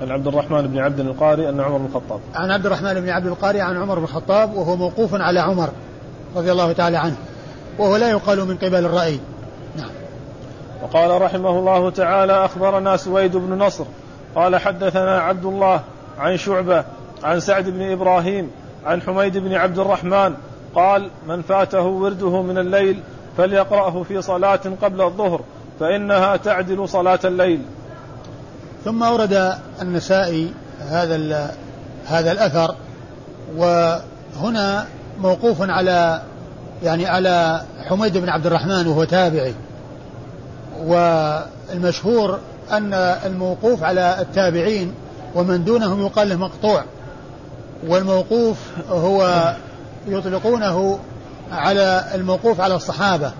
عن 0.00 0.10
عبد 0.10 0.26
الرحمن 0.26 0.66
بن 0.66 0.78
عبد 0.78 1.00
القاري 1.00 1.48
أن 1.48 1.60
عمر 1.60 1.78
بن 1.78 1.86
الخطاب. 1.86 2.20
عن 2.34 2.50
عبد 2.50 2.66
الرحمن 2.66 2.94
بن 2.94 3.08
عبد 3.08 3.26
القاري 3.26 3.60
عن 3.60 3.76
عمر 3.76 3.98
بن 3.98 4.04
الخطاب 4.04 4.54
وهو 4.54 4.76
موقوف 4.76 5.14
على 5.14 5.40
عمر 5.40 5.68
رضي 6.36 6.52
الله 6.52 6.72
تعالى 6.72 6.96
عنه 6.96 7.16
وهو 7.78 7.96
لا 7.96 8.10
يقال 8.10 8.48
من 8.48 8.56
قبل 8.56 8.84
الرأي. 8.86 9.20
نعم. 9.76 9.90
وقال 10.82 11.22
رحمه 11.22 11.58
الله 11.58 11.90
تعالى 11.90 12.44
أخبرنا 12.44 12.96
سويد 12.96 13.36
بن 13.36 13.58
نصر 13.58 13.84
قال 14.34 14.56
حدثنا 14.56 15.20
عبد 15.20 15.44
الله 15.44 15.80
عن 16.18 16.36
شعبة 16.36 16.84
عن 17.26 17.40
سعد 17.40 17.68
بن 17.68 17.90
إبراهيم 17.90 18.50
عن 18.84 19.02
حميد 19.02 19.38
بن 19.38 19.54
عبد 19.54 19.78
الرحمن 19.78 20.34
قال 20.74 21.10
من 21.28 21.42
فاته 21.42 21.82
ورده 21.82 22.42
من 22.42 22.58
الليل 22.58 23.00
فليقرأه 23.36 24.02
في 24.02 24.22
صلاة 24.22 24.60
قبل 24.82 25.00
الظهر 25.00 25.40
فإنها 25.80 26.36
تعدل 26.36 26.88
صلاة 26.88 27.18
الليل. 27.24 27.62
ثم 28.84 29.02
أورد 29.02 29.54
النسائي 29.82 30.54
هذا 30.80 31.50
هذا 32.06 32.32
الأثر 32.32 32.74
وهنا 33.56 34.86
موقوف 35.20 35.56
على 35.60 36.22
يعني 36.82 37.06
على 37.06 37.62
حميد 37.88 38.18
بن 38.18 38.28
عبد 38.28 38.46
الرحمن 38.46 38.86
وهو 38.86 39.04
تابعي. 39.04 39.54
والمشهور 40.84 42.38
أن 42.72 42.94
الموقوف 42.94 43.82
على 43.82 44.16
التابعين 44.20 44.94
ومن 45.34 45.64
دونهم 45.64 46.06
يقال 46.06 46.28
له 46.28 46.36
مقطوع. 46.36 46.84
والموقوف 47.86 48.56
هو 48.90 49.54
يطلقونه 50.08 50.98
على 51.52 52.04
الموقوف 52.14 52.60
على 52.60 52.74
الصحابة. 52.74 53.32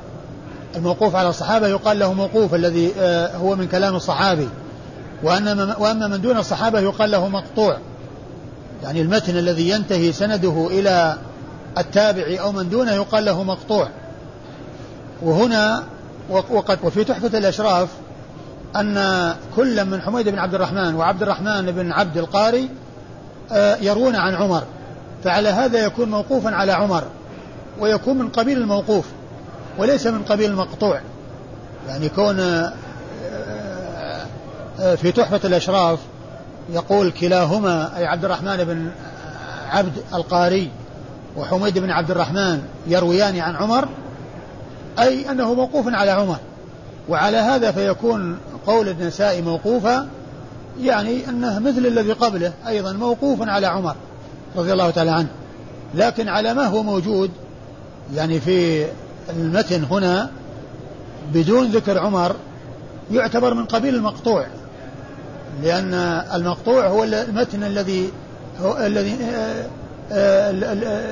الموقوف 0.77 1.17
على 1.17 1.29
الصحابة 1.29 1.69
يقال 1.69 1.99
له 1.99 2.13
موقوف 2.13 2.55
الذي 2.55 2.93
آه، 2.99 3.37
هو 3.37 3.57
من 3.57 3.69
كلام 3.69 3.97
الصحابي. 3.97 4.49
وأما 5.23 6.07
من 6.07 6.21
دون 6.21 6.39
الصحابة 6.39 6.81
يقال 6.81 7.11
له 7.11 7.29
مقطوع. 7.29 7.79
يعني 8.83 9.03
المتن 9.03 9.37
الذي 9.37 9.71
ينتهي 9.71 10.13
سنده 10.13 10.69
إلى 10.71 11.17
التابعي 11.79 12.41
أو 12.41 12.53
من 12.53 12.71
دونه 12.71 12.93
يقال 12.93 13.25
له 13.25 13.43
مقطوع. 13.43 13.89
وهنا 15.23 15.83
وقد 16.31 16.79
وفي 16.83 17.05
تحفة 17.05 17.39
الأشراف 17.39 17.89
أن 18.77 19.35
كل 19.57 19.85
من 19.85 20.01
حميد 20.01 20.29
بن 20.29 20.39
عبد 20.39 20.55
الرحمن 20.55 20.95
وعبد 20.95 21.23
الرحمن 21.23 21.71
بن 21.71 21.93
عبد 21.93 22.17
القاري 22.17 22.69
يروون 23.81 24.17
عن 24.17 24.35
عمر. 24.35 24.63
فعلى 25.25 25.49
هذا 25.49 25.85
يكون 25.85 26.11
موقوفا 26.11 26.51
على 26.51 26.73
عمر 26.73 27.05
ويكون 27.81 28.19
من 28.19 28.29
قبيل 28.29 28.59
الموقوف 28.59 29.05
وليس 29.79 30.07
من 30.07 30.23
قبيل 30.23 30.51
المقطوع. 30.51 31.01
يعني 31.89 32.09
كون 32.09 32.41
آه، 32.41 32.73
آه، 34.81 34.95
في 34.95 35.13
تحفة 35.13 35.41
الأشراف 35.45 35.99
يقول 36.71 37.11
كلاهما 37.11 37.97
أي 37.97 38.07
عبد 38.07 38.25
الرحمن 38.25 38.65
بن 38.65 38.91
عبد 39.71 39.93
القاري 40.15 40.71
وحميد 41.37 41.79
بن 41.79 41.91
عبد 41.91 42.11
الرحمن 42.11 42.63
يرويان 42.87 43.39
عن 43.39 43.57
عمر 43.57 43.89
أي 44.99 45.31
أنه 45.31 45.55
موقوف 45.55 45.87
على 45.89 46.11
عمر. 46.11 46.39
وعلى 47.09 47.37
هذا 47.37 47.71
فيكون 47.71 48.39
قول 48.67 48.89
النسائي 48.89 49.43
موقوفا 49.43 50.09
يعني 50.81 51.29
أنه 51.29 51.59
مثل 51.59 51.87
الذي 51.87 52.13
قبله 52.13 52.53
أيضا 52.67 52.93
موقوف 52.93 53.49
على 53.49 53.67
عمر 53.67 53.95
رضي 54.57 54.73
الله 54.73 54.91
تعالى 54.91 55.11
عنه. 55.11 55.29
لكن 55.95 56.29
على 56.29 56.55
ما 56.55 56.67
هو 56.67 56.83
موجود 56.83 57.31
يعني 58.15 58.41
في 58.41 58.87
المتن 59.31 59.85
هنا 59.85 60.31
بدون 61.35 61.67
ذكر 61.67 61.99
عمر 61.99 62.37
يعتبر 63.13 63.55
من 63.55 63.65
قبيل 63.65 63.95
المقطوع. 63.95 64.47
لأن 65.63 65.95
المقطوع 66.35 66.87
هو 66.87 67.05
المتن 67.05 67.65
الذي 67.65 68.11
هو 68.63 68.77
الذي 68.77 69.17
آه، 69.25 69.67
آه، 70.13 70.51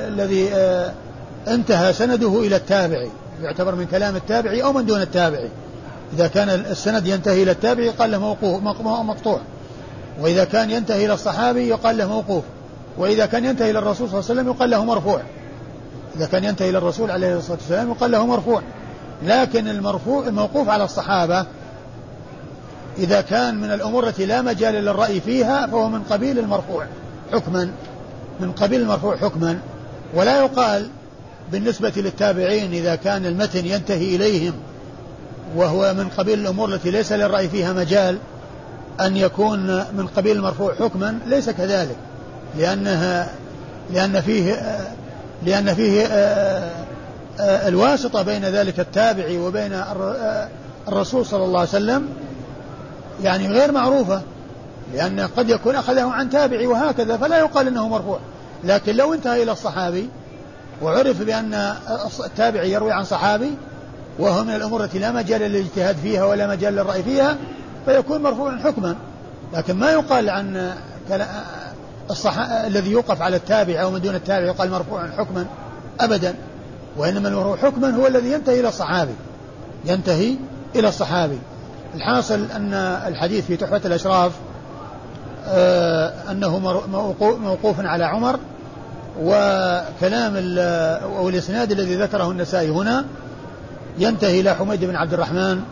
الذي 0.09 0.49
آه، 0.55 0.93
انتهى 1.49 1.93
سنده 1.93 2.41
إلى 2.41 2.57
التابعي 2.57 3.11
يعتبر 3.43 3.75
من 3.75 3.87
كلام 3.87 4.17
التابعي 4.17 4.63
أو 4.63 4.73
من 4.73 4.87
دون 4.87 5.01
التابعي 5.01 5.49
إذا 6.13 6.27
كان 6.27 6.49
السند 6.49 7.07
ينتهي 7.07 7.43
إلى 7.43 7.51
التابعي 7.51 7.89
قال 7.89 8.11
له 8.11 8.19
موقوف 8.19 8.63
مقطوع. 8.87 9.41
وإذا 10.21 10.45
كان 10.45 10.71
ينتهي 10.71 11.05
إلى 11.05 11.15
الصحابي 11.15 11.69
يقال 11.69 11.97
له 11.97 12.09
موقوف. 12.09 12.45
وإذا 12.99 13.27
كان 13.27 13.45
ينتهي 13.45 13.71
إلى 13.71 13.79
الرسول 13.79 14.09
صلى 14.09 14.21
الله 14.21 14.31
عليه 14.31 14.41
وسلم 14.41 14.49
يقال 14.49 14.71
له 14.71 14.85
مرفوع. 14.85 15.21
إذا 16.17 16.27
كان 16.27 16.45
ينتهي 16.45 16.71
إلى 16.71 16.79
الرسول 16.79 17.11
عليه 17.11 17.37
الصلاة 17.37 17.57
والسلام 17.57 17.91
يقال 17.91 18.11
له 18.11 18.27
مرفوع. 18.27 18.63
لكن 19.23 19.69
المرفوع 19.69 20.27
الموقوف 20.27 20.69
على 20.69 20.85
الصحابة. 20.85 21.47
إذا 22.99 23.21
كان 23.21 23.55
من 23.55 23.73
الأمور 23.73 24.09
التي 24.09 24.27
لا 24.27 24.43
مجال 24.43 24.75
للرأي 24.75 25.21
فيها 25.21 25.67
فهو 25.67 25.89
من 25.89 26.03
قبيل 26.03 26.39
المرفوع. 26.39 26.87
حكما. 27.33 27.71
من 28.41 28.53
قبيل 28.53 28.81
المرفوع 28.81 29.17
حكما. 29.17 29.59
ولا 30.15 30.39
يقال 30.39 30.89
بالنسبة 31.53 31.93
للتابعين 31.97 32.73
إذا 32.73 32.95
كان 32.95 33.27
المتن 33.27 33.67
ينتهي 33.67 34.17
إليهم 34.17 34.53
وهو 35.57 35.95
من 35.95 36.09
قبيل 36.09 36.39
الأمور 36.39 36.69
التي 36.69 36.91
ليس 36.91 37.13
للرأي 37.13 37.49
فيها 37.49 37.73
مجال 37.73 38.19
أن 39.01 39.17
يكون 39.17 39.61
من 39.77 40.09
قبيل 40.17 40.37
المرفوع 40.37 40.75
حكما 40.75 41.19
ليس 41.27 41.51
كذلك 41.51 41.97
لأنها 42.59 43.31
لأن 43.91 44.21
فيه 44.21 44.79
لأن 45.43 45.75
فيه 45.75 46.07
آه، 46.07 47.69
الواسطة 47.69 48.23
بين 48.23 48.45
ذلك 48.45 48.81
التابعي 48.81 49.39
وبين 49.39 49.73
آه، 49.73 50.49
الرسول 50.89 51.27
صلى 51.27 51.45
الله 51.45 51.59
عليه 51.59 51.69
وسلم 51.69 52.09
يعني 53.23 53.49
غير 53.49 53.73
معروفة 53.73 54.23
لأن 54.95 55.21
قد 55.21 55.51
يكون 55.51 55.75
أخذه 55.75 56.11
عن 56.11 56.31
تابعي 56.31 56.67
وهكذا 56.67 57.17
فلا 57.17 57.39
يقال 57.39 57.67
أنه 57.67 57.89
مرفوع. 57.89 58.19
لكن 58.65 58.97
لو 58.97 59.15
انتهى 59.15 59.43
إلى 59.43 59.53
الصحابي 59.53 60.09
وعرف 60.83 61.23
بأن 61.23 61.75
التابعي 62.25 62.73
يروي 62.73 62.93
عن 62.93 63.05
صحابي 63.05 63.51
وهو 64.19 64.45
من 64.45 64.55
الأمور 64.55 64.85
التي 64.85 64.99
لا 64.99 65.13
مجال 65.13 65.41
للاجتهاد 65.41 65.97
فيها 65.97 66.25
ولا 66.25 66.47
مجال 66.47 66.75
للرأي 66.75 67.03
فيها 67.03 67.37
فيكون 67.87 68.23
مرفوعا 68.23 68.59
حكما. 68.65 68.97
لكن 69.55 69.75
ما 69.77 69.91
يقال 69.91 70.31
عن 70.31 70.73
الصح... 72.11 72.39
الذي 72.39 72.91
يوقف 72.91 73.23
على 73.23 73.37
التابع 73.37 73.83
أو 73.83 73.91
من 73.91 74.01
دون 74.01 74.15
التابع 74.15 74.47
يقال 74.47 74.71
مرفوعا 74.71 75.11
حكما 75.19 75.47
أبدا. 76.01 76.35
وإنما 76.97 77.29
المرفوع 77.29 77.57
حكما 77.57 77.91
هو 77.91 78.07
الذي 78.07 78.33
ينتهي 78.33 78.61
إلى 78.61 78.69
الصحابي. 78.69 79.15
ينتهي 79.85 80.37
إلى 80.77 80.89
الصحابي. 80.89 81.39
الحاصل 81.95 82.51
أن 82.57 82.75
الحديث 83.07 83.47
في 83.47 83.57
تحفة 83.57 83.81
الأشراف 83.85 84.33
آه 85.47 86.13
أنه 86.31 86.59
موقوف 87.43 87.81
على 87.81 88.05
عمر 88.05 88.39
وكلام 89.23 90.35
أو 91.19 91.29
الإسناد 91.29 91.73
الذي 91.73 91.97
ذكره 91.97 92.31
النسائي 92.31 92.71
هنا 92.71 93.05
ينتهي 93.99 94.41
إلى 94.41 94.55
حميد 94.55 94.85
بن 94.85 94.97
عبد 94.97 95.13
الرحمن 95.13 95.63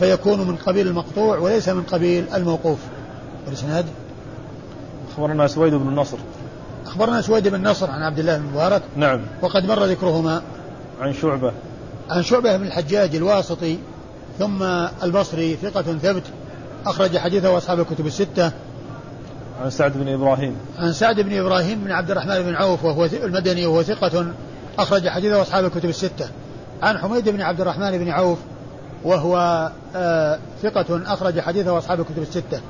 فيكون 0.00 0.48
من 0.48 0.56
قبيل 0.56 0.86
المقطوع 0.86 1.38
وليس 1.38 1.68
من 1.68 1.82
قبيل 1.82 2.24
الموقوف. 2.34 2.78
الإسناد 3.48 3.86
أخبرنا 5.12 5.46
سويد 5.46 5.74
بن 5.74 5.88
النصر. 5.88 6.16
أخبرنا 6.86 7.20
سويد 7.20 7.48
بن 7.48 7.68
نصر 7.68 7.90
عن 7.90 8.02
عبد 8.02 8.18
الله 8.18 8.38
بن 8.38 8.44
مبارك. 8.44 8.82
نعم. 8.96 9.20
وقد 9.42 9.64
مر 9.64 9.84
ذكرهما. 9.84 10.42
عن 11.00 11.12
شعبة. 11.12 11.52
عن 12.10 12.22
شعبة 12.22 12.56
بن 12.56 12.66
الحجاج 12.66 13.16
الواسطي 13.16 13.78
ثم 14.38 14.62
البصري 15.02 15.56
ثقة 15.56 15.82
ثبت 15.82 16.22
أخرج 16.86 17.18
حديثه 17.18 17.56
أصحاب 17.56 17.80
الكتب 17.80 18.06
الستة. 18.06 18.52
عن 19.62 19.70
سعد 19.70 19.92
بن 19.94 20.08
إبراهيم. 20.08 20.56
عن 20.78 20.92
سعد 20.92 21.20
بن 21.20 21.38
إبراهيم 21.38 21.84
بن 21.84 21.90
عبد 21.90 22.10
الرحمن 22.10 22.42
بن 22.42 22.54
عوف 22.54 22.84
وهو 22.84 23.04
المدني 23.04 23.66
وهو 23.66 23.82
ثقة 23.82 24.26
أخرج 24.78 25.08
حديثه 25.08 25.42
أصحاب 25.42 25.64
الكتب 25.64 25.88
الستة. 25.88 26.28
عن 26.82 26.98
حميد 26.98 27.28
بن 27.28 27.40
عبد 27.40 27.60
الرحمن 27.60 27.98
بن 27.98 28.08
عوف 28.08 28.38
وهو 29.04 29.70
آه 29.96 30.38
ثقة 30.62 31.12
أخرج 31.12 31.40
حديثه 31.40 31.78
أصحاب 31.78 32.00
الكتب 32.00 32.22
الستة. 32.22 32.60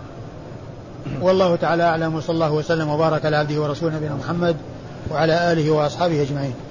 والله 1.20 1.57
تعالى 1.57 1.83
أعلم 1.83 2.14
وصلى 2.14 2.35
الله 2.35 2.53
وسلم 2.53 2.89
وبارك 2.89 3.24
على 3.26 3.37
عبده 3.37 3.61
ورسوله 3.62 3.97
نبينا 3.97 4.14
محمد 4.14 4.57
وعلى 5.11 5.53
آله 5.53 5.70
وأصحابه 5.70 6.22
أجمعين. 6.22 6.70